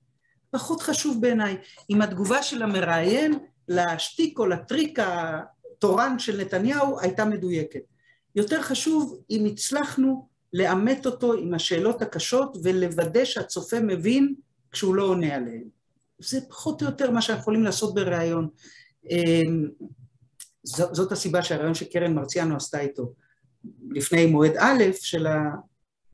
פחות 0.52 0.82
חשוב 0.82 1.22
בעיניי 1.22 1.58
אם 1.89 2.02
התגובה 2.02 2.44
של 2.44 2.64
המראיין 2.64 3.34
לשטיק 3.68 4.39
או 4.39 4.46
לטריק 4.46 5.00
התורן 5.00 6.20
של 6.20 6.41
נתניהו 6.41 7.00
הייתה 7.00 7.26
מדויקת. 7.26 7.80
יותר 8.36 8.62
חשוב 8.62 9.20
אם 9.30 9.46
הצלחנו 9.52 10.28
לאמת 10.54 11.06
אותו 11.06 11.34
עם 11.34 11.54
השאלות 11.54 12.02
הקשות 12.02 12.58
ולוודא 12.64 13.26
שהצופה 13.26 13.80
מבין 13.80 14.36
כשהוא 14.72 14.96
לא 14.96 15.04
עונה 15.04 15.36
עליהן. 15.36 15.68
זה 16.30 16.40
פחות 16.50 16.82
או 16.82 16.88
יותר 16.88 17.12
מה 17.12 17.22
שאנחנו 17.22 17.42
יכולים 17.42 17.64
לעשות 17.64 17.94
בריאיון. 17.94 18.50
אמ, 19.10 19.68
זאת 20.66 21.12
הסיבה 21.12 21.44
שהרעיון 21.44 21.74
שקרן 21.74 22.14
מרציאנו 22.14 22.56
עשתה 22.56 22.80
איתו 22.80 23.14
לפני 23.90 24.26
מועד 24.26 24.58
א' 24.58 24.84
של 24.94 25.28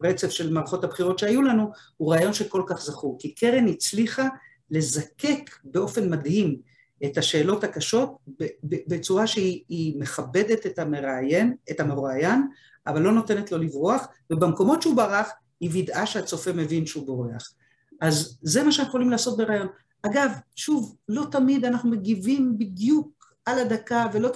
הרצף 0.01 0.29
של 0.29 0.53
מערכות 0.53 0.83
הבחירות 0.83 1.19
שהיו 1.19 1.41
לנו, 1.41 1.71
הוא 1.97 2.13
רעיון 2.13 2.33
שכל 2.33 2.63
כך 2.67 2.81
זכור. 2.81 3.17
כי 3.19 3.35
קרן 3.35 3.67
הצליחה 3.67 4.27
לזקק 4.71 5.49
באופן 5.63 6.09
מדהים 6.09 6.59
את 7.05 7.17
השאלות 7.17 7.63
הקשות 7.63 8.17
בצורה 8.63 9.27
שהיא 9.27 9.99
מכבדת 9.99 10.65
את 10.65 10.79
המראיין, 10.79 11.55
את 11.71 11.79
המרואיין, 11.79 12.47
אבל 12.87 13.01
לא 13.01 13.11
נותנת 13.11 13.51
לו 13.51 13.57
לברוח, 13.57 14.07
ובמקומות 14.29 14.81
שהוא 14.81 14.95
ברח, 14.95 15.29
היא 15.59 15.69
וידאה 15.73 16.05
שהצופה 16.05 16.53
מבין 16.53 16.85
שהוא 16.85 17.05
בורח. 17.05 17.53
אז 18.01 18.39
זה 18.41 18.63
מה 18.63 18.71
שאנחנו 18.71 18.89
יכולים 18.89 19.09
לעשות 19.09 19.37
בראיון. 19.37 19.67
אגב, 20.01 20.31
שוב, 20.55 20.95
לא 21.09 21.25
תמיד 21.31 21.65
אנחנו 21.65 21.89
מגיבים 21.89 22.57
בדיוק 22.57 23.33
על 23.45 23.59
הדקה, 23.59 24.05
ולא, 24.13 24.29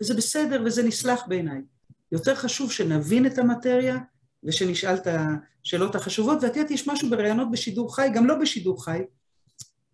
וזה 0.00 0.14
בסדר 0.14 0.62
וזה 0.66 0.82
נסלח 0.82 1.22
בעיניי. 1.28 1.60
יותר 2.12 2.34
חשוב 2.34 2.72
שנבין 2.72 3.26
את 3.26 3.38
המטריה 3.38 3.98
ושנשאל 4.44 4.94
את 4.94 5.06
השאלות 5.06 5.94
החשובות, 5.94 6.38
ואת 6.42 6.56
יודעת, 6.56 6.70
יש 6.70 6.88
משהו 6.88 7.10
בראיונות 7.10 7.50
בשידור 7.50 7.96
חי, 7.96 8.08
גם 8.14 8.26
לא 8.26 8.34
בשידור 8.34 8.84
חי, 8.84 8.98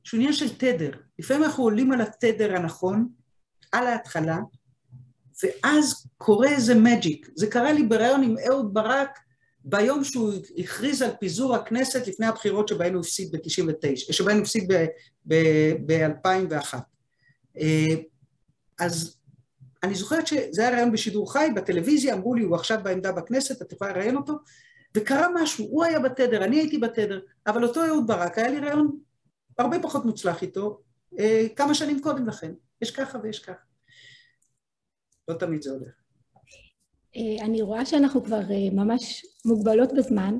שהוא 0.05 0.19
עניין 0.19 0.33
של 0.33 0.57
תדר. 0.57 0.91
לפעמים 1.19 1.45
אנחנו 1.45 1.65
עולים 1.65 1.93
על 1.93 2.01
התדר 2.01 2.57
הנכון, 2.57 3.09
על 3.73 3.87
ההתחלה, 3.87 4.39
ואז 5.43 6.07
קורה 6.19 6.49
איזה 6.49 6.75
מג'יק. 6.75 7.29
זה 7.37 7.47
קרה 7.47 7.73
לי 7.73 7.83
בריאיון 7.83 8.23
עם 8.23 8.35
אהוד 8.49 8.75
ברק 8.75 9.19
ביום 9.69 10.05
שהוא 10.05 10.33
הכריז 10.59 11.03
על 11.03 11.11
פיזור 11.21 11.55
הכנסת 11.55 12.07
לפני 12.07 12.27
הבחירות 12.27 12.69
שבהן 12.69 12.95
הוא 12.95 13.01
הפסיד 13.01 13.33
ב-99, 13.33 14.13
שבהן 14.13 14.37
הוא 14.37 14.43
הפסיד 14.43 14.73
ב-2001. 15.27 16.75
אה, 17.59 17.95
אז 18.79 19.17
אני 19.83 19.95
זוכרת 19.95 20.27
שזה 20.27 20.63
היה 20.63 20.71
ראיון 20.71 20.93
בשידור 20.93 21.33
חי, 21.33 21.49
בטלוויזיה, 21.57 22.15
אמרו 22.15 22.35
לי, 22.35 22.43
הוא 22.43 22.57
עכשיו 22.57 22.79
בעמדה 22.83 23.13
בכנסת, 23.13 23.63
את 23.63 23.73
יכולה 23.73 23.93
לראיין 23.93 24.17
אותו? 24.17 24.35
וקרה 24.97 25.27
משהו, 25.35 25.67
הוא 25.71 25.85
היה 25.85 26.01
בתדר, 26.01 26.45
אני 26.45 26.57
הייתי 26.57 26.79
בתדר, 26.79 27.21
אבל 27.47 27.65
אותו 27.65 27.87
אהוד 27.87 28.07
ברק, 28.07 28.39
היה 28.39 28.49
לי 28.49 28.59
ראיון 28.59 28.99
הרבה 29.59 29.83
פחות 29.83 30.05
מוצלח 30.05 30.43
איתו, 30.43 30.81
אה, 31.19 31.47
כמה 31.57 31.75
שנים 31.75 32.03
קודם 32.03 32.29
לכן. 32.29 32.53
יש 32.83 32.91
ככה 32.91 33.19
ויש 33.23 33.39
ככה. 33.39 33.63
לא 35.29 35.35
תמיד 35.35 35.63
זה 35.63 35.71
הולך. 35.71 35.98
אה, 37.19 37.45
אני 37.45 37.63
רואה 37.63 37.87
שאנחנו 37.87 38.25
כבר 38.25 38.41
אה, 38.51 38.71
ממש 38.73 39.27
מוגבלות 39.45 39.93
בזמן, 39.93 40.39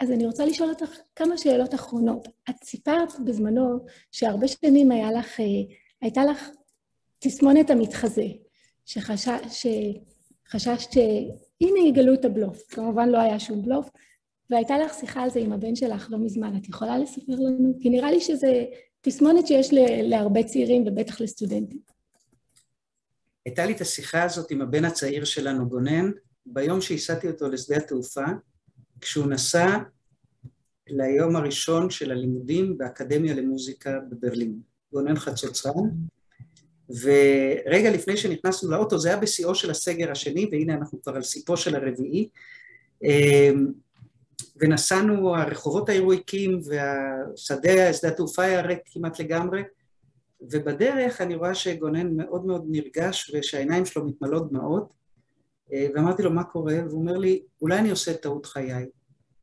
אז 0.00 0.10
אני 0.10 0.26
רוצה 0.26 0.44
לשאול 0.44 0.68
אותך 0.68 0.90
כמה 1.16 1.38
שאלות 1.38 1.74
אחרונות. 1.74 2.28
את 2.50 2.54
סיפרת 2.64 3.12
בזמנו 3.24 3.78
שהרבה 4.12 4.48
שנים 4.48 4.90
היה 4.90 5.12
לך, 5.12 5.40
הייתה 6.02 6.24
לך 6.24 6.48
תסמונת 7.18 7.70
המתחזה, 7.70 8.26
שחששת 8.84 9.40
שהנה 10.90 11.78
יגלו 11.88 12.14
את 12.14 12.24
הבלוף. 12.24 12.62
כמובן 12.68 13.08
לא 13.08 13.18
היה 13.18 13.38
שום 13.38 13.62
בלוף, 13.62 13.90
והייתה 14.50 14.78
לך 14.78 14.94
שיחה 14.94 15.22
על 15.22 15.30
זה 15.30 15.40
עם 15.40 15.52
הבן 15.52 15.76
שלך 15.76 16.08
לא 16.10 16.18
מזמן. 16.18 16.56
את 16.56 16.68
יכולה 16.68 16.98
לספר 16.98 17.32
לנו? 17.32 17.72
כי 17.80 17.90
נראה 17.90 18.10
לי 18.10 18.20
שזה 18.20 18.64
תסמונת 19.00 19.46
שיש 19.46 19.68
להרבה 20.02 20.42
צעירים 20.42 20.84
ובטח 20.86 21.20
לסטודנטים. 21.20 21.95
הייתה 23.46 23.66
לי 23.66 23.72
את 23.72 23.80
השיחה 23.80 24.22
הזאת 24.22 24.50
עם 24.50 24.62
הבן 24.62 24.84
הצעיר 24.84 25.24
שלנו, 25.24 25.68
גונן, 25.68 26.10
ביום 26.46 26.80
שהסעתי 26.80 27.28
אותו 27.28 27.48
לשדה 27.48 27.76
התעופה, 27.76 28.24
כשהוא 29.00 29.26
נסע 29.26 29.78
ליום 30.88 31.36
הראשון 31.36 31.90
של 31.90 32.10
הלימודים 32.10 32.78
באקדמיה 32.78 33.34
למוזיקה 33.34 33.98
בברלין. 34.10 34.60
גונן 34.92 35.16
חצוצרן, 35.16 35.88
ורגע 36.90 37.90
לפני 37.90 38.16
שנכנסנו 38.16 38.70
לאוטו, 38.70 38.98
זה 38.98 39.08
היה 39.08 39.16
בשיאו 39.16 39.54
של 39.54 39.70
הסגר 39.70 40.10
השני, 40.10 40.48
והנה 40.52 40.74
אנחנו 40.74 41.02
כבר 41.02 41.16
על 41.16 41.22
סיפו 41.22 41.56
של 41.56 41.74
הרביעי, 41.76 42.28
אמ, 43.04 43.66
ונסענו, 44.60 45.36
הרחובות 45.36 45.88
היו 45.88 46.08
ריקים 46.08 46.60
והשדה, 46.64 47.92
שדה 47.92 48.08
התעופה 48.08 48.42
היה 48.42 48.60
ריק 48.60 48.78
כמעט 48.86 49.20
לגמרי, 49.20 49.62
ובדרך 50.40 51.20
אני 51.20 51.34
רואה 51.34 51.54
שגונן 51.54 52.16
מאוד 52.16 52.46
מאוד 52.46 52.64
נרגש 52.68 53.34
ושהעיניים 53.34 53.84
שלו 53.86 54.06
מתמלאות 54.06 54.50
דמעות, 54.50 54.92
אה, 55.72 55.86
ואמרתי 55.94 56.22
לו, 56.22 56.30
מה 56.32 56.44
קורה? 56.44 56.74
והוא 56.88 57.00
אומר 57.00 57.18
לי, 57.18 57.42
אולי 57.62 57.78
אני 57.78 57.90
עושה 57.90 58.14
טעות 58.14 58.46
חיי. 58.46 58.86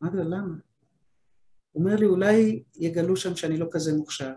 אמרתי 0.03 0.17
לו, 0.17 0.23
למה? 0.23 0.55
הוא 1.71 1.83
אומר 1.83 1.95
לי, 1.95 2.05
אולי 2.05 2.63
יגלו 2.75 3.15
שם 3.15 3.35
שאני 3.35 3.57
לא 3.57 3.65
כזה 3.71 3.93
מוכשר. 3.93 4.33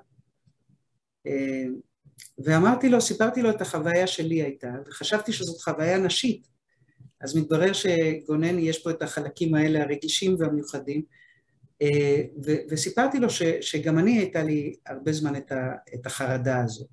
אה, 1.27 1.65
ואמרתי 2.39 2.89
לו, 2.89 3.01
סיפרתי 3.01 3.43
לו 3.43 3.51
את 3.51 3.61
החוויה 3.61 4.07
שלי 4.07 4.43
הייתה, 4.43 4.75
וחשבתי 4.87 5.33
שזאת 5.33 5.61
חוויה 5.61 5.99
נשית. 5.99 6.49
אז 7.21 7.37
מתברר 7.37 7.73
שגונן 7.73 8.59
יש 8.59 8.83
פה 8.83 8.91
את 8.91 9.03
החלקים 9.03 9.55
האלה 9.55 9.83
הרגישים 9.83 10.37
והמיוחדים, 10.39 11.03
ו- 12.45 12.61
וסיפרתי 12.71 13.19
לו 13.19 13.31
ש- 13.31 13.43
שגם 13.61 13.99
אני 13.99 14.19
הייתה 14.19 14.43
לי 14.43 14.77
הרבה 14.87 15.13
זמן 15.13 15.37
את, 15.37 15.53
ה- 15.53 15.75
את 15.95 16.07
החרדה 16.07 16.65
הזאת. 16.65 16.89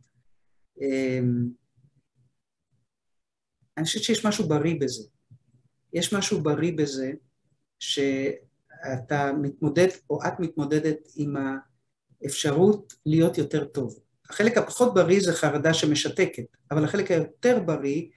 אה, 0.81 1.19
אני 3.77 3.85
חושבת 3.85 4.03
שיש 4.03 4.25
משהו 4.25 4.47
בריא 4.47 4.75
בזה. 4.79 5.03
יש 5.93 6.13
משהו 6.13 6.41
בריא 6.41 6.73
בזה 6.77 7.11
שאתה 7.79 9.31
מתמודד 9.41 9.87
או 10.09 10.19
את 10.27 10.39
מתמודדת 10.39 10.97
עם 11.15 11.35
האפשרות 12.21 12.93
להיות 13.05 13.37
יותר 13.37 13.65
טוב. 13.65 13.99
החלק 14.29 14.57
הפחות 14.57 14.93
בריא 14.93 15.19
זה 15.21 15.33
חרדה 15.33 15.73
שמשתקת, 15.73 16.43
אבל 16.71 16.83
החלק 16.83 17.11
היותר 17.11 17.59
בריא 17.65 18.07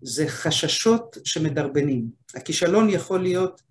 זה 0.00 0.28
חששות 0.28 1.16
שמדרבנים. 1.24 2.10
הכישלון 2.34 2.88
יכול 2.90 3.22
להיות 3.22 3.62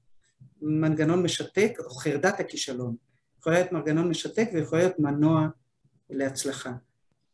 מנגנון 0.62 1.24
משתק, 1.24 1.78
או 1.80 1.90
חרדת 1.90 2.40
הכישלון. 2.40 2.96
יכול 3.40 3.54
להיות 3.54 3.72
מנגנון 3.72 4.10
משתק 4.10 4.50
ויכול 4.54 4.78
להיות 4.78 5.00
מנוע 5.00 5.48
להצלחה. 6.10 6.72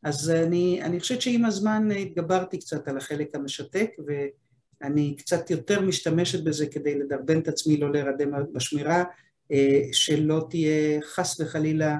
אז 0.04 0.30
אני, 0.30 0.82
אני 0.84 1.00
חושבת 1.00 1.22
שעם 1.22 1.46
הזמן 1.46 1.92
התגברתי 1.92 2.58
קצת 2.58 2.88
על 2.88 2.98
החלק 2.98 3.36
המשתק, 3.36 3.92
ואני 4.06 5.16
קצת 5.18 5.50
יותר 5.50 5.82
משתמשת 5.82 6.44
בזה 6.44 6.68
כדי 6.68 7.00
לדרבן 7.00 7.40
את 7.40 7.48
עצמי 7.48 7.78
לא 7.78 7.92
להירדם 7.92 8.32
בשמירה, 8.54 9.04
אה, 9.52 9.82
שלא 9.92 10.48
תהיה 10.50 11.02
חס 11.02 11.40
וחלילה 11.40 11.98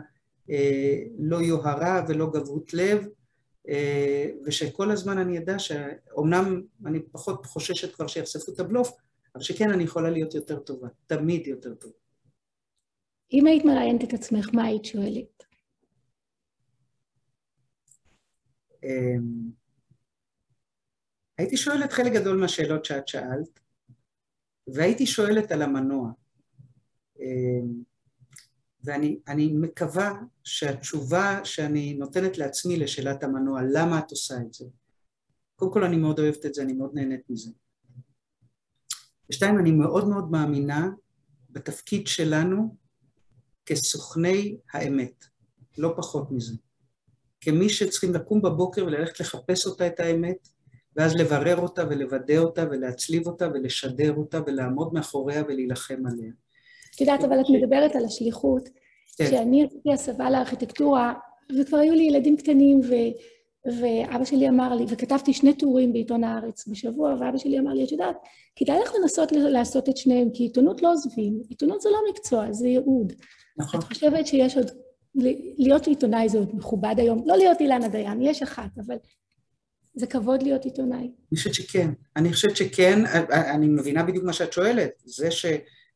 אה, 0.50 1.00
לא 1.20 1.38
יוהרה 1.38 2.06
ולא 2.08 2.32
גבהות 2.34 2.74
לב, 2.74 3.08
אה, 3.70 4.30
ושכל 4.46 4.92
הזמן 4.92 5.18
אני 5.18 5.38
אדע 5.38 5.60
שאומנם 5.60 6.62
אני 6.86 7.00
פחות 7.12 7.46
חוששת 7.46 7.96
כבר 7.96 8.08
שיחשפו 8.08 8.52
את 8.52 8.60
הבלוף, 8.60 8.92
אבל 9.36 9.44
שכן 9.44 9.72
אני 9.72 9.84
יכולה 9.84 10.10
להיות 10.10 10.34
יותר 10.34 10.60
טובה, 10.60 10.88
תמיד 11.08 11.48
יותר 11.48 11.74
טובה. 11.74 11.94
אם 13.34 13.48
היית 13.48 13.66
מראיינת 13.66 14.04
את 14.04 14.14
עצמך, 14.14 14.50
מה 14.54 14.64
היית 14.64 14.86
שואלת? 14.86 15.44
אמ, 18.84 19.52
הייתי 21.38 21.58
שואלת 21.58 21.92
חלק 21.92 22.14
גדול 22.14 22.38
מהשאלות 22.38 22.86
שאת 22.86 23.08
שאלת, 23.08 23.60
והייתי 24.68 25.06
שואלת 25.06 25.52
על 25.52 25.62
המנוע. 25.62 26.12
אמ, 27.20 27.84
ואני 28.84 29.54
מקווה 29.54 30.14
שהתשובה 30.44 31.46
שאני 31.46 31.94
נותנת 31.94 32.38
לעצמי 32.38 32.78
לשאלת 32.78 33.24
המנוע, 33.24 33.62
למה 33.74 34.00
את 34.00 34.12
עושה 34.12 34.36
את 34.48 34.54
זה? 34.54 34.66
קודם 35.56 35.74
כל 35.74 35.84
אני 35.84 35.98
מאוד 35.98 36.20
אוהבת 36.20 36.46
את 36.46 36.54
זה, 36.54 36.62
אני 36.62 36.74
מאוד 36.74 36.92
נהנית 36.94 37.30
מזה. 37.30 37.52
ושתיים, 39.30 39.60
אני 39.60 39.72
מאוד 39.72 40.08
מאוד 40.08 40.32
מאמינה 40.32 40.90
בתפקיד 41.50 42.08
שלנו 42.08 42.76
כסוכני 43.66 44.58
האמת, 44.74 45.26
לא 45.78 45.94
פחות 45.98 46.32
מזה. 46.32 46.54
כמי 47.42 47.70
שצריכים 47.70 48.14
לקום 48.14 48.42
בבוקר 48.42 48.86
וללכת 48.86 49.20
לחפש 49.20 49.66
אותה 49.66 49.88
את 49.88 50.00
האמת, 50.00 50.48
ואז 50.96 51.16
לברר 51.16 51.58
אותה 51.58 51.84
ולוודא 51.90 52.38
אותה 52.38 52.66
ולהצליב 52.72 53.28
אותה 53.28 53.48
ולשדר 53.48 54.14
אותה 54.16 54.40
ולעמוד 54.46 54.94
מאחוריה 54.94 55.44
ולהילחם 55.48 56.04
עליה. 56.12 56.32
את 56.96 57.02
יודעת, 57.02 57.24
אבל 57.24 57.40
את 57.42 57.46
מדברת 57.50 57.96
על 57.96 58.06
השליחות. 58.06 58.70
כן. 59.18 59.26
כשאני 59.26 59.66
עשיתי 59.66 59.94
הסבה 59.94 60.30
לארכיטקטורה, 60.30 61.14
וכבר 61.60 61.78
היו 61.78 61.94
לי 61.94 62.04
ילדים 62.04 62.38
קטנים, 62.38 62.80
ו... 62.80 62.94
ואבא 63.68 64.26
שלי 64.26 64.50
אמר 64.50 64.76
לי, 64.76 64.86
וכתבתי 64.88 65.34
שני 65.34 65.54
טורים 65.54 65.94
בעיתון 65.94 66.24
הארץ 66.24 66.68
בשבוע, 66.68 67.16
ואבא 67.20 67.38
שלי 67.38 67.60
אמר 67.60 67.74
לי, 67.74 67.84
את 67.84 67.92
יודעת, 67.92 68.16
כדאי 68.56 68.80
לך 68.84 68.92
לנסות 69.02 69.32
לעשות 69.32 69.90
את 69.90 69.98
שניהם, 69.98 70.30
כי 70.34 70.44
עיתונות 70.44 70.82
לא 70.82 70.92
עוזבים, 70.92 71.42
עיתונות 71.50 71.82
זה 71.82 71.90
לא 71.90 71.98
מקצוע, 72.10 72.52
זה 72.52 72.68
ייעוד. 72.68 73.14
נכון. 73.58 73.80
את 73.80 73.86
חושבת 73.86 74.28
שיש 74.28 74.58
עוד, 74.58 74.72
להיות 75.58 75.88
עיתונאי 75.88 76.30
זה 76.30 76.38
עוד 76.38 76.56
מכובד 76.56 76.96
היום, 76.98 77.24
לא 77.26 77.38
להיות 77.38 77.60
אילנה 77.60 77.88
דיין, 77.88 78.22
יש 78.22 78.42
אחת, 78.42 78.70
אבל 78.88 78.96
זה 79.96 80.08
כבוד 80.08 80.44
להיות 80.44 80.66
עיתונאי. 80.66 80.98
אני 80.98 81.38
חושבת 81.38 81.54
שכן. 81.54 81.90
אני 82.16 82.34
חושבת 82.34 82.56
שכן, 82.56 83.00
אני 83.32 83.68
מבינה 83.68 84.04
בדיוק 84.04 84.26
מה 84.26 84.34
שאת 84.34 84.54
שואלת. 84.54 84.92
זה 85.06 85.32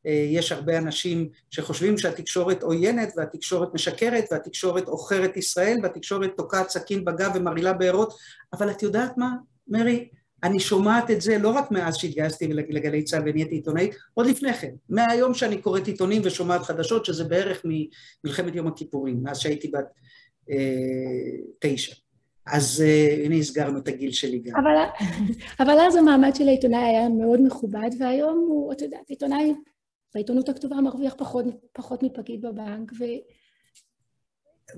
שיש 0.07 0.51
הרבה 0.51 0.77
אנשים 0.77 1.29
שחושבים 1.49 1.97
שהתקשורת 1.97 2.63
עוינת 2.63 3.13
והתקשורת 3.17 3.73
משקרת 3.73 4.25
והתקשורת 4.31 4.87
עוכרת 4.87 5.37
ישראל 5.37 5.77
והתקשורת 5.83 6.31
תוקעת 6.37 6.69
סכין 6.69 7.05
בגב 7.05 7.31
ומרעילה 7.35 7.73
בארות, 7.73 8.13
אבל 8.53 8.71
את 8.71 8.83
יודעת 8.83 9.17
מה, 9.17 9.31
מרי? 9.67 10.09
אני 10.43 10.59
שומעת 10.59 11.11
את 11.11 11.21
זה 11.21 11.37
לא 11.37 11.49
רק 11.49 11.71
מאז 11.71 11.95
שהתגייסתי 11.95 12.47
לגלי 12.47 13.03
צה"ל 13.03 13.21
ונהייתי 13.25 13.55
עיתונאית, 13.55 13.95
עוד 14.13 14.27
לפני 14.27 14.53
כן, 14.53 14.71
מהיום 14.89 15.33
שאני 15.33 15.61
קוראת 15.61 15.87
עיתונים 15.87 16.21
ושומעת 16.25 16.61
חדשות, 16.61 17.05
שזה 17.05 17.23
בערך 17.23 17.65
ממלחמת 17.65 18.55
יום 18.55 18.67
הכיפורים, 18.67 19.23
מאז 19.23 19.39
שהייתי 19.39 19.67
בת 19.67 19.85
אה, 20.51 20.55
תשע. 21.59 21.95
אז 22.47 22.83
אה, 22.85 23.25
הנה 23.25 23.35
הסגרנו 23.35 23.79
את 23.79 23.87
הגיל 23.87 24.11
שלי 24.11 24.39
גם. 24.39 24.59
אבל, 24.59 25.05
אבל 25.65 25.79
אז 25.79 25.95
המעמד 25.95 26.35
של 26.35 26.47
העיתונאי 26.47 26.79
היה 26.79 27.09
מאוד 27.09 27.39
מכובד, 27.41 27.89
והיום 27.99 28.45
הוא, 28.49 28.73
את 28.73 28.81
יודעת, 28.81 29.09
עיתונאי 29.09 29.53
בעיתונות 30.13 30.49
הכתובה 30.49 30.75
מרוויח 30.75 31.13
פחות, 31.17 31.45
פחות 31.73 32.03
מפקיד 32.03 32.41
בבנק, 32.41 32.91
ו... 32.99 33.03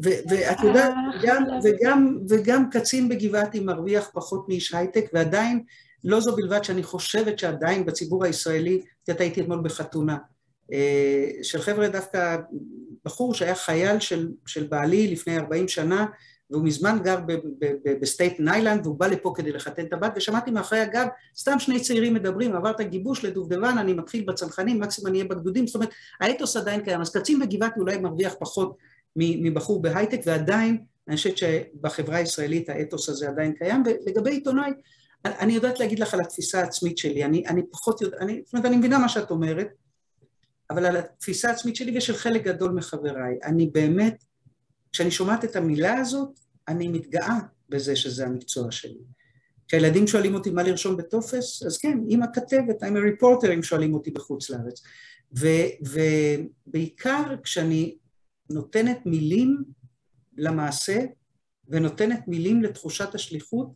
ואת 0.01 0.57
יודעת, 0.63 0.93
גם, 1.23 1.43
וגם, 1.63 2.17
וגם 2.29 2.69
קצין 2.69 3.09
בגבעתי 3.09 3.59
מרוויח 3.59 4.09
פחות 4.13 4.49
מאיש 4.49 4.73
הייטק, 4.73 5.05
ועדיין, 5.13 5.63
לא 6.03 6.19
זו 6.19 6.35
בלבד 6.35 6.63
שאני 6.63 6.83
חושבת 6.83 7.39
שעדיין 7.39 7.85
בציבור 7.85 8.25
הישראלי, 8.25 8.81
את 9.03 9.09
יודעת, 9.09 9.21
הייתי 9.21 9.41
אתמול 9.41 9.61
בחתונה, 9.63 10.17
אה, 10.73 11.29
של 11.43 11.61
חבר'ה 11.61 11.87
דווקא, 11.87 12.37
בחור 13.05 13.33
שהיה 13.33 13.55
חייל 13.55 13.99
של, 13.99 14.31
של 14.45 14.67
בעלי 14.67 15.07
לפני 15.07 15.37
40 15.37 15.67
שנה, 15.67 16.05
והוא 16.53 16.63
מזמן 16.63 16.99
גר 17.03 17.19
בסטטן 18.01 18.39
איילנד, 18.39 18.85
והוא 18.85 18.99
בא 18.99 19.07
לפה 19.07 19.33
כדי 19.35 19.51
לחתן 19.51 19.85
את 19.85 19.93
הבת, 19.93 20.13
ושמעתי 20.15 20.51
מאחורי 20.51 20.81
הגב, 20.81 21.07
סתם 21.37 21.59
שני 21.59 21.79
צעירים 21.79 22.13
מדברים, 22.13 22.55
עברת 22.55 22.81
גיבוש 22.81 23.25
לדובדבן, 23.25 23.77
אני 23.77 23.93
מתחיל 23.93 24.23
בצנחנים, 24.23 24.79
מקסימום 24.79 25.09
אני 25.09 25.17
אהיה 25.17 25.29
בגדודים, 25.29 25.67
זאת 25.67 25.75
אומרת, 25.75 25.89
האתוס 26.21 26.57
עדיין 26.57 26.81
קיים, 26.81 27.01
אז 27.01 27.17
קצין 27.17 27.39
בגבעתי 27.39 27.79
אולי 27.79 27.97
מרוויח 27.97 28.35
פחות 28.39 28.77
מבחור 29.15 29.81
בהייטק, 29.81 30.19
ועדיין, 30.25 30.83
אני 31.07 31.15
חושבת 31.15 31.37
שבחברה 31.37 32.17
הישראלית 32.17 32.69
האתוס 32.69 33.09
הזה 33.09 33.29
עדיין 33.29 33.53
קיים, 33.53 33.83
ולגבי 33.85 34.31
עיתונאי, 34.31 34.71
אני 35.25 35.53
יודעת 35.53 35.79
להגיד 35.79 35.99
לך 35.99 36.13
על 36.13 36.19
התפיסה 36.21 36.59
העצמית 36.59 36.97
שלי, 36.97 37.25
אני, 37.25 37.43
אני 37.47 37.61
פחות 37.71 38.01
יודעת, 38.01 38.19
זאת 38.45 38.53
אומרת, 38.53 38.65
אני 38.65 38.77
מבינה 38.77 38.97
מה 38.97 39.09
שאת 39.09 39.31
אומרת, 39.31 39.67
אבל 40.69 40.85
על 40.85 40.97
התפיסה 40.97 41.49
העצמית 41.49 41.75
שלי 41.75 41.97
ושל 41.97 42.13
חלק 42.13 42.43
גדול 42.43 42.71
מחבריי, 42.71 43.37
אני 43.43 43.67
באמת, 43.73 44.23
כשאני 44.93 45.11
שומעת 45.11 45.45
את 45.45 45.55
המילה 45.55 45.93
הזאת, 45.93 46.39
אני 46.67 46.87
מתגאה 46.87 47.39
בזה 47.69 47.95
שזה 47.95 48.25
המקצוע 48.25 48.71
שלי. 48.71 48.99
כשהילדים 49.67 50.07
שואלים 50.07 50.35
אותי 50.35 50.49
מה 50.49 50.63
לרשום 50.63 50.97
בטופס, 50.97 51.63
אז 51.63 51.77
כן, 51.77 51.99
עם 52.09 52.23
הכתבת, 52.23 52.83
עם 52.83 52.95
הריפורטרים 52.95 53.63
שואלים 53.63 53.93
אותי 53.93 54.11
בחוץ 54.11 54.49
לארץ. 54.49 54.83
ובעיקר 56.67 57.23
כשאני 57.43 57.97
נותנת 58.49 59.05
מילים 59.05 59.63
למעשה 60.37 60.99
ונותנת 61.67 62.27
מילים 62.27 62.61
לתחושת 62.61 63.15
השליחות, 63.15 63.67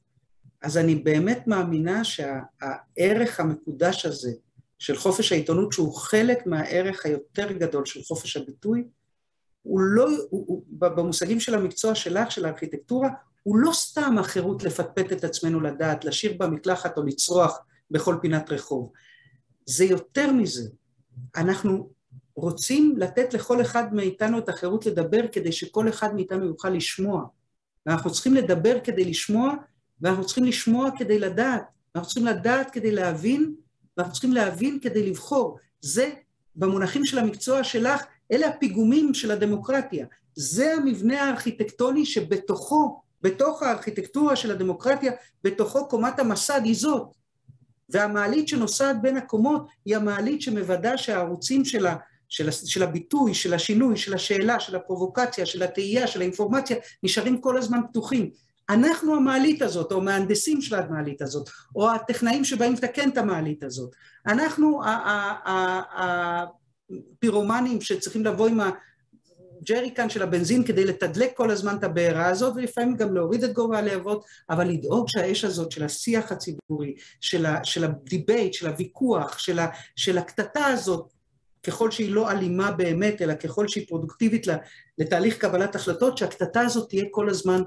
אז 0.61 0.77
אני 0.77 0.95
באמת 0.95 1.47
מאמינה 1.47 2.03
שהערך 2.03 3.39
המקודש 3.39 4.05
הזה 4.05 4.31
של 4.79 4.95
חופש 4.95 5.31
העיתונות, 5.31 5.73
שהוא 5.73 5.95
חלק 5.95 6.45
מהערך 6.45 7.05
היותר 7.05 7.51
גדול 7.51 7.85
של 7.85 8.03
חופש 8.03 8.37
הביטוי, 8.37 8.87
הוא 9.67 9.79
לא, 9.79 10.09
הוא, 10.29 10.45
הוא, 10.47 10.63
במושגים 10.69 11.39
של 11.39 11.55
המקצוע 11.55 11.95
שלך, 11.95 12.31
של 12.31 12.45
הארכיטקטורה, 12.45 13.09
הוא 13.43 13.57
לא 13.57 13.71
סתם 13.73 14.15
החירות 14.19 14.63
לפטפט 14.63 15.11
את 15.11 15.23
עצמנו 15.23 15.61
לדעת, 15.61 16.05
לשיר 16.05 16.33
במקלחת 16.37 16.97
או 16.97 17.03
לצרוח 17.03 17.59
בכל 17.91 18.15
פינת 18.21 18.51
רחוב. 18.51 18.91
זה 19.65 19.85
יותר 19.85 20.31
מזה. 20.31 20.69
אנחנו 21.35 21.89
רוצים 22.35 22.95
לתת 22.97 23.33
לכל 23.33 23.61
אחד 23.61 23.93
מאיתנו 23.93 24.37
את 24.37 24.49
החירות 24.49 24.85
לדבר 24.85 25.27
כדי 25.31 25.51
שכל 25.51 25.89
אחד 25.89 26.15
מאיתנו 26.15 26.45
יוכל 26.45 26.69
לשמוע. 26.69 27.23
ואנחנו 27.85 28.11
צריכים 28.11 28.33
לדבר 28.33 28.77
כדי 28.83 29.05
לשמוע, 29.05 29.53
ואנחנו 30.01 30.25
צריכים 30.25 30.43
לשמוע 30.43 30.89
כדי 30.97 31.19
לדעת. 31.19 31.63
אנחנו 31.95 32.07
צריכים 32.07 32.25
לדעת 32.25 32.71
כדי 32.71 32.91
להבין, 32.91 33.55
ואנחנו 33.97 34.13
צריכים 34.13 34.33
להבין 34.33 34.79
כדי 34.81 35.09
לבחור. 35.09 35.57
זה, 35.81 36.11
במונחים 36.55 37.05
של 37.05 37.19
המקצוע 37.19 37.63
שלך, 37.63 38.03
אלה 38.31 38.47
הפיגומים 38.47 39.13
של 39.13 39.31
הדמוקרטיה. 39.31 40.05
זה 40.35 40.73
המבנה 40.73 41.23
הארכיטקטוני 41.23 42.05
שבתוכו, 42.05 43.01
בתוך 43.21 43.63
הארכיטקטורה 43.63 44.35
של 44.35 44.51
הדמוקרטיה, 44.51 45.11
בתוכו 45.43 45.87
קומת 45.87 46.19
המסד 46.19 46.61
היא 46.63 46.75
זאת. 46.75 47.07
והמעלית 47.89 48.47
שנוסעת 48.47 49.01
בין 49.01 49.17
הקומות 49.17 49.67
היא 49.85 49.95
המעלית 49.95 50.41
שמוודא 50.41 50.97
שהערוצים 50.97 51.65
שלה 51.65 51.95
של, 52.29 52.51
של 52.51 52.83
הביטוי, 52.83 53.33
של 53.33 53.53
השינוי, 53.53 53.97
של 53.97 54.13
השאלה, 54.13 54.59
של 54.59 54.75
הפרובוקציה, 54.75 55.45
של 55.45 55.63
התהייה, 55.63 56.07
של 56.07 56.21
האינפורמציה, 56.21 56.77
נשארים 57.03 57.41
כל 57.41 57.57
הזמן 57.57 57.79
פתוחים. 57.89 58.29
אנחנו 58.69 59.15
המעלית 59.15 59.61
הזאת, 59.61 59.91
או 59.91 59.97
המהנדסים 59.97 60.61
של 60.61 60.75
המעלית 60.75 61.21
הזאת, 61.21 61.49
או 61.75 61.91
הטכנאים 61.91 62.43
שבאים 62.43 62.73
לתקן 62.73 63.09
את 63.09 63.17
המעלית 63.17 63.63
הזאת. 63.63 63.95
אנחנו 64.27 64.81
הפירומנים 66.91 67.81
שצריכים 67.81 68.25
לבוא 68.25 68.47
עם 68.47 68.59
הג'ריקן 68.59 70.09
של 70.09 70.23
הבנזין 70.23 70.63
כדי 70.63 70.85
לתדלק 70.85 71.37
כל 71.37 71.51
הזמן 71.51 71.75
את 71.77 71.83
הבעירה 71.83 72.25
הזאת, 72.25 72.53
ולפעמים 72.55 72.95
גם 72.95 73.15
להוריד 73.15 73.43
את 73.43 73.53
גובה 73.53 73.77
הלהבות, 73.77 74.25
אבל 74.49 74.67
לדאוג 74.67 75.09
שהאש 75.09 75.43
הזאת 75.43 75.71
של 75.71 75.83
השיח 75.83 76.31
הציבורי, 76.31 76.95
של, 77.21 77.45
ה, 77.45 77.63
של 77.63 77.83
ה 77.83 77.92
debate, 77.92 78.53
של 78.53 78.67
הוויכוח, 78.67 79.37
של, 79.37 79.59
ה, 79.59 79.67
של 79.95 80.17
הקטטה 80.17 80.65
הזאת, 80.65 81.13
ככל 81.63 81.91
שהיא 81.91 82.11
לא 82.11 82.31
אלימה 82.31 82.71
באמת, 82.71 83.21
אלא 83.21 83.33
ככל 83.33 83.67
שהיא 83.67 83.87
פרודוקטיבית 83.87 84.47
לתהליך 84.97 85.37
קבלת 85.37 85.75
החלטות, 85.75 86.17
שהקטטה 86.17 86.61
הזאת 86.61 86.89
תהיה 86.89 87.05
כל 87.11 87.29
הזמן 87.29 87.61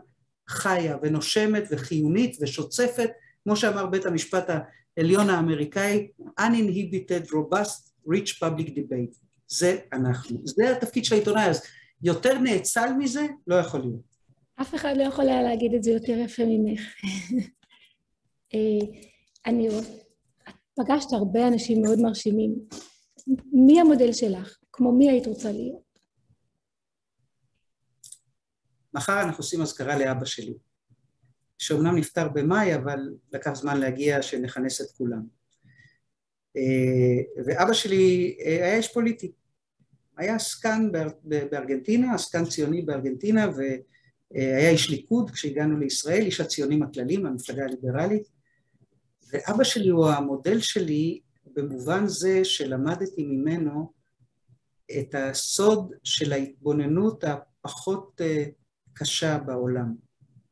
חיה 0.49 0.97
ונושמת 1.03 1.65
וחיונית 1.71 2.37
ושוצפת, 2.41 3.11
כמו 3.45 3.57
שאמר 3.57 3.87
בית 3.87 4.07
המשפט 4.07 4.51
העליון 4.97 5.31
האמריקאי, 5.31 6.09
uninhibited, 6.41 7.31
robust, 7.31 7.90
rich 8.09 8.45
public 8.45 8.69
debate. 8.69 9.19
זה 9.49 9.79
אנחנו. 9.93 10.39
זה 10.45 10.77
התפקיד 10.77 11.05
של 11.05 11.15
העיתונאי, 11.15 11.45
אז 11.45 11.63
יותר 12.03 12.39
נאצל 12.39 12.93
מזה 12.99 13.27
לא 13.47 13.55
יכול 13.55 13.81
להיות. 13.81 14.11
אף 14.61 14.75
אחד 14.75 14.97
לא 14.97 15.03
יכול 15.03 15.29
היה 15.29 15.43
להגיד 15.43 15.75
את 15.75 15.83
זה 15.83 15.91
יותר 15.91 16.13
יפה 16.13 16.43
ממך. 16.47 16.81
אה, 18.55 18.87
אני 19.47 19.69
פגשת 20.75 21.13
הרבה 21.13 21.49
אנשים 21.49 21.83
מאוד 21.83 21.99
מרשימים. 21.99 22.55
מי 23.53 23.81
המודל 23.81 24.13
שלך? 24.13 24.59
כמו 24.73 24.93
מי 24.93 25.11
היית 25.11 25.27
רוצה 25.27 25.53
להיות? 25.53 25.91
מחר 28.95 29.23
אנחנו 29.23 29.39
עושים 29.39 29.63
אזכרה 29.63 29.99
לאבא 29.99 30.25
שלי, 30.25 30.55
שאומנם 31.59 31.97
נפטר 31.97 32.29
במאי, 32.29 32.75
אבל 32.75 32.99
לקח 33.33 33.55
זמן 33.55 33.81
להגיע 33.81 34.23
שנכנס 34.23 34.81
את 34.81 34.87
כולם. 34.91 35.40
אה, 36.57 37.43
ואבא 37.47 37.73
שלי 37.73 38.37
אה, 38.45 38.67
היה 38.67 38.77
איש 38.77 38.93
פוליטי. 38.93 39.33
היה 40.17 40.35
עסקן 40.35 40.89
בארגנטינה, 41.25 42.15
עסקן 42.15 42.45
ציוני 42.45 42.83
בארגנטינה, 42.83 43.51
והיה 43.57 44.71
איש 44.71 44.91
ליכוד 44.91 45.31
כשהגענו 45.31 45.79
לישראל, 45.79 46.23
איש 46.23 46.41
הציונים 46.41 46.83
הכלליים, 46.83 47.27
המפלגה 47.27 47.65
הליברלית. 47.65 48.29
ואבא 49.33 49.65
שלי 49.65 49.89
הוא 49.89 50.09
המודל 50.09 50.61
שלי 50.61 51.21
במובן 51.47 52.07
זה 52.07 52.45
שלמדתי 52.45 53.25
ממנו 53.25 53.93
את 54.99 55.15
הסוד 55.15 55.93
של 56.05 56.33
ההתבוננות 56.33 57.25
הפחות 57.25 58.21
אה, 58.21 58.45
קשה 58.93 59.39
בעולם. 59.39 59.95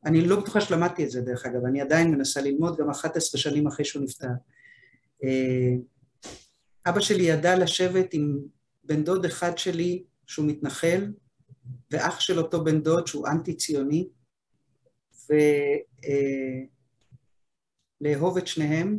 אני 0.05 0.21
לא 0.21 0.41
בטוחה 0.41 0.61
שלמדתי 0.61 1.05
את 1.05 1.11
זה 1.11 1.21
דרך 1.21 1.47
אגב, 1.47 1.65
אני 1.65 1.81
עדיין 1.81 2.11
מנסה 2.11 2.41
ללמוד 2.41 2.79
גם 2.79 2.91
11 2.91 3.41
שנים 3.41 3.67
אחרי 3.67 3.85
שהוא 3.85 4.03
נפטר. 4.03 4.29
אה, 5.25 5.75
אבא 6.87 7.01
שלי 7.01 7.23
ידע 7.23 7.59
לשבת 7.59 8.15
עם 8.15 8.39
בן 8.85 9.05
דוד 9.05 9.25
אחד 9.25 9.59
שלי 9.59 10.05
שהוא 10.27 10.47
מתנחל, 10.47 11.13
ואח 11.91 12.21
של 12.21 12.39
אותו 12.39 12.65
בן 12.65 12.81
דוד 12.83 13.07
שהוא 13.07 13.29
אנטי-ציוני, 13.29 14.09
ולאהוב 18.01 18.37
אה, 18.37 18.43
את 18.43 18.47
שניהם, 18.47 18.99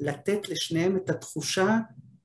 ולתת 0.00 0.48
לשניהם 0.48 0.96
את 0.96 1.10
התחושה 1.10 1.78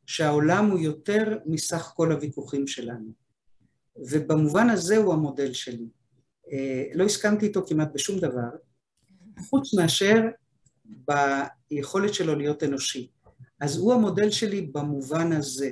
שהעולם 0.06 0.72
הוא 0.72 0.80
יותר 0.80 1.38
מסך 1.46 1.92
כל 1.96 2.12
הוויכוחים 2.12 2.68
שלנו. 2.68 3.12
ובמובן 3.96 4.70
הזה 4.70 4.98
הוא 4.98 5.14
המודל 5.14 5.54
שלי. 5.54 5.90
אה, 6.52 6.84
לא 6.94 7.04
הסכמתי 7.04 7.46
איתו 7.46 7.66
כמעט 7.68 7.90
בשום 7.94 8.20
דבר, 8.20 8.50
חוץ 9.40 9.74
מאשר 9.74 10.22
ביכולת 10.86 12.14
שלו 12.14 12.36
להיות 12.36 12.64
אנושי. 12.64 13.08
אז 13.60 13.78
הוא 13.78 13.94
המודל 13.94 14.32
שלי 14.32 14.62
במובן 14.62 15.32
הזה, 15.32 15.72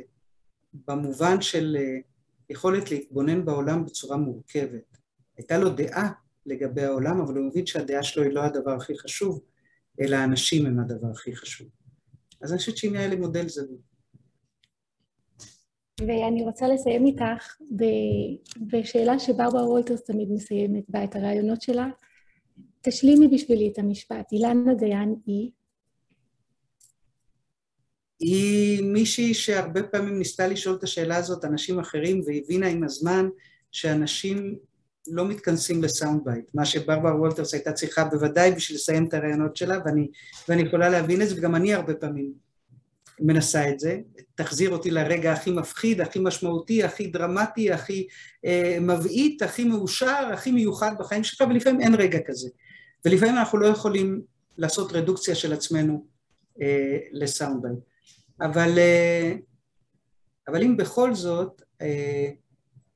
במובן 0.88 1.42
של 1.42 1.78
אה, 1.80 1.98
יכולת 2.50 2.92
להתבונן 2.92 3.46
בעולם 3.46 3.86
בצורה 3.86 4.18
מורכבת. 4.18 4.98
הייתה 5.38 5.58
לו 5.58 5.70
דעה, 5.70 6.12
לגבי 6.46 6.82
העולם, 6.82 7.22
אבל 7.22 7.38
הוא 7.38 7.48
מבין 7.48 7.66
שהדעה 7.66 8.04
שלו 8.04 8.24
היא 8.24 8.32
לא 8.32 8.44
הדבר 8.44 8.72
הכי 8.72 8.98
חשוב, 8.98 9.42
אלא 10.02 10.16
האנשים 10.16 10.66
הם 10.66 10.80
הדבר 10.80 11.08
הכי 11.08 11.36
חשוב. 11.36 11.68
אז 12.42 12.52
אני 12.52 12.60
חושבת 12.60 12.78
שאם 12.78 12.96
היה 12.96 13.08
לי 13.08 13.16
מודל 13.16 13.50
זה... 13.50 13.62
ואני 16.00 16.44
רוצה 16.44 16.68
לסיים 16.68 17.06
איתך 17.06 17.58
בשאלה 18.58 19.20
שברברה 19.20 19.68
וולטרס 19.68 20.04
תמיד 20.04 20.32
מסיימת 20.32 20.84
בה 20.90 21.04
את 21.04 21.16
הרעיונות 21.16 21.62
שלה. 21.62 21.88
תשלימי 22.82 23.28
בשבילי 23.28 23.70
את 23.74 23.80
המשפט. 23.80 24.32
אילנה 24.32 24.74
דיין 24.74 25.16
היא? 25.26 25.52
היא 28.20 28.84
מישהי 28.84 29.34
שהרבה 29.34 29.84
פעמים 29.84 30.20
ניסתה 30.20 30.48
לשאול 30.48 30.76
את 30.76 30.84
השאלה 30.84 31.18
הזאת 31.18 31.46
אנשים 31.46 31.80
אחרים 31.80 32.22
והבינה 32.26 32.68
עם 32.68 32.84
הזמן 32.84 33.30
שאנשים 33.72 34.58
לא 35.08 35.28
מתכנסים 35.28 35.84
ל 35.84 35.90
sound 35.90 36.22
bite, 36.24 36.46
מה 36.54 36.66
שברברה 36.66 37.16
וולטרס 37.16 37.54
הייתה 37.54 37.74
צריכה 37.74 38.04
בוודאי 38.04 38.52
בשביל 38.52 38.76
לסיים 38.76 39.06
את 39.08 39.14
הרעיונות 39.14 39.56
שלה 39.56 39.78
ואני, 39.86 40.08
ואני 40.50 40.62
יכולה 40.62 40.90
להבין 40.90 41.22
את 41.22 41.30
זה 41.30 41.36
וגם 41.38 41.56
אני 41.56 41.74
הרבה 41.74 41.94
פעמים 41.94 42.32
מנסה 43.20 43.70
את 43.70 43.80
זה, 43.80 44.00
תחזיר 44.36 44.70
אותי 44.70 44.92
לרגע 44.92 45.34
הכי 45.34 45.52
מפחיד, 45.52 46.02
הכי 46.02 46.20
משמעותי, 46.20 46.84
הכי 46.84 47.08
דרמטי, 47.08 47.72
הכי 47.72 48.08
אה, 48.46 48.78
מבעית, 48.82 49.42
הכי 49.42 49.64
מאושר, 49.64 50.30
הכי 50.34 50.52
מיוחד 50.52 50.92
בחיים 51.00 51.24
שלך 51.24 51.48
ולפעמים 51.50 51.82
אין 51.82 51.96
רגע 51.96 52.20
כזה 52.28 52.50
ולפעמים 53.06 53.36
אנחנו 53.36 53.58
לא 53.58 53.68
יכולים 53.68 54.22
לעשות 54.58 54.92
רדוקציה 54.92 55.36
של 55.36 55.54
עצמנו 55.54 56.06
אה, 56.62 56.98
ל 57.12 57.20
sound 57.20 57.62
bite 57.62 57.80
אבל, 58.42 58.78
אה, 58.78 59.34
אבל 60.48 60.64
אם 60.64 60.78
בכל 60.78 61.16
זאת, 61.16 61.62
אה, 61.82 62.32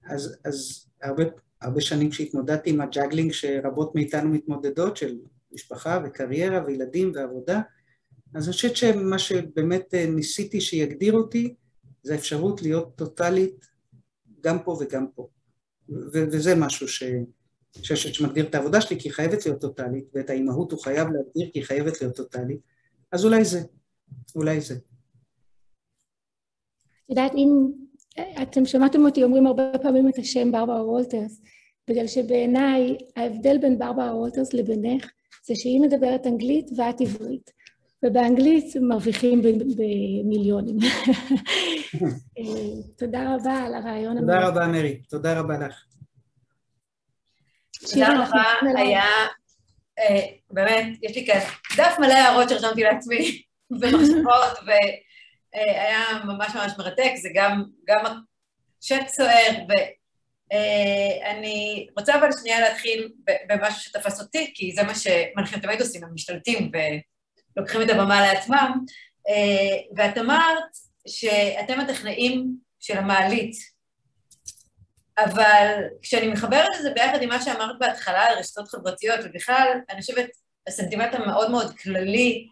אז, 0.06 0.38
אז 0.46 0.86
הרבה, 1.02 1.24
הרבה 1.62 1.82
שנים 1.82 2.10
כשהתמודדתי 2.10 2.70
עם 2.70 2.82
ה 2.82 2.88
juggling 2.88 3.32
שרבות 3.32 3.96
מאיתנו 3.96 4.30
מתמודדות, 4.30 4.98
של 4.98 5.18
משפחה 5.52 6.02
וקריירה 6.06 6.66
וילדים 6.66 7.12
ועבודה, 7.16 7.62
אז 8.36 8.48
אני 8.48 8.54
חושבת 8.54 8.76
שמה 8.76 9.20
שבאמת 9.20 9.94
אה, 9.94 10.06
ניסיתי 10.06 10.62
שיגדיר 10.62 11.14
אותי, 11.14 11.56
זה 12.04 12.14
האפשרות 12.14 12.62
להיות 12.62 12.96
טוטאלית 12.96 13.66
גם 14.42 14.64
פה 14.64 14.78
וגם 14.82 15.08
פה. 15.16 15.28
ו- 15.90 16.26
וזה 16.32 16.56
משהו 16.56 16.88
ש... 16.88 17.04
חושבת 17.80 18.14
שמגדיר 18.14 18.46
את 18.46 18.56
העבודה 18.56 18.82
שלי 18.82 19.00
כי 19.00 19.08
היא 19.08 19.14
חייבת 19.14 19.46
להיות 19.46 19.62
טוטאלית, 19.62 20.06
ואת 20.14 20.30
האימהות 20.30 20.72
הוא 20.72 20.80
חייב 20.80 21.08
להגדיר 21.08 21.50
כי 21.54 21.60
היא 21.60 21.64
חייבת 21.64 22.02
להיות 22.02 22.16
טוטאלית, 22.16 22.60
אז 23.12 23.26
אולי 23.26 23.46
זה, 23.46 23.62
אולי 24.36 24.62
זה. 24.62 24.76
את 24.76 24.82
יודעת, 27.10 27.32
אם 27.36 27.72
אתם 28.42 28.66
שמעתם 28.66 29.06
אותי 29.06 29.24
אומרים 29.24 29.48
הרבה 29.48 29.72
פעמים 29.82 30.10
את 30.10 30.18
השם 30.18 30.52
ברברה 30.52 30.86
וולטרס, 30.86 31.42
בגלל 31.90 32.08
שבעיניי 32.08 32.98
ההבדל 33.16 33.58
בין 33.58 33.80
ברברה 33.80 34.16
וולטרס 34.16 34.54
לבינך 34.54 35.10
זה 35.46 35.56
שהיא 35.56 35.82
מדברת 35.82 36.28
אנגלית 36.28 36.70
ואת 36.78 37.02
עברית, 37.02 37.52
ובאנגלית 38.06 38.76
מרוויחים 38.82 39.42
במיליונים. 39.42 40.78
תודה 43.00 43.36
רבה 43.36 43.54
על 43.54 43.74
הרעיון. 43.74 44.20
תודה 44.20 44.48
רבה, 44.48 44.68
מרי. 44.68 45.02
תודה 45.10 45.40
רבה 45.40 45.58
לך. 45.58 45.86
תודה 47.92 48.08
רבה, 48.08 48.44
היה, 48.78 49.06
אה, 50.00 50.26
באמת, 50.52 50.86
יש 51.02 51.16
לי 51.16 51.26
כאן 51.26 51.40
דף 51.78 51.96
מלא 52.00 52.14
הערות 52.14 52.50
שרשמתי 52.50 52.84
לעצמי, 52.84 53.42
ומחשבות, 53.82 54.60
והיה 54.66 56.24
ממש 56.26 56.56
ממש 56.56 56.72
מרתק, 56.78 57.12
זה 57.22 57.30
גם, 57.34 57.64
גם 57.88 58.22
צ'אט 58.80 59.08
סוער, 59.08 59.50
ואני 59.70 61.86
אה, 61.88 61.94
רוצה 61.98 62.20
אבל 62.20 62.30
שנייה 62.42 62.60
להתחיל 62.60 63.12
במשהו 63.50 63.82
שתפס 63.82 64.22
אותי, 64.22 64.52
כי 64.56 64.72
זה 64.76 64.84
מה 64.84 64.94
שמנחים 64.96 65.60
תמיד 65.60 65.82
עושים, 65.82 66.04
הם 66.04 66.14
משתלטים 66.14 66.72
ולוקחים 67.56 67.82
את 67.82 67.90
הבמה 67.90 68.22
לעצמם, 68.22 68.72
אה, 69.30 69.78
ואת 69.96 70.18
אמרת 70.18 70.64
שאתם 71.08 71.80
הטכנאים 71.80 72.58
של 72.80 72.98
המעלית, 72.98 73.73
אבל 75.18 75.84
כשאני 76.02 76.28
מחברת 76.28 76.70
את 76.76 76.82
זה 76.82 76.92
ביחד 76.92 77.22
עם 77.22 77.30
מה 77.30 77.42
שאמרת 77.42 77.80
בהתחלה 77.80 78.26
על 78.26 78.38
רשתות 78.38 78.68
חברתיות, 78.68 79.20
ובכלל, 79.24 79.68
אני 79.90 80.02
חושבת, 80.02 80.30
הסנטימנט 80.68 81.16
המאוד 81.16 81.52
מאוד 81.52 81.78
כללי, 81.78 82.48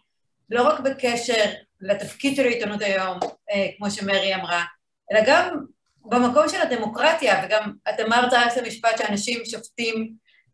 לא 0.50 0.68
רק 0.68 0.80
בקשר 0.80 1.52
לתפקיד 1.82 2.36
של 2.36 2.46
העיתונות 2.46 2.82
היום, 2.82 3.20
אה, 3.52 3.68
כמו 3.78 3.92
שמרי 3.92 4.36
אמרה, 4.36 4.64
אלא 5.12 5.20
גם 5.28 5.66
במקום 6.06 6.50
של 6.50 6.62
הדמוקרטיה, 6.62 7.42
וגם 7.46 7.74
את 7.90 8.00
אמרת 8.00 8.34
רק 8.34 8.54
את 8.54 8.58
המשפט 8.58 8.98
שאנשים 8.98 9.46
שופטים 9.46 10.14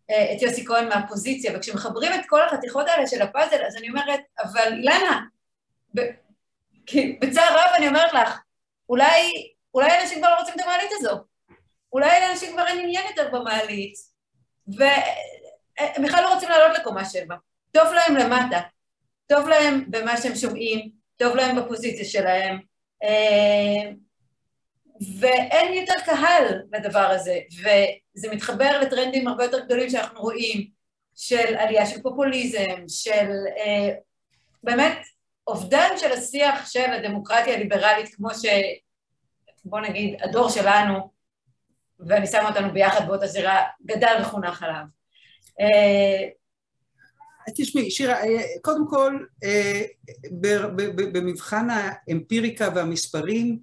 אה, 0.09 0.33
את 0.35 0.41
יוסי 0.41 0.65
כהן 0.65 0.89
מהפוזיציה, 0.89 1.51
וכשמחברים 1.55 2.13
את 2.13 2.19
כל 2.27 2.41
החתיכות 2.41 2.87
האלה 2.87 3.07
של 3.07 3.21
הפאזל, 3.21 3.63
אז 3.67 3.75
אני 3.75 3.89
אומרת, 3.89 4.19
אבל 4.43 4.73
אילנה, 4.73 5.21
בצער 7.21 7.53
רב 7.53 7.71
אני 7.77 7.87
אומרת 7.87 8.13
לך, 8.13 8.39
אולי, 8.89 9.31
אולי 9.73 10.01
אנשים 10.01 10.19
כבר 10.19 10.29
לא 10.29 10.39
רוצים 10.39 10.53
את 10.57 10.61
המעלית 10.65 10.91
הזו. 10.99 11.23
אולי 11.93 12.19
לאנשים 12.21 12.53
כבר 12.53 12.67
אין 12.67 12.79
עניין 12.79 13.05
יותר 13.09 13.29
במעלית, 13.31 13.93
והם 14.67 16.03
בכלל 16.03 16.23
לא 16.23 16.33
רוצים 16.33 16.49
לעלות 16.49 16.77
לקומה 16.77 17.05
שבע. 17.05 17.35
טוב 17.71 17.87
להם 17.93 18.15
למטה, 18.15 18.59
טוב 19.27 19.47
להם 19.47 19.85
במה 19.87 20.17
שהם 20.17 20.35
שומעים, 20.35 20.89
טוב 21.17 21.35
להם 21.35 21.55
בפוזיציה 21.55 22.05
שלהם, 22.05 22.59
ואין 25.19 25.73
יותר 25.73 25.93
קהל 26.05 26.61
לדבר 26.73 27.07
הזה, 27.09 27.39
וזה 27.59 28.29
מתחבר 28.31 28.79
לטרנדים 28.81 29.27
הרבה 29.27 29.43
יותר 29.43 29.59
גדולים 29.59 29.89
שאנחנו 29.89 30.21
רואים, 30.21 30.77
של 31.15 31.55
עלייה 31.57 31.85
של 31.85 32.01
פופוליזם, 32.01 32.83
של 32.87 33.29
באמת 34.63 34.97
אובדן 35.47 35.89
של 35.97 36.11
השיח 36.11 36.69
של 36.69 36.91
הדמוקרטיה 36.91 37.53
הליברלית, 37.53 38.15
כמו 38.15 38.29
ש... 38.33 38.45
בוא 39.65 39.79
נגיד, 39.79 40.17
הדור 40.21 40.49
שלנו 40.49 41.16
ואני 41.99 42.27
שמה 42.27 42.49
אותנו 42.49 42.73
ביחד 42.73 43.07
באותה 43.07 43.27
זירה, 43.27 43.63
גדל 43.85 44.17
וחונך 44.21 44.63
עליו. 44.63 44.83
אה, 45.59 46.29
תשמעי, 47.55 47.91
שירה, 47.91 48.13
אה, 48.13 48.43
קודם 48.61 48.87
כל, 48.89 49.19
אה, 49.43 49.81
במבחן 51.13 51.67
האמפיריקה 51.69 52.69
והמספרים, 52.75 53.59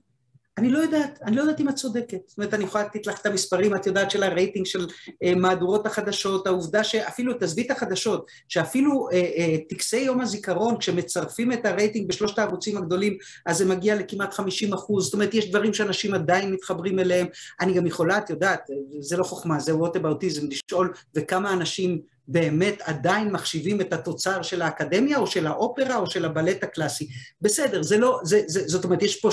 אני 0.58 0.70
לא 0.70 0.78
יודעת, 0.78 1.18
אני 1.22 1.36
לא 1.36 1.42
יודעת 1.42 1.60
אם 1.60 1.68
את 1.68 1.74
צודקת. 1.74 2.18
זאת 2.26 2.38
אומרת, 2.38 2.54
אני 2.54 2.64
יכולה 2.64 2.84
לתת 2.84 3.06
לך 3.06 3.20
את 3.20 3.26
המספרים, 3.26 3.76
את 3.76 3.86
יודעת, 3.86 4.10
של 4.10 4.22
הרייטינג 4.22 4.66
של 4.66 4.86
אה, 5.22 5.34
מהדורות 5.34 5.86
החדשות, 5.86 6.46
העובדה 6.46 6.84
שאפילו, 6.84 7.34
תעזבי 7.34 7.62
את 7.62 7.70
החדשות, 7.70 8.26
שאפילו 8.48 9.08
אה, 9.12 9.16
אה, 9.16 9.56
טקסי 9.68 10.00
יום 10.00 10.20
הזיכרון, 10.20 10.78
כשמצרפים 10.78 11.52
את 11.52 11.66
הרייטינג 11.66 12.08
בשלושת 12.08 12.38
הערוצים 12.38 12.76
הגדולים, 12.76 13.16
אז 13.46 13.58
זה 13.58 13.64
מגיע 13.64 13.94
לכמעט 13.94 14.34
50 14.34 14.72
אחוז. 14.72 15.04
זאת 15.04 15.14
אומרת, 15.14 15.34
יש 15.34 15.50
דברים 15.50 15.74
שאנשים 15.74 16.14
עדיין 16.14 16.52
מתחברים 16.52 16.98
אליהם. 16.98 17.26
אני 17.60 17.74
גם 17.74 17.86
יכולה, 17.86 18.18
את 18.18 18.30
יודעת, 18.30 18.70
זה 19.00 19.16
לא 19.16 19.24
חוכמה, 19.24 19.60
זה 19.60 19.76
ווטאבאוטיזם, 19.76 20.46
לשאול 20.48 20.92
וכמה 21.14 21.52
אנשים 21.52 22.13
באמת 22.28 22.82
עדיין 22.84 23.30
מחשיבים 23.30 23.80
את 23.80 23.92
התוצר 23.92 24.42
של 24.42 24.62
האקדמיה 24.62 25.18
או 25.18 25.26
של 25.26 25.46
האופרה 25.46 25.96
או 25.96 26.10
של 26.10 26.24
הבלט 26.24 26.64
הקלאסי. 26.64 27.08
בסדר, 27.42 27.82
זה 27.82 27.98
לא, 27.98 28.20
זה, 28.24 28.42
זה, 28.46 28.68
זאת 28.68 28.84
אומרת, 28.84 29.02
יש 29.02 29.20
פה 29.20 29.28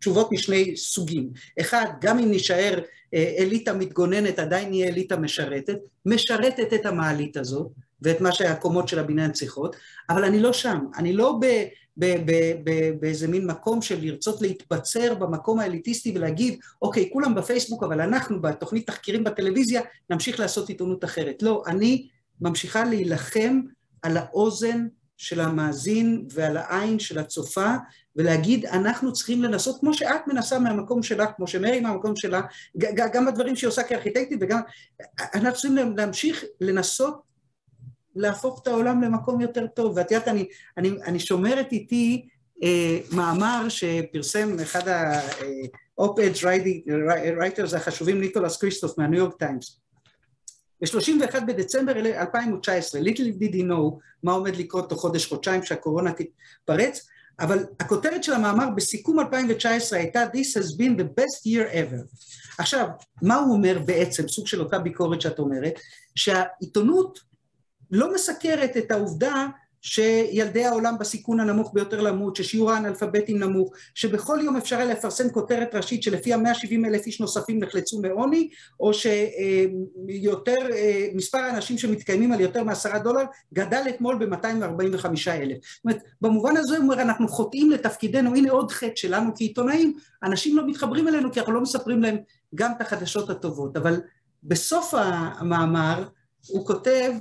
תשובות 0.00 0.32
משני 0.32 0.76
סוגים. 0.76 1.30
אחד, 1.60 1.86
גם 2.00 2.18
אם 2.18 2.30
נישאר 2.30 2.78
אה, 3.14 3.34
אליטה 3.38 3.72
מתגוננת, 3.72 4.38
עדיין 4.38 4.68
נהיה 4.68 4.88
אליטה 4.88 5.16
משרתת, 5.16 5.78
משרתת 6.06 6.72
את 6.74 6.86
המעלית 6.86 7.36
הזאת 7.36 7.66
ואת 8.02 8.20
מה 8.20 8.32
שהקומות 8.32 8.88
של 8.88 8.98
הבניין 8.98 9.32
צריכות, 9.32 9.76
אבל 10.10 10.24
אני 10.24 10.40
לא 10.40 10.52
שם, 10.52 10.78
אני 10.96 11.12
לא 11.12 11.38
ב... 11.40 11.46
באיזה 13.00 13.28
מין 13.28 13.46
מקום 13.46 13.82
של 13.82 14.00
לרצות 14.00 14.42
להתבצר 14.42 15.14
במקום 15.14 15.58
האליטיסטי 15.58 16.12
ולהגיד, 16.14 16.60
אוקיי, 16.82 17.10
כולם 17.12 17.34
בפייסבוק, 17.34 17.82
אבל 17.82 18.00
אנחנו 18.00 18.42
בתוכנית 18.42 18.86
תחקירים 18.86 19.24
בטלוויזיה 19.24 19.80
נמשיך 20.10 20.40
לעשות 20.40 20.68
עיתונות 20.68 21.04
אחרת. 21.04 21.42
לא, 21.42 21.62
אני 21.66 22.08
ממשיכה 22.42 22.84
להילחם 22.84 23.60
על 24.02 24.16
האוזן 24.16 24.86
של 25.16 25.40
המאזין 25.40 26.26
ועל 26.32 26.56
העין 26.56 26.98
של 26.98 27.18
הצופה 27.18 27.74
ולהגיד 28.16 28.66
אנחנו 28.66 29.12
צריכים 29.12 29.42
לנסות 29.42 29.80
כמו 29.80 29.94
שאת 29.94 30.26
מנסה 30.26 30.58
מהמקום 30.58 31.02
שלך, 31.02 31.30
כמו 31.36 31.46
שמרי 31.46 31.80
מהמקום 31.80 32.16
שלה, 32.16 32.40
גם 32.96 33.26
בדברים 33.26 33.56
שהיא 33.56 33.68
עושה 33.68 33.82
כארכיטקטית 33.82 34.38
וגם 34.40 34.60
אנחנו 35.34 35.52
צריכים 35.52 35.96
להמשיך 35.96 36.44
לנסות 36.60 37.22
להפוך 38.16 38.60
את 38.62 38.66
העולם 38.66 39.02
למקום 39.02 39.40
יותר 39.40 39.66
טוב. 39.66 39.96
ואת 39.96 40.10
יודעת 40.10 40.28
אני, 40.28 40.46
אני, 40.76 40.90
אני 41.06 41.18
שומרת 41.20 41.72
איתי 41.72 42.28
אה, 42.62 42.98
מאמר 43.12 43.66
שפרסם 43.68 44.60
אחד 44.62 44.88
ה-op-ed 44.88 46.44
writers 47.38 47.76
החשובים 47.76 48.20
ניקולס 48.20 48.56
קריסטוף 48.56 48.98
מהניו 48.98 49.18
יורק 49.18 49.34
טיימס 49.38 49.81
ב-31 50.82 51.40
בדצמבר 51.46 51.92
2019, 51.96 53.00
little 53.00 53.42
did 53.42 53.54
he 53.54 53.62
know 53.62 53.98
מה 54.22 54.32
עומד 54.32 54.56
לקרות 54.56 54.88
תוך 54.88 55.00
חודש-חודשיים 55.00 55.62
שהקורונה 55.62 56.10
תתפרץ, 56.12 57.08
אבל 57.40 57.64
הכותרת 57.80 58.24
של 58.24 58.32
המאמר 58.32 58.70
בסיכום 58.76 59.20
2019 59.20 59.98
הייתה 59.98 60.24
This 60.32 60.58
has 60.58 60.76
been 60.76 61.00
the 61.00 61.20
best 61.20 61.46
year 61.46 61.72
ever. 61.72 62.16
עכשיו, 62.58 62.86
מה 63.22 63.34
הוא 63.34 63.52
אומר 63.52 63.78
בעצם, 63.86 64.28
סוג 64.28 64.46
של 64.46 64.60
אותה 64.60 64.78
ביקורת 64.78 65.20
שאת 65.20 65.38
אומרת? 65.38 65.74
שהעיתונות 66.14 67.18
לא 67.90 68.14
מסקרת 68.14 68.76
את 68.76 68.90
העובדה 68.90 69.46
שילדי 69.82 70.64
העולם 70.64 70.98
בסיכון 71.00 71.40
הנמוך 71.40 71.70
ביותר 71.74 72.00
למות, 72.00 72.36
ששיעור 72.36 72.70
האנאלפביתים 72.70 73.38
נמוך, 73.38 73.72
שבכל 73.94 74.38
יום 74.42 74.56
אפשר 74.56 74.76
היה 74.76 74.84
לפרסם 74.84 75.30
כותרת 75.30 75.74
ראשית 75.74 76.02
שלפיה 76.02 76.36
170 76.36 76.84
אלף 76.84 77.06
איש 77.06 77.20
נוספים 77.20 77.58
נחלצו 77.58 78.00
מעוני, 78.00 78.48
או 78.80 78.90
שיותר, 78.94 80.56
מספר 81.14 81.38
האנשים 81.38 81.78
שמתקיימים 81.78 82.32
על 82.32 82.40
יותר 82.40 82.64
מעשרה 82.64 82.98
דולר 82.98 83.24
גדל 83.54 83.82
אתמול 83.88 84.26
ב-245 84.26 85.06
אלף. 85.28 85.58
זאת 85.58 85.84
אומרת, 85.84 86.02
במובן 86.20 86.56
הזה 86.56 86.76
הוא 86.76 86.84
אומר, 86.84 87.02
אנחנו 87.02 87.28
חוטאים 87.28 87.70
לתפקידנו, 87.70 88.34
הנה 88.34 88.50
עוד 88.50 88.72
חטא 88.72 88.96
שלנו 88.96 89.30
כעיתונאים, 89.36 89.96
אנשים 90.22 90.56
לא 90.56 90.66
מתחברים 90.66 91.08
אלינו 91.08 91.32
כי 91.32 91.40
אנחנו 91.40 91.52
לא 91.52 91.60
מספרים 91.60 92.02
להם 92.02 92.16
גם 92.54 92.72
את 92.76 92.80
החדשות 92.80 93.30
הטובות, 93.30 93.76
אבל 93.76 94.00
בסוף 94.42 94.94
המאמר 94.94 96.08
הוא 96.46 96.66
כותב 96.66 97.12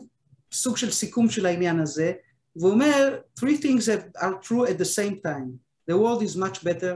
סוג 0.54 0.78
של 0.78 0.92
סיכום 0.92 1.30
של 1.30 1.46
העניין 1.46 1.80
הזה, 1.80 2.12
והוא 2.56 2.72
אומר, 2.72 3.20
three 3.40 3.58
things 3.58 3.86
that 3.86 4.22
are 4.22 4.48
true 4.48 4.66
at 4.66 4.78
the 4.78 4.86
same 4.86 5.16
time. 5.26 5.60
The 5.92 5.98
world 5.98 6.22
is 6.22 6.36
much 6.36 6.64
better, 6.64 6.94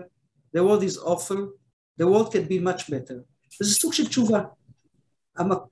the 0.55 0.63
world 0.63 0.83
is 0.83 0.97
awful, 0.97 1.41
the 1.99 2.07
world 2.07 2.31
can 2.31 2.47
be 2.47 2.59
much 2.59 2.89
better. 2.89 3.15
וזה 3.61 3.73
סוג 3.73 3.93
של 3.93 4.07
תשובה. 4.07 4.43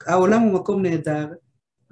העולם 0.05 0.41
הוא 0.41 0.53
מקום 0.53 0.81
נהדר, 0.81 1.27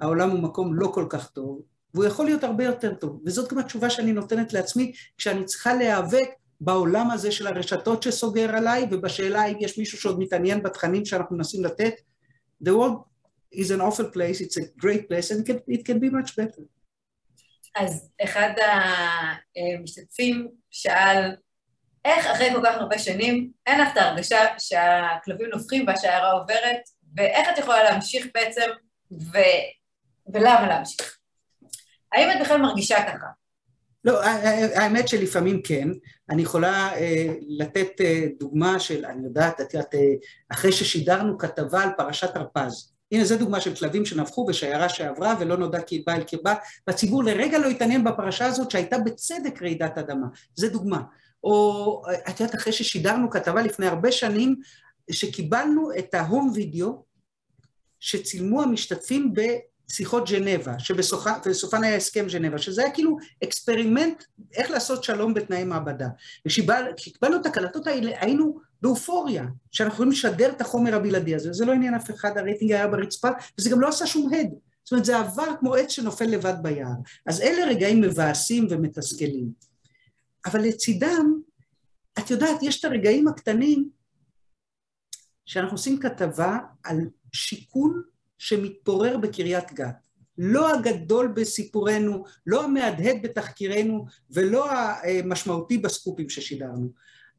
העולם 0.00 0.30
הוא 0.30 0.40
מקום 0.40 0.74
לא 0.74 0.86
כל 0.94 1.06
כך 1.08 1.30
טוב, 1.30 1.62
והוא 1.94 2.04
יכול 2.04 2.26
להיות 2.26 2.44
הרבה 2.44 2.64
יותר 2.64 2.94
טוב. 2.94 3.20
וזאת 3.24 3.52
גם 3.52 3.58
התשובה 3.58 3.90
שאני 3.90 4.12
נותנת 4.12 4.52
לעצמי 4.52 4.92
כשאני 5.18 5.44
צריכה 5.44 5.74
להיאבק 5.74 6.28
בעולם 6.60 7.10
הזה 7.10 7.32
של 7.32 7.46
הרשתות 7.46 8.02
שסוגר 8.02 8.56
עליי, 8.56 8.86
ובשאלה 8.90 9.46
אם 9.46 9.56
יש 9.60 9.78
מישהו 9.78 9.98
שעוד 9.98 10.18
מתעניין 10.18 10.62
בתכנים 10.62 11.04
שאנחנו 11.04 11.36
מנסים 11.36 11.64
לתת. 11.64 11.92
The 12.64 12.70
world 12.70 12.98
is 13.54 13.70
an 13.70 13.80
awful 13.80 14.08
place, 14.16 14.40
it's 14.40 14.56
a 14.56 14.80
great 14.80 15.08
place, 15.08 15.30
and 15.30 15.40
it 15.40 15.46
can, 15.46 15.58
it 15.68 15.84
can 15.84 15.98
be 15.98 16.10
much 16.10 16.36
better. 16.36 16.62
אז 17.74 18.10
אחד 18.24 18.50
המשתתפים 19.56 20.48
שאל, 20.70 21.36
איך 22.04 22.26
אחרי 22.26 22.50
כל 22.54 22.60
כך 22.64 22.74
הרבה 22.74 22.98
שנים 22.98 23.50
אין 23.66 23.80
לך 23.80 23.88
את 23.92 23.96
ההרגשה 23.96 24.38
שהכלבים 24.58 25.48
נובחים 25.48 25.86
והשיירה 25.86 26.30
עוברת, 26.30 26.80
ואיך 27.16 27.48
את 27.52 27.58
יכולה 27.58 27.82
להמשיך 27.84 28.26
בעצם, 28.34 28.70
ו... 29.12 29.38
ולמה 30.34 30.68
להמשיך? 30.68 31.18
האם 32.12 32.30
את 32.30 32.36
בכלל 32.40 32.56
מרגישה 32.56 32.96
ככה? 33.02 33.26
לא, 34.04 34.22
האמת 34.74 35.08
שלפעמים 35.08 35.62
כן. 35.62 35.88
אני 36.30 36.42
יכולה 36.42 36.90
לתת 37.48 37.90
דוגמה 38.38 38.80
של, 38.80 39.06
אני 39.06 39.24
יודעת, 39.24 39.60
את 39.60 39.74
יודעת, 39.74 39.94
אחרי 40.52 40.72
ששידרנו 40.72 41.38
כתבה 41.38 41.82
על 41.82 41.90
פרשת 41.96 42.36
הרפז, 42.36 42.91
הנה 43.12 43.24
זו 43.24 43.38
דוגמה 43.38 43.60
של 43.60 43.74
כלבים 43.74 44.04
שנבחו 44.04 44.46
בשיירה 44.46 44.88
שעברה 44.88 45.34
ולא 45.40 45.56
נודע 45.56 45.80
כי 45.80 46.02
בא 46.06 46.14
אל 46.14 46.22
קרבה, 46.22 46.54
והציבור 46.86 47.24
לרגע 47.24 47.58
לא 47.58 47.66
התעניין 47.66 48.04
בפרשה 48.04 48.46
הזאת 48.46 48.70
שהייתה 48.70 48.98
בצדק 48.98 49.62
רעידת 49.62 49.98
אדמה, 49.98 50.26
זו 50.54 50.68
דוגמה. 50.68 51.02
או 51.44 52.02
את 52.28 52.40
יודעת, 52.40 52.54
אחרי 52.54 52.72
ששידרנו 52.72 53.30
כתבה 53.30 53.62
לפני 53.62 53.86
הרבה 53.86 54.12
שנים, 54.12 54.56
שקיבלנו 55.10 55.90
את 55.98 56.14
ההום 56.14 56.52
וידאו 56.54 57.04
שצילמו 58.00 58.62
המשתתפים 58.62 59.34
בשיחות 59.34 60.30
ג'נבה, 60.30 60.78
שבסופן 60.78 61.84
היה 61.84 61.96
הסכם 61.96 62.26
ג'נבה, 62.32 62.58
שזה 62.58 62.82
היה 62.82 62.90
כאילו 62.90 63.16
experiment 63.44 64.24
איך 64.54 64.70
לעשות 64.70 65.04
שלום 65.04 65.34
בתנאי 65.34 65.64
מעבדה. 65.64 66.08
וכשקיבלנו 66.46 67.36
את 67.40 67.46
הקלטות 67.46 67.86
האלה 67.86 68.12
היינו 68.20 68.71
באופוריה, 68.82 69.46
שאנחנו 69.70 69.94
יכולים 69.94 70.12
לשדר 70.12 70.50
את 70.50 70.60
החומר 70.60 70.94
הבלעדי 70.94 71.34
הזה, 71.34 71.52
זה 71.52 71.64
לא 71.64 71.72
עניין 71.72 71.94
אף 71.94 72.10
אחד, 72.10 72.38
הרייטינג 72.38 72.72
היה 72.72 72.88
ברצפה, 72.88 73.28
וזה 73.58 73.70
גם 73.70 73.80
לא 73.80 73.88
עשה 73.88 74.06
שום 74.06 74.34
הד. 74.34 74.48
זאת 74.84 74.92
אומרת, 74.92 75.04
זה 75.04 75.18
עבר 75.18 75.54
כמו 75.60 75.74
עץ 75.74 75.90
שנופל 75.90 76.24
לבד 76.24 76.54
ביער. 76.62 76.94
אז 77.26 77.40
אלה 77.40 77.66
רגעים 77.66 78.00
מבאסים 78.00 78.66
ומתסכלים. 78.70 79.52
אבל 80.46 80.60
לצידם, 80.60 81.40
את 82.18 82.30
יודעת, 82.30 82.62
יש 82.62 82.80
את 82.80 82.84
הרגעים 82.84 83.28
הקטנים 83.28 83.88
שאנחנו 85.46 85.74
עושים 85.74 86.00
כתבה 86.00 86.58
על 86.84 86.96
שיכון 87.32 88.02
שמתפורר 88.38 89.18
בקריית 89.18 89.72
גת. 89.72 90.08
לא 90.38 90.74
הגדול 90.74 91.28
בסיפורנו, 91.28 92.24
לא 92.46 92.64
המהדהד 92.64 93.16
בתחקירנו 93.22 94.06
ולא 94.30 94.70
המשמעותי 94.72 95.78
בסקופים 95.78 96.28
ששידרנו. 96.28 96.92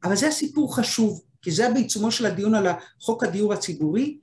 אבל 0.03 0.15
זה 0.15 0.27
הסיפור 0.27 0.75
חשוב, 0.75 1.21
כי 1.43 1.51
זה 1.51 1.65
היה 1.65 1.73
בעיצומו 1.73 2.11
של 2.11 2.25
הדיון 2.25 2.55
על 2.55 2.67
חוק 2.99 3.23
הדיור 3.23 3.53
הציבורי, 3.53 4.19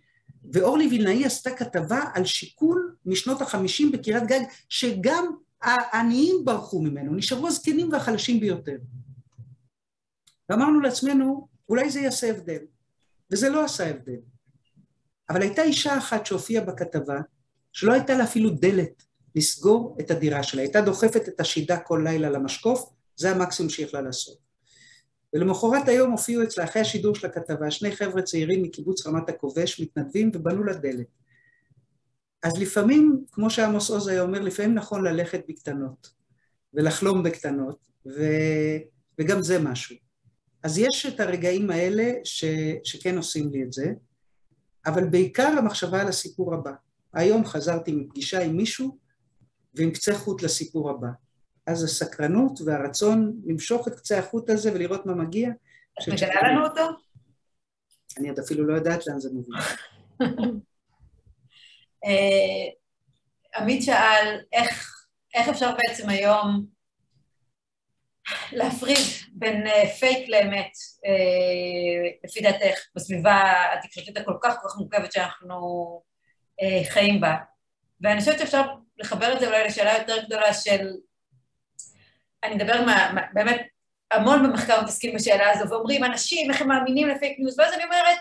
ואורלי 0.52 0.88
וילנאי 0.88 1.24
עשתה 1.24 1.50
כתבה 1.50 2.00
על 2.14 2.24
שיכון 2.24 2.94
משנות 3.06 3.42
החמישים 3.42 3.92
בקריית 3.92 4.26
גג, 4.26 4.40
שגם 4.68 5.26
העניים 5.62 6.44
ברחו 6.44 6.82
ממנו, 6.82 7.14
נשארו 7.14 7.48
הזקנים 7.48 7.92
והחלשים 7.92 8.40
ביותר. 8.40 8.76
ואמרנו 10.48 10.80
לעצמנו, 10.80 11.48
אולי 11.68 11.90
זה 11.90 12.00
יעשה 12.00 12.30
הבדל. 12.30 12.62
וזה 13.30 13.48
לא 13.48 13.64
עשה 13.64 13.90
הבדל. 13.90 14.18
אבל 15.30 15.42
הייתה 15.42 15.62
אישה 15.62 15.98
אחת 15.98 16.26
שהופיעה 16.26 16.64
בכתבה, 16.64 17.20
שלא 17.72 17.92
הייתה 17.92 18.14
לה 18.14 18.24
אפילו 18.24 18.50
דלת 18.50 19.02
לסגור 19.34 19.96
את 20.00 20.10
הדירה 20.10 20.42
שלה, 20.42 20.62
הייתה 20.62 20.80
דוחפת 20.80 21.28
את 21.28 21.40
השידה 21.40 21.78
כל 21.78 22.00
לילה 22.04 22.30
למשקוף, 22.30 22.90
זה 23.16 23.30
המקסימום 23.30 23.70
שהיא 23.70 23.86
יכלה 23.86 24.00
לעשות. 24.00 24.49
ולמחרת 25.34 25.88
היום 25.88 26.10
הופיעו 26.10 26.42
אצלה, 26.42 26.64
אחרי 26.64 26.82
השידור 26.82 27.14
של 27.14 27.26
הכתבה, 27.26 27.70
שני 27.70 27.96
חבר'ה 27.96 28.22
צעירים 28.22 28.62
מקיבוץ 28.62 29.06
רמת 29.06 29.28
הכובש, 29.28 29.80
מתנדבים 29.80 30.30
ובנו 30.34 30.64
לדלת. 30.64 31.06
אז 32.42 32.58
לפעמים, 32.58 33.24
כמו 33.32 33.50
שעמוס 33.50 33.90
עוז 33.90 34.08
היה 34.08 34.22
אומר, 34.22 34.40
לפעמים 34.40 34.74
נכון 34.74 35.04
ללכת 35.04 35.40
בקטנות, 35.48 36.10
ולחלום 36.74 37.22
בקטנות, 37.22 37.88
ו... 38.06 38.22
וגם 39.18 39.42
זה 39.42 39.58
משהו. 39.58 39.96
אז 40.62 40.78
יש 40.78 41.06
את 41.06 41.20
הרגעים 41.20 41.70
האלה 41.70 42.12
ש... 42.24 42.44
שכן 42.84 43.16
עושים 43.16 43.50
לי 43.52 43.62
את 43.62 43.72
זה, 43.72 43.92
אבל 44.86 45.08
בעיקר 45.08 45.54
המחשבה 45.58 46.00
על 46.00 46.08
הסיפור 46.08 46.54
הבא. 46.54 46.72
היום 47.12 47.44
חזרתי 47.44 47.92
מפגישה 47.92 48.42
עם 48.42 48.56
מישהו 48.56 48.98
ועם 49.74 49.90
קצה 49.90 50.18
חוט 50.18 50.42
לסיפור 50.42 50.90
הבא. 50.90 51.08
אז 51.70 51.84
הסקרנות 51.84 52.60
והרצון 52.66 53.40
למשוך 53.46 53.88
את 53.88 53.94
קצה 53.94 54.18
החוט 54.18 54.50
הזה 54.50 54.72
ולראות 54.74 55.06
מה 55.06 55.14
מגיע. 55.14 55.50
את 56.02 56.08
מגלה 56.08 56.42
לנו 56.42 56.66
אותו? 56.66 56.82
אני 58.18 58.28
עוד 58.28 58.38
אפילו 58.38 58.66
לא 58.66 58.74
יודעת 58.74 59.06
לאן 59.06 59.20
זה 59.20 59.28
מוביל. 59.32 59.56
עמית 63.56 63.82
שאל, 63.82 64.40
איך, 64.52 65.04
איך 65.34 65.48
אפשר 65.48 65.70
בעצם 65.76 66.08
היום 66.08 66.66
להפריד 68.52 68.98
בין 69.32 69.64
פייק 69.98 70.28
לאמת, 70.28 70.72
לפי 72.24 72.40
דעתך, 72.40 72.78
בסביבה 72.94 73.64
התקשורתית 73.74 74.16
הכל 74.16 74.34
כך 74.42 74.56
כל 74.62 74.68
כך 74.68 74.76
מורכבת 74.78 75.12
שאנחנו 75.12 76.02
חיים 76.88 77.20
בה. 77.20 77.34
ואני 78.00 78.20
חושבת 78.20 78.38
שאפשר 78.38 78.62
לחבר 78.98 79.34
את 79.34 79.40
זה 79.40 79.46
אולי 79.46 79.64
לשאלה 79.64 79.98
יותר 79.98 80.24
גדולה 80.26 80.54
של 80.54 80.88
אני 82.44 82.54
מדבר 82.54 82.84
מה, 82.84 83.10
מה, 83.14 83.20
באמת, 83.32 83.66
המון 84.10 84.42
במחקר 84.42 84.82
מתעסקים 84.82 85.14
בשאלה 85.14 85.50
הזו, 85.50 85.70
ואומרים, 85.70 86.04
אנשים, 86.04 86.50
איך 86.50 86.62
הם 86.62 86.68
מאמינים 86.68 87.08
לפייק 87.08 87.38
ניוז, 87.38 87.58
ואז 87.58 87.74
אני 87.74 87.84
אומרת, 87.84 88.18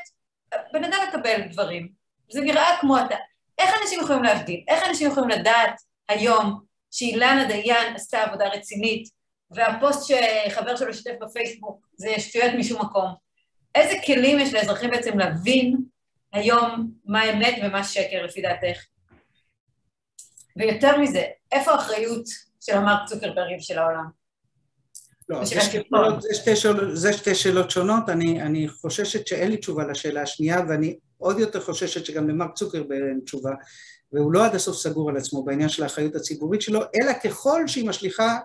בן 0.74 0.84
אדם 0.84 0.98
מקבל 1.10 1.42
דברים, 1.52 1.90
זה 2.32 2.42
נראה 2.42 2.78
כמו 2.82 2.98
אתה. 2.98 3.16
איך 3.60 3.70
אנשים 3.82 4.00
יכולים 4.02 4.24
להבדיל? 4.24 4.64
איך 4.68 4.84
אנשים 4.90 5.12
יכולים 5.12 5.30
לדעת 5.30 5.82
היום 6.10 6.60
שאילנה 6.92 7.46
דיין 7.48 7.96
עשתה 7.96 8.24
עבודה 8.24 8.48
רצינית, 8.48 9.10
והפוסט 9.52 10.12
שחבר 10.48 10.76
שלו 10.76 10.94
שיתף 10.94 11.16
בפייסבוק 11.22 11.88
זה 11.98 12.16
שטויות 12.18 12.54
משום 12.58 12.82
מקום? 12.82 13.14
איזה 13.76 13.96
כלים 14.06 14.40
יש 14.40 14.54
לאזרחים 14.54 14.90
בעצם 14.90 15.20
להבין 15.20 15.78
היום 16.34 16.92
מה 17.06 17.30
אמת 17.30 17.56
ומה 17.64 17.84
שקר 17.84 18.24
לפי 18.24 18.42
דעתך? 18.42 18.86
ויותר 20.58 20.98
מזה, 20.98 21.24
איפה 21.52 21.72
האחריות 21.72 22.26
של 22.70 22.78
המרק 22.78 23.00
צוקרברג 23.08 23.60
של 23.60 23.78
העולם. 23.78 24.06
לא, 25.30 25.46
זה 25.46 25.62
שתי, 25.62 25.78
שאלות, 25.90 26.22
זה, 26.22 26.34
שתי 26.34 26.56
שאלות, 26.56 26.98
זה 26.98 27.14
שתי 27.14 27.36
שאלות 27.36 27.72
שונות, 27.72 28.10
אני, 28.10 28.42
אני 28.42 28.68
חוששת 28.68 29.28
שאין 29.28 29.52
לי 29.52 29.58
תשובה 29.58 29.88
לשאלה 29.88 30.22
השנייה, 30.22 30.62
ואני 30.70 30.98
עוד 31.18 31.40
יותר 31.40 31.62
חוששת 31.62 32.06
שגם 32.06 32.30
למרק 32.30 32.56
צוקרברג 32.56 32.92
אין 32.92 33.20
תשובה, 33.26 33.52
והוא 34.14 34.34
לא 34.34 34.46
עד 34.46 34.56
הסוף 34.56 34.78
סגור 34.78 35.10
על 35.10 35.18
עצמו 35.18 35.44
בעניין 35.44 35.70
של 35.70 35.84
האחריות 35.84 36.16
הציבורית 36.16 36.62
שלו, 36.62 36.80
אלא 36.80 37.14
ככל 37.24 37.68
שהיא 37.68 37.90
משליכה 37.90 38.38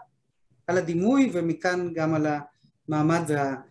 על 0.66 0.78
הדימוי, 0.78 1.30
ומכאן 1.32 1.92
גם 1.94 2.14
על 2.14 2.26
המעמד 2.88 3.22
והדוח 3.28 3.62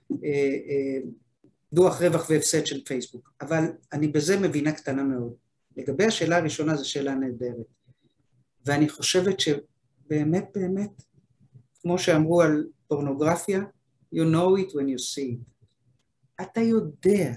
אה, 2.02 2.06
אה, 2.06 2.10
רווח 2.10 2.30
והפסד 2.30 2.66
של 2.66 2.84
פייסבוק. 2.84 3.32
אבל 3.42 3.64
אני 3.94 4.08
בזה 4.08 4.40
מבינה 4.40 4.72
קטנה 4.72 5.04
מאוד. 5.04 5.34
לגבי 5.78 6.06
השאלה 6.06 6.38
הראשונה, 6.38 6.76
זו 6.76 6.90
שאלה 6.90 7.16
נהדרת. 7.16 7.66
ואני 8.66 8.90
חושבת 8.90 9.40
ש... 9.40 9.50
באמת 10.14 10.46
באמת, 10.56 11.04
כמו 11.82 11.98
שאמרו 12.00 12.42
על 12.42 12.68
פורנוגרפיה, 12.88 13.62
you 14.16 14.24
know 14.34 14.60
it 14.62 14.72
when 14.72 14.88
you 14.88 15.00
see 15.00 15.34
it. 15.34 15.54
אתה 16.42 16.62
יודע, 16.62 17.34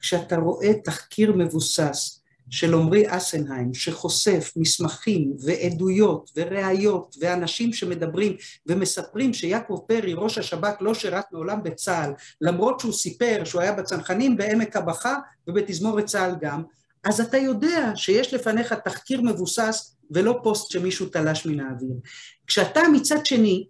כשאתה 0.00 0.36
רואה 0.36 0.74
תחקיר 0.84 1.32
מבוסס 1.36 2.22
של 2.50 2.74
עמרי 2.74 3.04
אסנהיים, 3.06 3.74
שחושף 3.74 4.52
מסמכים 4.56 5.36
ועדויות 5.44 6.30
וראיות 6.36 7.16
ואנשים 7.20 7.72
שמדברים 7.72 8.36
ומספרים 8.66 9.34
שיעקב 9.34 9.80
פרי, 9.86 10.14
ראש 10.14 10.38
השב"כ, 10.38 10.76
לא 10.80 10.94
שירת 10.94 11.24
מעולם 11.32 11.62
בצה"ל, 11.62 12.12
למרות 12.40 12.80
שהוא 12.80 12.92
סיפר 12.92 13.44
שהוא 13.44 13.62
היה 13.62 13.72
בצנחנים 13.72 14.36
בעמק 14.36 14.76
הבכה 14.76 15.16
ובתזמורת 15.46 16.04
צה"ל 16.04 16.34
גם, 16.40 16.62
אז 17.04 17.20
אתה 17.20 17.36
יודע 17.36 17.92
שיש 17.94 18.34
לפניך 18.34 18.72
תחקיר 18.72 19.22
מבוסס 19.22 19.96
ולא 20.14 20.40
פוסט 20.42 20.70
שמישהו 20.70 21.06
תלש 21.06 21.46
מן 21.46 21.60
האוויר. 21.60 21.96
כשאתה 22.46 22.80
מצד 22.92 23.26
שני 23.26 23.66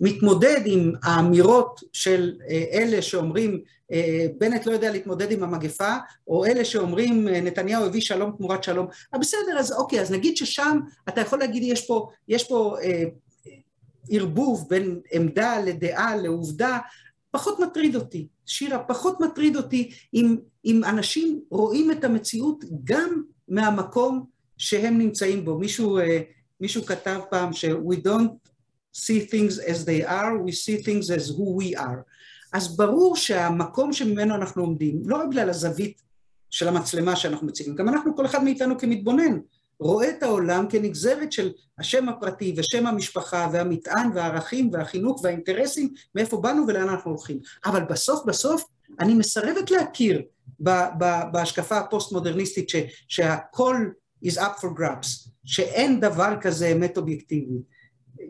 מתמודד 0.00 0.60
עם 0.64 0.92
האמירות 1.02 1.80
של 1.92 2.32
אה, 2.50 2.64
אלה 2.72 3.02
שאומרים 3.02 3.60
אה, 3.92 4.26
בנט 4.38 4.66
לא 4.66 4.72
יודע 4.72 4.92
להתמודד 4.92 5.32
עם 5.32 5.42
המגפה, 5.42 5.96
או 6.28 6.44
אלה 6.44 6.64
שאומרים 6.64 7.28
אה, 7.28 7.40
נתניהו 7.40 7.84
הביא 7.84 8.00
שלום 8.00 8.32
תמורת 8.36 8.64
שלום, 8.64 8.86
אבל 9.12 9.20
בסדר, 9.20 9.58
אז 9.58 9.72
אוקיי, 9.72 10.00
אז 10.00 10.12
נגיד 10.12 10.36
ששם 10.36 10.80
אתה 11.08 11.20
יכול 11.20 11.38
להגיד 11.38 11.62
יש 11.62 11.86
פה, 11.86 12.08
יש 12.28 12.48
פה 12.48 12.76
אה, 12.82 13.02
ערבוב 14.10 14.66
בין 14.68 15.00
עמדה 15.12 15.60
לדעה 15.60 16.16
לעובדה, 16.16 16.78
פחות 17.30 17.60
מטריד 17.60 17.96
אותי, 17.96 18.26
שירה, 18.46 18.78
פחות 18.78 19.20
מטריד 19.20 19.56
אותי 19.56 19.90
אם, 20.14 20.36
אם 20.64 20.84
אנשים 20.84 21.40
רואים 21.50 21.90
את 21.90 22.04
המציאות 22.04 22.64
גם 22.84 23.22
מהמקום 23.48 24.24
שהם 24.58 24.98
נמצאים 24.98 25.44
בו. 25.44 25.58
מישהו, 25.58 25.98
מישהו 26.60 26.84
כתב 26.84 27.20
פעם 27.30 27.52
ש- 27.52 27.64
we 27.64 27.96
don't 27.96 28.50
see 28.96 29.30
things 29.30 29.60
as 29.60 29.84
they 29.86 30.08
are, 30.08 30.32
we 30.46 30.52
see 30.52 30.84
things 30.84 31.10
as 31.10 31.30
who 31.30 31.62
we 31.62 31.78
are. 31.78 32.02
אז 32.52 32.76
ברור 32.76 33.16
שהמקום 33.16 33.92
שממנו 33.92 34.34
אנחנו 34.34 34.62
עומדים, 34.62 35.02
לא 35.04 35.16
רק 35.16 35.28
בגלל 35.28 35.50
הזווית 35.50 36.02
של 36.50 36.68
המצלמה 36.68 37.16
שאנחנו 37.16 37.46
מציגים, 37.46 37.74
גם 37.74 37.88
אנחנו, 37.88 38.16
כל 38.16 38.26
אחד 38.26 38.44
מאיתנו 38.44 38.78
כמתבונן, 38.78 39.38
רואה 39.80 40.08
את 40.10 40.22
העולם 40.22 40.66
כנגזרת 40.68 41.32
של 41.32 41.52
השם 41.78 42.08
הפרטי 42.08 42.54
ושם 42.56 42.86
המשפחה 42.86 43.48
והמטען 43.52 44.10
והערכים 44.14 44.70
והחינוך 44.72 45.20
והאינטרסים 45.24 45.94
מאיפה 46.14 46.36
באנו 46.36 46.64
ולאן 46.68 46.88
אנחנו 46.88 47.10
הולכים. 47.10 47.38
אבל 47.64 47.82
בסוף 47.84 48.24
בסוף 48.26 48.64
אני 49.00 49.14
מסרבת 49.14 49.70
להכיר 49.70 50.22
בהשקפה 51.32 51.78
הפוסט-מודרניסטית 51.78 52.68
שהכל 53.08 53.76
is 54.26 54.38
up 54.38 54.60
for 54.60 54.78
grabs, 54.78 55.28
שאין 55.44 56.00
דבר 56.00 56.34
כזה 56.40 56.66
אמת 56.68 56.96
אובייקטיבית. 56.96 57.76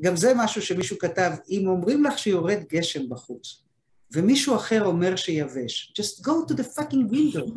גם 0.01 0.17
זה 0.17 0.33
משהו 0.37 0.63
שמישהו 0.63 0.99
כתב, 0.99 1.31
אם 1.51 1.67
אומרים 1.67 2.05
לך 2.05 2.19
שיורד 2.19 2.59
גשם 2.73 3.09
בחוץ, 3.09 3.63
ומישהו 4.13 4.57
אחר 4.57 4.85
אומר 4.85 5.17
שיבש, 5.17 5.93
just 6.01 6.23
go 6.23 6.51
to 6.51 6.55
the 6.55 6.79
fucking 6.79 7.13
window. 7.13 7.51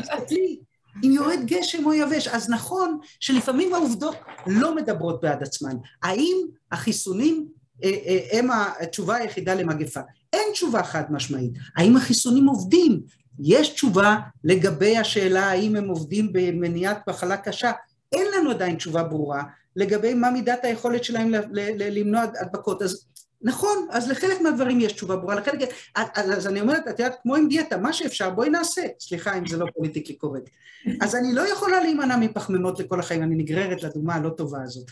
תסתכלי, 0.00 0.58
אם 1.04 1.10
יורד 1.10 1.38
גשם 1.44 1.86
או 1.86 1.94
יבש. 1.94 2.28
אז 2.28 2.50
נכון 2.50 2.98
שלפעמים 3.20 3.74
העובדות 3.74 4.16
לא 4.46 4.76
מדברות 4.76 5.20
בעד 5.20 5.42
עצמן. 5.42 5.76
האם 6.02 6.36
החיסונים 6.72 7.48
אה, 7.84 7.90
אה, 8.06 8.38
הם 8.38 8.48
התשובה 8.80 9.16
היחידה 9.16 9.54
למגפה? 9.54 10.00
אין 10.32 10.52
תשובה 10.52 10.82
חד 10.82 11.04
משמעית. 11.10 11.52
האם 11.76 11.96
החיסונים 11.96 12.46
עובדים? 12.46 13.02
יש 13.40 13.68
תשובה 13.68 14.16
לגבי 14.44 14.96
השאלה 14.96 15.44
האם 15.44 15.76
הם 15.76 15.88
עובדים 15.88 16.32
במניעת 16.32 17.08
מחלה 17.08 17.36
קשה. 17.36 17.72
אין 18.12 18.26
לנו 18.36 18.50
עדיין 18.50 18.76
תשובה 18.76 19.02
ברורה 19.02 19.42
לגבי 19.76 20.14
מה 20.14 20.30
מידת 20.30 20.64
היכולת 20.64 21.04
שלהם 21.04 21.32
למנוע 21.78 22.22
הדבקות. 22.40 22.82
אז 22.82 23.06
נכון, 23.42 23.86
אז 23.90 24.10
לחלק 24.10 24.40
מהדברים 24.40 24.80
יש 24.80 24.92
תשובה 24.92 25.16
ברורה, 25.16 25.34
לחלק... 25.34 25.68
אז 25.94 26.46
אני 26.46 26.60
אומרת, 26.60 26.88
את 26.88 26.98
יודעת, 26.98 27.16
כמו 27.22 27.36
עם 27.36 27.48
דיאטה, 27.48 27.76
מה 27.76 27.92
שאפשר, 27.92 28.30
בואי 28.30 28.50
נעשה. 28.50 28.82
סליחה 29.00 29.38
אם 29.38 29.46
זה 29.46 29.56
לא 29.56 29.66
פוליטיקלי 29.74 30.14
קורקט. 30.14 30.50
אז 31.00 31.14
אני 31.14 31.34
לא 31.34 31.48
יכולה 31.48 31.80
להימנע 31.80 32.16
מפחמימות 32.16 32.80
לכל 32.80 33.00
החיים, 33.00 33.22
אני 33.22 33.34
נגררת 33.34 33.82
לדוגמה 33.82 34.14
הלא 34.14 34.28
טובה 34.28 34.62
הזאת. 34.62 34.86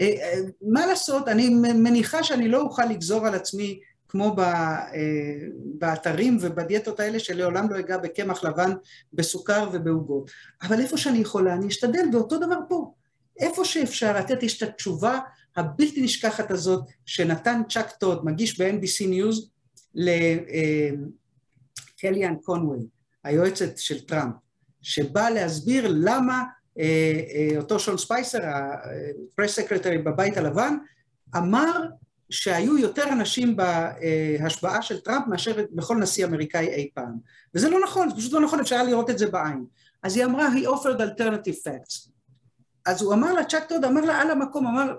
אה, 0.00 0.06
אה, 0.06 0.40
מה 0.62 0.86
לעשות, 0.86 1.28
אני 1.28 1.48
מניחה 1.74 2.22
שאני 2.22 2.48
לא 2.48 2.60
אוכל 2.60 2.84
לגזור 2.84 3.26
על 3.26 3.34
עצמי 3.34 3.80
כמו 4.12 4.36
אה, 4.38 4.86
באתרים 5.78 6.38
ובדיאטות 6.40 7.00
האלה 7.00 7.18
שלעולם 7.18 7.72
לא 7.72 7.78
אגע 7.78 7.96
בקמח 7.96 8.44
לבן, 8.44 8.70
בסוכר 9.12 9.68
ובעוגות. 9.72 10.30
אבל 10.62 10.80
איפה 10.80 10.96
שאני 10.96 11.18
יכולה, 11.18 11.54
אני 11.54 11.68
אשתדל, 11.68 12.04
ואותו 12.12 12.38
דבר 12.38 12.58
פה. 12.68 12.92
איפה 13.38 13.64
שאפשר, 13.64 14.16
יודעת, 14.16 14.42
יש 14.42 14.62
את 14.62 14.68
התשובה 14.68 15.18
הבלתי 15.56 16.02
נשכחת 16.02 16.50
הזאת 16.50 16.84
שנתן 17.06 17.62
צ'אק 17.68 17.90
טוד, 17.90 18.24
מגיש 18.24 18.60
ב-NBC 18.60 19.06
News, 19.08 19.48
לקליאן 22.04 22.34
קונווי, 22.42 22.78
היועצת 23.24 23.78
של 23.78 24.00
טראמפ, 24.00 24.34
שבאה 24.82 25.28
להסביר 25.28 25.86
למה 25.88 26.42
אה, 26.78 26.84
אה, 27.34 27.58
אותו 27.58 27.78
שון 27.78 27.98
ספייסר, 27.98 28.40
ה 28.44 28.62
press 28.62 29.54
secretary 29.54 29.98
בבית 29.98 30.36
הלבן, 30.36 30.76
אמר 31.36 31.86
שהיו 32.30 32.78
יותר 32.78 33.08
אנשים 33.12 33.56
בהשבעה 33.56 34.82
של 34.82 35.00
טראמפ 35.00 35.26
מאשר 35.26 35.64
בכל 35.72 35.96
נשיא 35.96 36.26
אמריקאי 36.26 36.68
אי 36.68 36.90
פעם. 36.94 37.18
וזה 37.54 37.70
לא 37.70 37.80
נכון, 37.84 38.10
זה 38.10 38.16
פשוט 38.16 38.32
לא 38.32 38.40
נכון, 38.40 38.60
אפשר 38.60 38.82
לראות 38.82 39.10
את 39.10 39.18
זה 39.18 39.26
בעין. 39.26 39.64
אז 40.02 40.16
היא 40.16 40.24
אמרה, 40.24 40.48
he 40.48 40.66
offered 40.66 41.00
alternative 41.00 41.66
facts. 41.66 42.10
אז 42.86 43.02
הוא 43.02 43.14
אמר 43.14 43.32
לה, 43.32 43.44
צ'אק 43.44 43.64
טוד 43.64 43.84
אמר 43.84 44.00
לה 44.00 44.20
על 44.20 44.30
המקום, 44.30 44.66
אמר, 44.66 44.94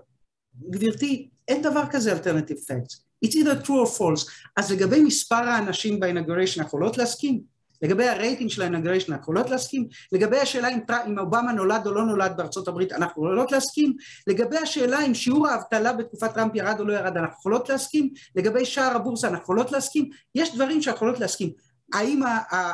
גברתי, 0.70 1.30
אין 1.48 1.62
דבר 1.62 1.84
כזה 1.92 2.14
alternative 2.14 2.60
facts. 2.60 3.04
It's 3.26 3.36
either 3.36 3.66
true 3.66 3.86
or 3.86 4.00
false. 4.00 4.32
אז 4.58 4.72
לגבי 4.72 5.04
מספר 5.04 5.36
האנשים 5.36 6.00
ב 6.00 6.05
inauguration 6.05 6.62
אנחנו 6.62 6.78
יכולות 6.78 6.98
להסכים? 6.98 7.53
לגבי 7.84 8.08
הרייטינג 8.08 8.50
של 8.50 8.62
ה 8.62 8.66
inauguration 8.66 9.12
אנחנו 9.12 9.24
יכולות 9.24 9.50
להסכים? 9.50 9.88
לגבי 10.12 10.40
השאלה 10.40 10.70
אם, 10.70 10.80
אם 11.08 11.20
אובמה 11.20 11.52
נולד 11.52 11.88
או 11.88 11.92
לא 11.92 12.06
נולד 12.06 12.38
בארצות 12.38 12.68
הברית 12.68 12.92
אנחנו 12.92 13.26
יכולות 13.26 13.52
להסכים? 13.52 13.94
לגבי 14.28 14.58
השאלה 14.58 15.06
אם 15.06 15.14
שיעור 15.14 15.48
האבטלה 15.48 15.94
בתקופת 15.94 16.34
טראמפ 16.34 16.56
ירד 16.56 16.80
או 16.80 16.86
לא 16.86 16.94
ירד 16.94 17.18
אנחנו 17.18 17.36
יכולות 17.40 17.70
להסכים? 17.70 18.10
לגבי 18.36 18.66
שער 18.66 18.96
הבורסה 18.96 19.28
אנחנו 19.28 19.44
יכולות 19.44 19.72
להסכים? 19.72 20.10
יש 20.36 20.56
דברים 20.56 20.82
שאנחנו 20.82 20.98
יכולות 20.98 21.20
להסכים. 21.20 21.50
האם 21.94 22.22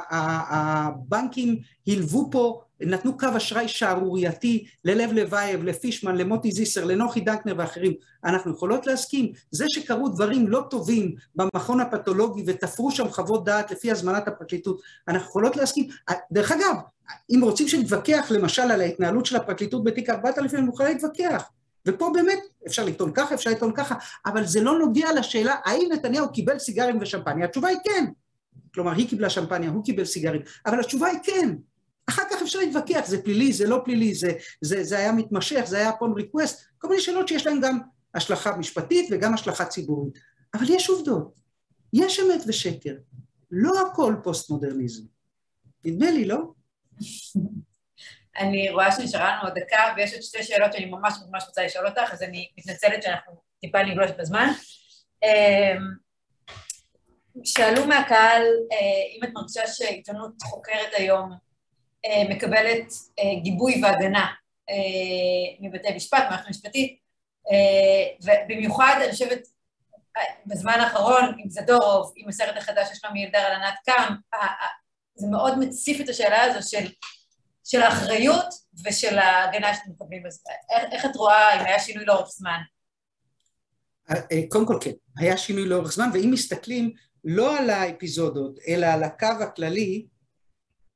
הבנקים 0.10 1.60
הלוו 1.88 2.32
פה 2.32 2.62
נתנו 2.82 3.18
קו 3.18 3.28
אשראי 3.38 3.68
שערורייתי 3.68 4.66
ללב 4.86 5.14
לבייב, 5.14 5.64
לפישמן, 5.64 6.16
למוטי 6.16 6.52
זיסר, 6.52 6.86
לנוחי 6.86 7.22
דנקנר 7.22 7.54
ואחרים. 7.58 7.94
אנחנו 8.26 8.52
יכולות 8.52 8.88
להסכים. 8.88 9.32
זה 9.52 9.66
שקרו 9.70 10.10
דברים 10.10 10.48
לא 10.48 10.64
טובים 10.70 11.16
במכון 11.36 11.80
הפתולוגי 11.80 12.44
ותפרו 12.48 12.92
שם 12.92 13.10
חוות 13.10 13.46
דעת 13.46 13.72
לפי 13.72 13.92
הזמנת 13.92 14.28
הפרקליטות, 14.28 14.82
אנחנו 15.08 15.28
יכולות 15.28 15.56
להסכים. 15.56 15.88
דרך 16.32 16.52
אגב, 16.52 16.76
אם 17.36 17.40
רוצים 17.44 17.68
שנתווכח 17.68 18.28
למשל 18.32 18.62
על 18.62 18.82
ההתנהלות 18.82 19.26
של 19.26 19.36
הפרקליטות 19.36 19.84
בתיק 19.84 20.10
4000, 20.10 20.60
אני 20.60 20.70
יכולה 20.70 20.90
להתווכח. 20.90 21.50
ופה 21.86 22.12
באמת 22.14 22.40
אפשר 22.68 22.86
לטעון 22.86 23.12
ככה, 23.14 23.36
אפשר 23.36 23.50
לטעון 23.50 23.74
ככה, 23.76 23.96
אבל 24.26 24.46
זה 24.46 24.62
לא 24.62 24.80
נוגע 24.80 25.14
לשאלה 25.14 25.56
האם 25.66 25.90
נתניהו 25.92 26.32
קיבל 26.32 26.60
סיגרים 26.60 26.98
ושמפניה. 27.02 27.46
התשובה 27.46 27.68
היא 27.68 27.78
כן. 27.84 28.06
כלומר, 28.74 28.92
היא 28.92 29.10
קיבלה 29.10 29.30
שמפניה, 29.30 29.70
הוא 29.70 29.84
קיבל 29.84 30.06
סיגרים, 30.06 30.42
אבל 30.66 30.80
התשובה 30.80 31.08
היא 31.08 31.20
כן. 31.24 31.56
אחר 32.10 32.22
כך 32.32 32.42
אפשר 32.42 32.60
להתווכח, 32.60 33.06
זה 33.06 33.24
פלילי, 33.24 33.54
זה 33.54 33.68
לא 33.68 33.82
פלילי, 33.86 34.14
זה, 34.14 34.32
זה, 34.62 34.84
זה 34.84 34.98
היה 34.98 35.12
מתמשך, 35.12 35.62
זה 35.66 35.78
היה 35.78 35.92
פון 35.92 36.14
ריקווסט, 36.14 36.66
כל 36.78 36.88
מיני 36.88 37.02
שאלות 37.02 37.28
שיש 37.28 37.48
להן 37.48 37.62
גם 37.62 37.80
השלכה 38.16 38.58
משפטית 38.58 39.10
וגם 39.12 39.34
השלכה 39.34 39.66
ציבורית. 39.66 40.20
אבל 40.54 40.66
יש 40.70 40.90
עובדות, 40.90 41.40
יש 41.94 42.20
אמת 42.20 42.42
ושקר, 42.48 42.94
לא 43.52 43.88
הכל 43.88 44.16
פוסט 44.24 44.50
מודרניזם. 44.50 45.04
נדמה 45.86 46.12
לי, 46.12 46.26
לא? 46.26 46.38
אני 48.38 48.70
רואה 48.70 48.92
שנשארה 48.92 49.36
לנו 49.36 49.44
עוד 49.44 49.60
דקה, 49.60 49.94
ויש 49.98 50.14
עוד 50.14 50.22
שתי 50.22 50.44
שאלות 50.44 50.74
שאני 50.74 50.86
ממש 50.86 51.14
ממש 51.30 51.44
רוצה 51.48 51.66
לשאול 51.66 51.88
אותך, 51.88 52.14
אז 52.14 52.24
אני 52.24 52.50
מתנצלת 52.58 53.04
שאנחנו 53.04 53.34
טיפה 53.62 53.84
נגלוש 53.84 54.12
בזמן. 54.20 54.48
אמ, 55.24 56.10
שאלו 57.44 57.86
מהקהל 57.88 58.44
אה, 58.72 59.18
אם 59.18 59.24
את 59.24 59.30
מרגישה 59.34 59.68
שעיתונות 59.68 60.32
חוקרת 60.42 60.94
היום 60.98 61.32
מקבלת 62.30 62.94
אה, 63.20 63.40
גיבוי 63.44 63.82
והגנה 63.84 64.28
אה, 64.70 65.68
מבתי 65.68 65.96
משפט, 65.96 66.24
מערכת 66.30 66.50
משפטית, 66.50 67.00
ובמיוחד 68.24 69.00
אני 69.04 69.12
חושבת 69.12 69.48
בזמן 70.46 70.74
האחרון 70.74 71.24
עם 71.38 71.50
זדורוב, 71.50 72.14
עם 72.16 72.30
הסרט 72.30 72.58
החדש 72.58 72.88
של 72.88 72.96
שלומי 72.96 73.26
אלדר 73.26 73.38
על 73.38 73.54
ענת 73.54 73.74
קם, 73.86 74.16
זה 75.16 75.28
מאוד 75.28 75.60
מציף 75.60 76.02
את 76.02 76.10
השאלה 76.10 76.44
הזו 76.44 76.70
של, 76.70 76.92
של 77.64 77.82
האחריות 77.82 78.46
ושל 78.86 79.18
ההגנה 79.18 79.74
שאתם 79.74 79.92
מקבלים 79.92 80.24
בזה. 80.24 80.40
איך, 80.70 80.84
איך 80.92 81.06
את 81.06 81.16
רואה 81.16 81.62
אם 81.62 81.66
היה 81.66 81.80
שינוי 81.80 82.06
לאורך 82.06 82.30
זמן? 82.30 82.60
קודם 84.50 84.66
כל 84.66 84.78
כן, 84.82 84.92
היה 85.18 85.38
שינוי 85.38 85.66
לאורך 85.66 85.92
זמן, 85.92 86.10
ואם 86.14 86.32
מסתכלים 86.32 86.94
לא 87.24 87.58
על 87.58 87.70
האפיזודות, 87.70 88.60
אלא 88.68 88.86
על 88.86 89.04
הקו 89.04 89.28
הכללי, 89.42 90.06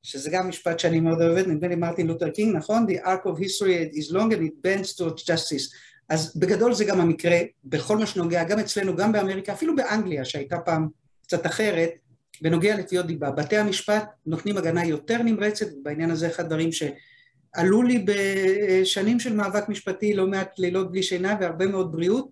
שזה 0.04 0.30
גם 0.30 0.50
משפט 0.50 0.80
שאני 0.80 1.00
מאוד 1.00 1.22
אוהבת, 1.22 1.48
נדמה 1.48 1.68
לי 1.68 1.76
מרטין 1.76 2.08
לותר 2.08 2.30
קינג, 2.30 2.56
נכון? 2.56 2.86
The 2.90 3.06
arc 3.06 3.28
of 3.28 3.40
history 3.40 3.96
is 3.96 4.12
long 4.12 4.32
and 4.32 4.42
it 4.42 4.68
bends 4.68 4.98
towards 4.98 5.24
justice. 5.24 5.76
אז 6.10 6.38
בגדול 6.38 6.74
זה 6.74 6.86
גם 6.86 7.02
המקרה 7.02 7.40
בכל 7.66 7.98
מה 7.98 8.06
שנוגע, 8.06 8.44
גם 8.44 8.60
אצלנו, 8.60 8.96
גם 8.96 9.12
באמריקה, 9.12 9.54
אפילו 9.54 9.76
באנגליה 9.76 10.26
שהייתה 10.26 10.60
פעם 10.60 10.88
קצת 11.24 11.46
אחרת, 11.46 11.90
בנוגע 12.42 12.78
לתביעות 12.78 13.06
דיבה. 13.06 13.32
בתי 13.32 13.58
המשפט 13.58 14.06
נותנים 14.26 14.58
הגנה 14.58 14.86
יותר 14.86 15.24
נמרצת, 15.24 15.66
ובעניין 15.74 16.12
הזה 16.12 16.28
אחד 16.28 16.44
הדברים 16.44 16.70
שעלו 16.72 17.84
לי 17.84 18.06
בשנים 18.06 19.20
של 19.20 19.36
מאבק 19.36 19.70
משפטי, 19.70 20.14
לא 20.14 20.28
מעט 20.28 20.60
לילות 20.60 20.92
בלי 20.92 21.04
שינה 21.04 21.38
והרבה 21.42 21.66
מאוד 21.66 21.92
בריאות, 21.92 22.30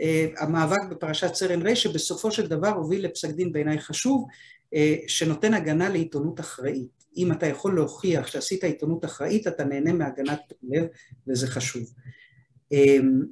אה, 0.00 0.26
המאבק 0.38 0.80
בפרשת 0.90 1.34
סרן 1.34 1.66
ר' 1.66 1.74
שבסופו 1.74 2.30
של 2.30 2.46
דבר 2.46 2.68
הוביל 2.68 3.04
לפסק 3.04 3.30
דין 3.30 3.52
בעיניי 3.52 3.78
חשוב, 3.78 4.26
אה, 4.74 4.96
שנותן 5.06 5.54
הגנה 5.54 5.88
לעיתונות 5.88 6.40
אחראית. 6.40 7.03
אם 7.16 7.32
אתה 7.32 7.46
יכול 7.46 7.74
להוכיח 7.74 8.26
שעשית 8.26 8.64
עיתונות 8.64 9.04
אחראית, 9.04 9.46
אתה 9.46 9.64
נהנה 9.64 9.92
מהגנת 9.92 10.52
לב, 10.62 10.86
וזה 11.28 11.46
חשוב. 11.46 11.82
אמ, 12.72 13.22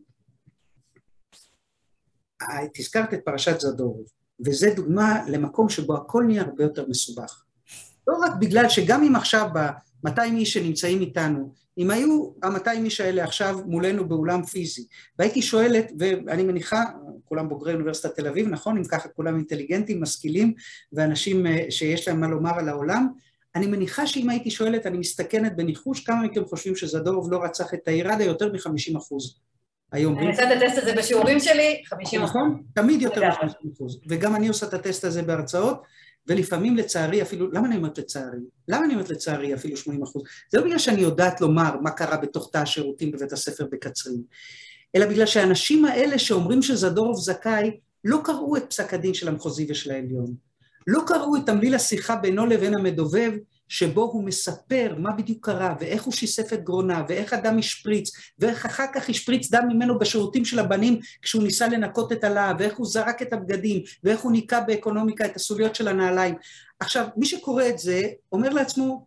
תזכרת 2.74 3.14
את 3.14 3.20
פרשת 3.24 3.60
זדורוב, 3.60 4.06
וזה 4.46 4.72
דוגמה 4.76 5.24
למקום 5.28 5.68
שבו 5.68 5.96
הכל 5.96 6.24
נהיה 6.26 6.42
הרבה 6.42 6.64
יותר 6.64 6.86
מסובך. 6.88 7.44
לא 8.06 8.16
רק 8.22 8.32
בגלל 8.40 8.68
שגם 8.68 9.02
אם 9.02 9.16
עכשיו 9.16 9.48
ב-200 9.54 10.22
איש 10.22 10.52
שנמצאים 10.52 11.00
איתנו, 11.00 11.52
אם 11.78 11.90
היו 11.90 12.30
ה-200 12.42 12.70
איש 12.70 13.00
האלה 13.00 13.24
עכשיו 13.24 13.58
מולנו 13.66 14.08
באולם 14.08 14.44
פיזי, 14.44 14.86
והייתי 15.18 15.42
שואלת, 15.42 15.92
ואני 15.98 16.42
מניחה, 16.42 16.84
כולם 17.24 17.48
בוגרי 17.48 17.72
אוניברסיטת 17.72 18.16
תל 18.16 18.28
אביב, 18.28 18.48
נכון? 18.48 18.76
אם 18.76 18.84
ככה 18.84 19.08
כולם 19.08 19.36
אינטליגנטים, 19.36 20.02
משכילים, 20.02 20.54
ואנשים 20.92 21.46
אה, 21.46 21.66
שיש 21.70 22.08
להם 22.08 22.20
מה 22.20 22.28
לומר 22.28 22.58
על 22.58 22.68
העולם, 22.68 23.08
אני 23.55 23.66
מניחה 23.66 24.07
שאם 24.07 24.30
הייתי 24.30 24.50
שואלת, 24.50 24.86
אני 24.86 24.98
מסתכנת 24.98 25.57
בניחוש, 25.57 26.00
כמה 26.00 26.22
מכם 26.22 26.44
חושבים 26.44 26.76
שזדורוב 26.76 27.32
לא 27.32 27.44
רצח 27.44 27.74
את 27.74 27.88
האיראדה 27.88 28.24
יותר 28.24 28.53
מ-50 28.53 28.98
אחוז 28.98 29.38
היום. 29.92 30.18
אני 30.18 30.28
עושה 30.28 30.53
את 30.53 30.62
הטסט 30.62 30.78
הזה 30.78 30.94
בשיעורים 30.94 31.40
שלי, 31.40 31.82
50 31.86 32.20
אחוז. 32.20 32.30
נכון, 32.30 32.62
תמיד 32.74 33.03
יותר 33.03 33.20
מ-50 33.28 33.72
אחוז. 33.74 34.00
וגם 34.09 34.36
אני 34.36 34.48
עושה 34.48 34.66
את 34.66 34.74
הטסט 34.74 35.05
הזה 35.05 35.22
בהרצאות, 35.22 35.82
ולפעמים 36.26 36.76
לצערי 36.76 37.22
אפילו, 37.22 37.50
למה 37.53 37.66
אני 37.66 37.76
אומרת 37.76 37.98
לצערי? 37.98 38.38
למה 38.68 38.84
אני 38.84 38.94
אומרת 38.94 39.11
לצערי 39.11 39.55
אפילו 39.55 39.76
80 39.76 40.03
אחוז? 40.03 40.22
זה 40.50 40.59
לא 40.59 40.64
בגלל 40.64 40.78
שאני 40.78 41.00
יודעת 41.00 41.40
לומר 41.40 41.76
מה 41.80 41.90
קרה 41.90 42.16
בתוך 42.16 42.50
תא 42.53 42.59
השירותים 42.59 43.12
בבית 43.12 43.32
הספר 43.32 43.66
בקצרין, 43.72 44.22
אלא 44.96 45.07
בגלל 45.07 45.26
שהאנשים 45.26 45.84
האלה 45.84 46.18
שאומרים 46.18 46.62
שזדורוב 46.62 47.16
זכאי, 47.16 47.70
לא 48.05 48.20
קראו 48.24 48.57
את 48.57 48.64
פסק 48.68 48.94
הדין 48.94 49.14
של 49.14 49.28
המחוזי 49.28 49.66
ושל 49.70 49.90
העליון. 49.90 50.34
לא 50.86 51.02
קראו 51.06 51.36
את 51.36 51.46
תמליל 51.46 51.74
השיחה 51.74 52.16
בינו 52.16 52.46
לבין 52.46 52.74
המדובב, 52.74 53.32
שבו 53.68 54.02
הוא 54.02 54.24
מספר 54.24 54.94
מה 54.98 55.12
בדיוק 55.12 55.46
קרה, 55.46 55.74
ואיך 55.80 56.02
הוא 56.02 56.12
שיסף 56.12 56.52
את 56.52 56.64
גרונה, 56.64 57.04
ואיך 57.08 57.32
הדם 57.32 57.58
השפריץ, 57.58 58.10
ואיך 58.38 58.66
אחר 58.66 58.84
כך 58.94 59.08
השפריץ 59.08 59.50
דם 59.50 59.64
ממנו 59.68 59.98
בשירותים 59.98 60.44
של 60.44 60.58
הבנים 60.58 61.00
כשהוא 61.22 61.42
ניסה 61.42 61.68
לנקות 61.68 62.12
את 62.12 62.24
הלהב, 62.24 62.56
ואיך 62.58 62.76
הוא 62.76 62.86
זרק 62.86 63.22
את 63.22 63.32
הבגדים, 63.32 63.82
ואיך 64.04 64.20
הוא 64.20 64.32
ניקה 64.32 64.60
באקונומיקה 64.60 65.26
את 65.26 65.36
הסוליות 65.36 65.74
של 65.74 65.88
הנעליים. 65.88 66.34
עכשיו, 66.80 67.06
מי 67.16 67.26
שקורא 67.26 67.68
את 67.68 67.78
זה, 67.78 68.02
אומר 68.32 68.48
לעצמו, 68.48 69.06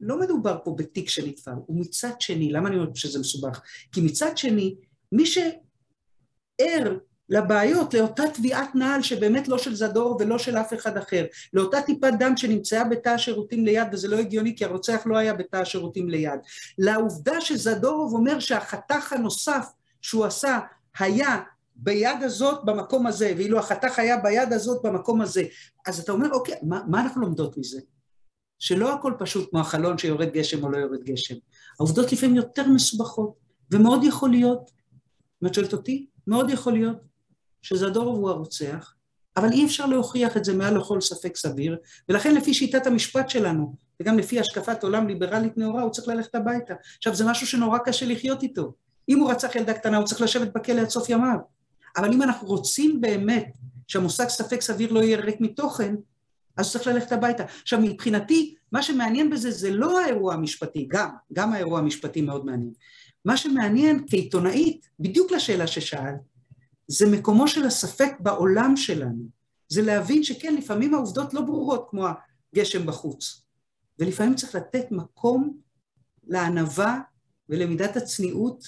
לא 0.00 0.20
מדובר 0.20 0.58
פה 0.64 0.74
בתיק 0.78 1.08
שנתפר, 1.08 1.52
ומצד 1.68 2.20
שני, 2.20 2.52
למה 2.52 2.68
אני 2.68 2.76
אומר 2.76 2.94
שזה 2.94 3.18
מסובך? 3.18 3.60
כי 3.92 4.00
מצד 4.00 4.38
שני, 4.38 4.74
מי 5.12 5.26
שער 5.26 6.96
לבעיות, 7.28 7.94
לאותה 7.94 8.22
תביעת 8.34 8.74
נעל 8.74 9.02
שבאמת 9.02 9.48
לא 9.48 9.58
של 9.58 9.74
זדור 9.74 10.16
ולא 10.20 10.38
של 10.38 10.56
אף 10.56 10.74
אחד 10.74 10.96
אחר, 10.96 11.24
לאותה 11.52 11.82
טיפת 11.82 12.12
דם 12.18 12.36
שנמצאה 12.36 12.84
בתא 12.84 13.08
השירותים 13.08 13.64
ליד, 13.64 13.88
וזה 13.92 14.08
לא 14.08 14.16
הגיוני 14.16 14.56
כי 14.56 14.64
הרוצח 14.64 15.02
לא 15.06 15.16
היה 15.16 15.34
בתא 15.34 15.56
השירותים 15.56 16.08
ליד, 16.08 16.40
לעובדה 16.78 17.40
שזדורוב 17.40 18.14
אומר 18.14 18.40
שהחתך 18.40 19.12
הנוסף 19.12 19.66
שהוא 20.00 20.24
עשה 20.24 20.58
היה 20.98 21.42
ביד 21.76 22.22
הזאת 22.22 22.64
במקום 22.64 23.06
הזה, 23.06 23.32
ואילו 23.36 23.58
החתך 23.58 23.98
היה 23.98 24.16
ביד 24.16 24.52
הזאת 24.52 24.82
במקום 24.82 25.20
הזה, 25.20 25.42
אז 25.86 26.00
אתה 26.00 26.12
אומר, 26.12 26.30
אוקיי, 26.32 26.54
מה, 26.62 26.80
מה 26.88 27.00
אנחנו 27.00 27.20
לומדות 27.20 27.58
מזה? 27.58 27.80
שלא 28.58 28.94
הכל 28.94 29.12
פשוט 29.18 29.50
כמו 29.50 29.60
החלון 29.60 29.98
שיורד 29.98 30.28
גשם 30.28 30.64
או 30.64 30.70
לא 30.70 30.78
יורד 30.78 31.02
גשם. 31.02 31.34
העובדות 31.80 32.12
לפעמים 32.12 32.36
יותר 32.36 32.68
מסובכות, 32.68 33.34
ומאוד 33.70 34.04
יכול 34.04 34.30
להיות, 34.30 34.70
אם 35.42 35.48
את 35.48 35.54
שואלת 35.54 35.72
אותי, 35.72 36.06
מאוד 36.26 36.50
יכול 36.50 36.72
להיות 36.72 37.13
שזדורוב 37.64 38.16
הוא 38.16 38.30
הרוצח, 38.30 38.94
אבל 39.36 39.52
אי 39.52 39.64
אפשר 39.66 39.86
להוכיח 39.86 40.36
את 40.36 40.44
זה 40.44 40.54
מעל 40.54 40.78
לכל 40.78 41.00
ספק 41.00 41.36
סביר, 41.36 41.76
ולכן 42.08 42.34
לפי 42.34 42.54
שיטת 42.54 42.86
המשפט 42.86 43.30
שלנו, 43.30 43.74
וגם 44.00 44.18
לפי 44.18 44.40
השקפת 44.40 44.82
עולם 44.82 45.08
ליברלית 45.08 45.58
נאורה, 45.58 45.82
הוא 45.82 45.90
צריך 45.90 46.08
ללכת 46.08 46.34
הביתה. 46.34 46.74
עכשיו, 46.96 47.14
זה 47.14 47.24
משהו 47.24 47.46
שנורא 47.46 47.78
קשה 47.78 48.06
לחיות 48.06 48.42
איתו. 48.42 48.72
אם 49.08 49.18
הוא 49.18 49.30
רצח 49.30 49.54
ילדה 49.54 49.74
קטנה, 49.74 49.96
הוא 49.96 50.06
צריך 50.06 50.20
לשבת 50.20 50.52
בכלא 50.54 50.80
עד 50.80 50.88
סוף 50.88 51.08
ימיו. 51.08 51.38
אבל 51.96 52.12
אם 52.12 52.22
אנחנו 52.22 52.48
רוצים 52.48 53.00
באמת 53.00 53.52
שהמושג 53.86 54.28
ספק 54.28 54.60
סביר 54.60 54.92
לא 54.92 55.00
יהיה 55.00 55.20
ריק 55.20 55.40
מתוכן, 55.40 55.94
אז 56.56 56.72
צריך 56.72 56.86
ללכת 56.86 57.12
הביתה. 57.12 57.44
עכשיו, 57.62 57.80
מבחינתי, 57.82 58.54
מה 58.72 58.82
שמעניין 58.82 59.30
בזה 59.30 59.50
זה 59.50 59.70
לא 59.70 60.00
האירוע 60.00 60.34
המשפטי, 60.34 60.86
גם, 60.88 61.08
גם 61.32 61.52
האירוע 61.52 61.78
המשפטי 61.78 62.20
מאוד 62.20 62.46
מעניין. 62.46 62.72
מה 63.24 63.36
שמעניין 63.36 64.04
כעיתונאית, 64.08 64.88
בדיוק 65.00 65.32
לשאלה 65.32 65.66
ששאלת, 65.66 66.33
זה 66.88 67.06
מקומו 67.10 67.48
של 67.48 67.66
הספק 67.66 68.12
בעולם 68.20 68.76
שלנו. 68.76 69.24
זה 69.68 69.82
להבין 69.82 70.22
שכן, 70.22 70.54
לפעמים 70.54 70.94
העובדות 70.94 71.34
לא 71.34 71.40
ברורות 71.40 71.86
כמו 71.90 72.06
הגשם 72.52 72.86
בחוץ. 72.86 73.44
ולפעמים 73.98 74.34
צריך 74.34 74.54
לתת 74.54 74.86
מקום 74.90 75.58
לענווה 76.26 77.00
ולמידת 77.48 77.96
הצניעות 77.96 78.64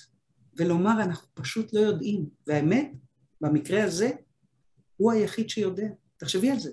ולומר 0.56 1.02
אנחנו 1.02 1.28
פשוט 1.34 1.72
לא 1.72 1.80
יודעים. 1.80 2.26
והאמת, 2.46 2.92
במקרה 3.40 3.84
הזה, 3.84 4.10
הוא 4.96 5.12
היחיד 5.12 5.50
שיודע. 5.50 5.86
תחשבי 6.16 6.50
על 6.50 6.58
זה. 6.58 6.70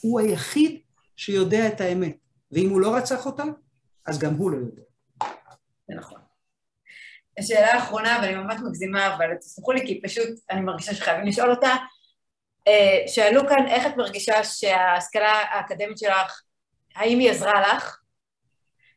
הוא 0.00 0.20
היחיד 0.20 0.80
שיודע 1.16 1.68
את 1.68 1.80
האמת. 1.80 2.16
ואם 2.52 2.70
הוא 2.70 2.80
לא 2.80 2.96
רצח 2.96 3.26
אותה, 3.26 3.44
אז 4.06 4.18
גם 4.18 4.34
הוא 4.34 4.50
לא 4.50 4.56
יודע. 4.56 4.82
זה 5.88 5.94
נכון. 5.96 6.21
השאלה 7.38 7.74
האחרונה, 7.74 8.18
ואני 8.22 8.34
ממש 8.34 8.56
מגזימה, 8.64 9.14
אבל 9.14 9.34
תסלחו 9.40 9.72
לי 9.72 9.86
כי 9.86 10.00
פשוט 10.04 10.28
אני 10.50 10.60
מרגישה 10.60 10.94
שחייבים 10.94 11.26
לשאול 11.26 11.50
אותה. 11.50 11.76
אה, 12.68 12.98
שאלו 13.06 13.48
כאן 13.48 13.66
איך 13.68 13.86
את 13.86 13.96
מרגישה 13.96 14.44
שההשכלה 14.44 15.32
האקדמית 15.50 15.98
שלך, 15.98 16.42
האם 16.96 17.18
היא 17.18 17.30
עזרה 17.30 17.60
לך? 17.60 17.98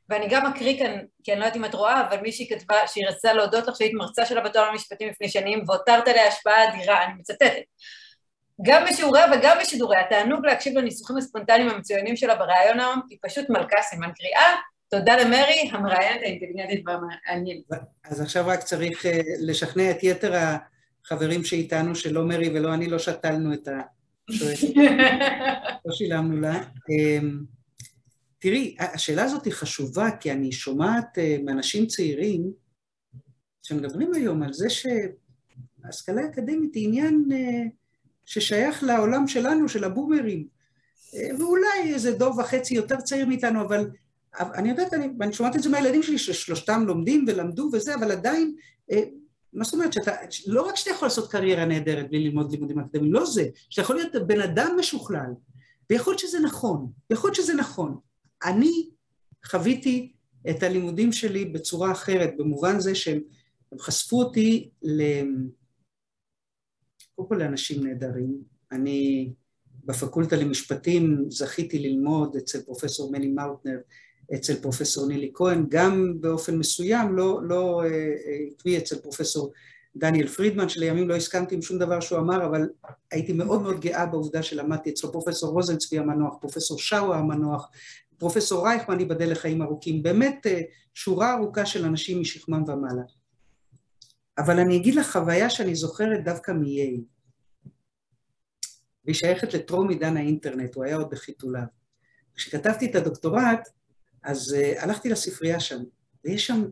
ואני 0.09 0.27
גם 0.29 0.45
אקריא 0.45 0.79
כאן, 0.79 0.99
כי 1.23 1.31
אני 1.31 1.39
לא 1.39 1.45
יודעת 1.45 1.57
אם 1.57 1.65
את 1.65 1.73
רואה, 1.73 2.07
אבל 2.07 2.21
מישהי 2.21 2.47
כתבה 2.49 2.87
שהיא 2.87 3.07
רצתה 3.07 3.33
להודות 3.33 3.67
לך 3.67 3.75
שהיית 3.75 3.93
מרצה 3.93 4.25
שלה 4.25 4.41
בתואר 4.41 4.63
המשפטים 4.63 5.09
לפני 5.09 5.29
שנים, 5.29 5.63
והותרת 5.67 6.07
עליה 6.07 6.27
השפעה 6.27 6.69
אדירה, 6.69 7.03
אני 7.03 7.13
מצטטת. 7.13 7.53
גם 8.61 8.85
בשיעוריה 8.89 9.25
וגם 9.33 9.57
בשידוריה, 9.61 10.01
התענוג 10.01 10.45
להקשיב 10.45 10.77
לניסוחים 10.77 11.17
הספונטניים 11.17 11.69
המצוינים 11.69 12.15
שלה 12.15 12.35
בריאיון 12.35 12.79
היום, 12.79 13.01
היא 13.09 13.17
פשוט 13.21 13.49
מלכה 13.49 13.81
סימן 13.81 14.11
קריאה, 14.15 14.55
תודה 14.89 15.17
למרי, 15.17 15.69
המראיינת 15.71 16.21
האינטליגנטית 16.21 16.83
והמעניינת. 16.87 17.63
אז 18.03 18.21
עכשיו 18.21 18.47
רק 18.47 18.63
צריך 18.63 19.05
אה, 19.05 19.19
לשכנע 19.39 19.91
את 19.91 20.03
יתר 20.03 20.33
החברים 21.05 21.43
שאיתנו, 21.43 21.95
שלא 21.95 22.25
מרי 22.25 22.49
ולא 22.49 22.73
אני 22.73 22.87
לא 22.87 22.99
שתלנו 22.99 23.53
את 23.53 23.67
ה... 23.67 23.81
לא 25.85 25.91
שילמנו 25.91 26.41
לה. 26.41 26.63
אמ, 26.89 27.43
תראי, 28.39 28.75
השאלה 28.79 29.23
הזאת 29.23 29.45
היא 29.45 29.53
חשובה, 29.53 30.09
כי 30.19 30.31
אני 30.31 30.51
שומעת 30.51 31.17
אה, 31.17 31.37
מאנשים 31.43 31.85
צעירים 31.85 32.51
שמדברים 33.63 34.13
היום 34.13 34.43
על 34.43 34.53
זה 34.53 34.67
שההשכלה 34.69 36.21
האקדמית 36.21 36.75
היא 36.75 36.87
עניין 36.87 37.25
אה, 37.33 37.63
ששייך 38.25 38.83
לעולם 38.83 39.27
שלנו, 39.27 39.69
של 39.69 39.83
הבומרים. 39.83 40.55
ואולי 41.39 41.93
איזה 41.93 42.17
דור 42.17 42.39
וחצי 42.39 42.75
יותר 42.75 43.01
צעיר 43.01 43.25
מאיתנו, 43.25 43.61
אבל 43.61 43.89
אני 44.39 44.69
יודעת, 44.69 44.93
אני, 44.93 45.09
ואני 45.19 45.33
שומעת 45.33 45.55
את 45.55 45.63
זה 45.63 45.69
מהילדים 45.69 46.03
שלי, 46.03 46.17
ששלושתם 46.17 46.83
לומדים 46.87 47.25
ולמדו 47.27 47.69
וזה, 47.73 47.95
אבל 47.95 48.11
עדיין, 48.11 48.55
אה, 48.91 49.03
מה 49.53 49.63
זאת 49.63 49.73
אומרת, 49.73 49.93
שאתה, 49.93 50.11
לא 50.47 50.61
רק 50.61 50.75
שאתה 50.75 50.89
יכול 50.89 51.05
לעשות 51.05 51.31
קריירה 51.31 51.65
נהדרת 51.65 52.09
בלי 52.09 52.19
ללמוד 52.19 52.51
לימודים 52.51 52.79
אקדמיים, 52.79 53.13
לא 53.13 53.25
זה, 53.25 53.49
שאתה 53.69 53.81
יכול 53.81 53.95
להיות 53.95 54.27
בן 54.27 54.41
אדם 54.41 54.75
משוכלל, 54.79 55.33
ויכול 55.89 56.11
להיות 56.11 56.19
שזה 56.19 56.39
נכון, 56.39 56.91
יכול 57.09 57.27
להיות 57.27 57.35
שזה 57.35 57.53
נכון. 57.53 57.97
אני 58.45 58.89
חוויתי 59.45 60.13
את 60.49 60.63
הלימודים 60.63 61.11
שלי 61.11 61.45
בצורה 61.45 61.91
אחרת, 61.91 62.33
במובן 62.37 62.79
זה 62.79 62.95
שהם 62.95 63.19
חשפו 63.79 64.19
אותי 64.19 64.69
ל... 64.83 65.01
קודם 67.15 67.27
כל 67.27 67.35
לאנשים 67.35 67.87
נהדרים. 67.87 68.43
אני 68.71 69.29
בפקולטה 69.85 70.35
למשפטים 70.35 71.25
זכיתי 71.29 71.79
ללמוד 71.79 72.35
אצל 72.35 72.61
פרופסור 72.61 73.11
מני 73.11 73.27
מאוטנר, 73.27 73.77
אצל 74.33 74.55
פרופסור 74.61 75.07
נילי 75.07 75.31
כהן, 75.33 75.65
גם 75.69 76.13
באופן 76.21 76.57
מסוים, 76.57 77.15
לא, 77.15 77.39
לא 77.43 77.81
עקבי 78.51 78.71
אה, 78.71 78.75
אה, 78.75 78.77
אצל 78.77 78.95
פרופסור 78.95 79.51
דניאל 79.95 80.27
פרידמן, 80.27 80.69
שלימים 80.69 81.09
לא 81.09 81.15
הסכמתי 81.15 81.55
עם 81.55 81.61
שום 81.61 81.79
דבר 81.79 81.99
שהוא 81.99 82.19
אמר, 82.19 82.45
אבל 82.45 82.69
הייתי 83.11 83.33
מאוד 83.33 83.61
מאוד 83.61 83.79
גאה 83.79 84.05
בעובדה 84.05 84.43
שלמדתי 84.43 84.89
אצלו 84.89 85.11
פרופסור 85.11 85.53
רוזנצבי 85.53 85.99
המנוח, 85.99 86.33
פרופסור 86.41 86.79
שאווה 86.79 87.17
המנוח, 87.17 87.69
פרופסור 88.17 88.67
רייכמן, 88.67 88.99
ייבדל 88.99 89.31
לחיים 89.31 89.61
ארוכים, 89.61 90.03
באמת 90.03 90.47
אה, 90.47 90.61
שורה 90.93 91.33
ארוכה 91.33 91.65
של 91.65 91.85
אנשים 91.85 92.21
משכמם 92.21 92.63
ומעלה. 92.67 93.03
אבל 94.37 94.59
אני 94.59 94.77
אגיד 94.77 94.95
לך 94.95 95.11
חוויה 95.11 95.49
שאני 95.49 95.75
זוכרת 95.75 96.23
דווקא 96.23 96.51
מייל. 96.51 97.01
והיא 99.05 99.15
שייכת 99.15 99.53
לטרום 99.53 99.89
עידן 99.89 100.17
האינטרנט, 100.17 100.75
הוא 100.75 100.83
היה 100.83 100.95
עוד 100.95 101.09
בחיתוליו. 101.09 101.63
כשכתבתי 102.35 102.85
את 102.85 102.95
הדוקטורט, 102.95 103.69
אז 104.25 104.55
uh, 104.55 104.83
הלכתי 104.83 105.09
לספרייה 105.09 105.59
שם, 105.59 105.83
ויש 106.25 106.47
שם, 106.47 106.65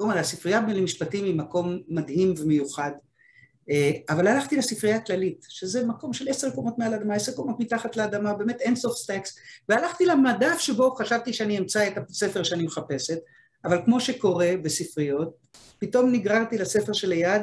אומר, 0.00 0.18
הספרייה 0.18 0.60
למשפטים 0.60 1.24
היא 1.24 1.34
מקום 1.34 1.78
מדהים 1.88 2.34
ומיוחד, 2.38 2.90
uh, 3.70 3.72
אבל 4.08 4.26
הלכתי 4.26 4.56
לספרייה 4.56 4.96
הכללית, 4.96 5.46
שזה 5.48 5.86
מקום 5.86 6.12
של 6.12 6.28
עשר 6.28 6.50
קומות 6.50 6.78
מעל 6.78 6.94
האדמה, 6.94 7.14
עשר 7.14 7.32
קומות 7.32 7.60
מתחת 7.60 7.96
לאדמה, 7.96 8.34
באמת 8.34 8.60
אין 8.60 8.76
סוף 8.76 8.96
סטקס, 8.96 9.38
והלכתי 9.68 10.06
למדף 10.06 10.58
שבו 10.58 10.94
חשבתי 10.94 11.32
שאני 11.32 11.58
אמצא 11.58 11.88
את 11.88 12.10
הספר 12.10 12.42
שאני 12.42 12.62
מחפשת, 12.62 13.18
אבל 13.64 13.80
כמו 13.84 14.00
שקורה 14.00 14.52
בספריות, 14.62 15.36
פתאום 15.78 16.12
נגררתי 16.12 16.58
לספר 16.58 16.92
שליד 16.92 17.42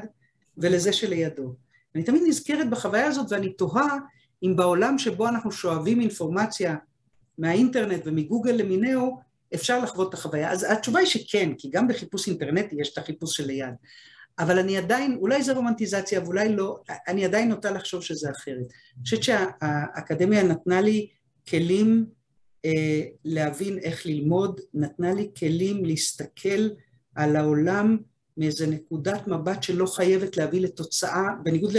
ולזה 0.58 0.94
שלידו. 0.94 1.56
אני 1.96 2.04
תמיד 2.04 2.24
נזכרת 2.28 2.70
בחוויה 2.70 3.06
הזאת 3.06 3.32
ואני 3.32 3.54
תוהה 3.54 3.98
אם 4.44 4.56
בעולם 4.56 4.98
שבו 4.98 5.28
אנחנו 5.28 5.52
שואבים 5.52 6.02
אינפורמציה 6.02 6.76
מהאינטרנט 7.38 8.02
ומגוגל 8.06 8.52
למיניהו, 8.52 9.20
אפשר 9.54 9.80
לחוות 9.80 10.10
את 10.10 10.14
החוויה. 10.14 10.52
אז 10.52 10.66
התשובה 10.72 11.00
היא 11.00 11.08
שכן, 11.08 11.54
כי 11.58 11.70
גם 11.70 11.88
בחיפוש 11.88 12.28
אינטרנטי 12.28 12.76
יש 12.80 12.94
את 12.94 12.98
החיפוש 12.98 13.38
שליד. 13.38 13.74
אבל 14.40 14.60
אני 14.60 14.78
עדיין, 14.78 15.18
אולי 15.22 15.44
זה 15.44 15.54
רומנטיזציה 15.54 16.22
ואולי 16.24 16.56
לא, 16.56 16.80
אני 17.08 17.26
עדיין 17.26 17.50
נוטה 17.50 17.72
לחשוב 17.72 18.02
שזה 18.02 18.32
אחרת. 18.32 18.58
אני 18.58 19.04
חושבת 19.04 19.24
שהאקדמיה 19.24 20.44
נתנה 20.44 20.82
לי 20.82 21.08
כלים 21.50 22.06
אה, 22.66 23.02
להבין 23.26 23.80
איך 23.80 24.06
ללמוד, 24.06 24.62
נתנה 24.74 25.14
לי 25.14 25.30
כלים 25.38 25.86
להסתכל 25.86 26.70
על 27.16 27.36
העולם 27.36 27.98
מאיזה 28.38 28.68
נקודת 28.68 29.28
מבט 29.28 29.64
שלא 29.64 29.86
חייבת 29.86 30.38
להביא 30.38 30.62
לתוצאה, 30.62 31.24
בניגוד 31.44 31.74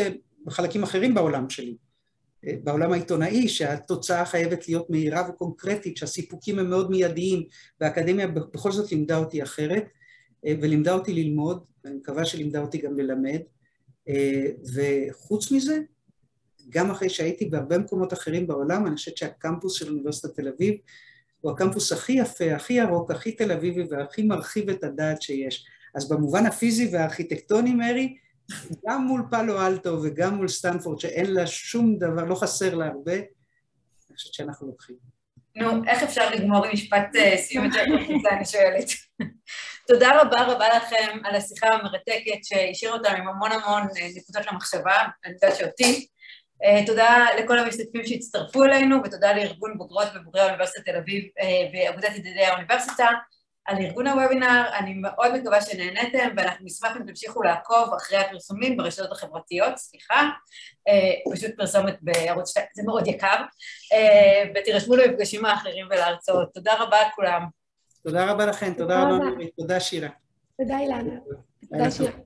לחלקים 0.47 0.83
אחרים 0.83 1.15
בעולם 1.15 1.51
שלי. 1.51 1.77
אה, 2.47 2.53
בעולם 2.65 2.93
העיתונאי, 2.93 3.49
שהתוצאה 3.49 4.25
חייבת 4.25 4.69
להיות 4.69 4.91
מהירה 4.91 5.29
וקונקרטית, 5.31 5.97
שהסיפוקים 5.97 6.59
הם 6.59 6.71
מאוד 6.71 6.91
מיידיים, 6.91 7.43
והאקדמיה 7.81 8.27
בכל 8.27 8.73
זאת 8.73 8.93
לימדה 8.93 9.17
אותי 9.17 9.43
אחרת, 9.43 9.85
אה, 10.47 10.55
ולימדה 10.61 10.95
אותי 10.95 11.13
ללמוד, 11.13 11.65
ואני 11.85 11.97
מקווה 11.97 12.25
שלימדה 12.25 12.61
אותי 12.61 12.79
גם 12.79 12.97
ללמד, 12.97 13.41
וחוץ 14.75 15.53
מזה, 15.53 15.79
גם 16.69 16.91
אחרי 16.91 17.09
שהייתי 17.09 17.45
בהרבה 17.45 17.79
מקומות 17.79 18.13
אחרים 18.13 18.47
בעולם, 18.47 18.87
אני 18.87 18.97
חושבת 18.97 19.17
שהקמפוס 19.17 19.75
של 19.75 19.89
אוניברסיטת 19.89 20.35
תל 20.35 20.49
אביב 20.49 20.75
הוא 21.41 21.53
הקמפוס 21.53 21.93
הכי 21.93 22.13
יפה, 22.13 22.55
הכי 22.55 22.73
ירוק, 22.73 23.11
הכי 23.11 23.33
תל 23.33 23.53
אביבי 23.53 23.83
והכי 23.91 24.23
מרחיב 24.23 24.71
את 24.71 24.85
הדעת 24.85 25.23
שיש. 25.23 25.67
אז 25.95 26.09
במובן 26.09 26.47
הפיזי 26.47 26.89
והארכיטקטוני, 26.93 27.75
מרי, 27.75 28.17
גם 28.87 29.03
מול 29.03 29.23
פאלו 29.31 29.67
אלטו 29.67 30.03
וגם 30.03 30.35
מול 30.35 30.49
סטנפורד, 30.49 31.01
שאין 31.01 31.35
לה 31.35 31.47
שום 31.47 31.99
דבר, 31.99 32.25
לא 32.25 32.35
חסר 32.35 32.75
לה 32.75 32.87
הרבה, 32.87 33.15
אני 33.15 34.17
חושבת 34.17 34.35
שאנחנו 34.35 34.67
לוקחים. 34.67 34.97
נו, 35.57 35.85
איך 35.87 36.03
אפשר 36.03 36.31
לגמור 36.31 36.65
עם 36.65 36.73
משפט 36.73 37.17
אה, 37.17 37.37
סיום 37.37 37.65
יותר 37.65 37.85
זה 38.23 38.29
אני 38.37 38.45
שואלת. 38.45 38.89
תודה 39.89 40.21
רבה 40.21 40.43
רבה 40.43 40.77
לכם 40.77 41.19
על 41.25 41.35
השיחה 41.35 41.67
המרתקת 41.67 42.45
שהשאירה 42.45 42.95
אותנו 42.95 43.17
עם 43.17 43.29
המון 43.29 43.53
המון 43.53 43.83
אה, 43.83 44.09
נקודות 44.17 44.53
למחשבה, 44.53 44.97
אני 45.25 45.35
יודעת 45.35 45.57
שאותי. 45.57 46.07
Uh, 46.65 46.87
תודה 46.87 47.27
לכל 47.39 47.59
המשתתפים 47.59 48.07
שהצטרפו 48.07 48.65
אלינו 48.65 48.97
ותודה 49.05 49.33
לארגון 49.33 49.79
בוגרות 49.79 50.09
ובוגרי 50.15 50.43
האוניברסיטת 50.43 50.85
תל 50.85 50.97
אביב 50.97 51.25
ואגודת 51.73 52.17
ידידי 52.17 52.45
האוניברסיטה 52.45 53.07
על 53.67 53.77
ארגון 53.79 54.07
הוובינר, 54.07 54.65
אני 54.79 54.95
מאוד 54.95 55.33
מקווה 55.37 55.61
שנהניתם 55.61 56.29
ואנחנו 56.37 56.65
נשמח 56.65 56.97
אם 56.97 57.03
תמשיכו 57.07 57.43
לעקוב 57.43 57.95
אחרי 57.97 58.19
הפרסומים 58.19 58.77
ברשתות 58.77 59.13
החברתיות, 59.13 59.77
סליחה, 59.77 60.29
uh, 60.89 61.33
פשוט 61.33 61.51
פרסומת 61.57 61.97
בערוץ 62.01 62.51
2, 62.51 62.67
זה 62.75 62.83
מאוד 62.87 63.07
יקר, 63.07 63.37
uh, 63.37 64.51
ותירשמו 64.55 64.97
למפגשים 64.97 65.45
האחרים 65.45 65.87
ולהרצאות. 65.91 66.55
תודה 66.55 66.75
רבה 66.79 66.97
לכולם. 67.09 67.47
תודה 68.05 68.31
רבה 68.31 68.47
לכם, 68.47 68.75
תודה 68.75 69.03
רבה, 69.03 69.25
תודה 69.57 69.81
שירה. 69.81 70.09
תודה 70.59 70.79
אילנה. 70.79 71.15
תודה 71.71 71.91
שירה. 71.91 72.26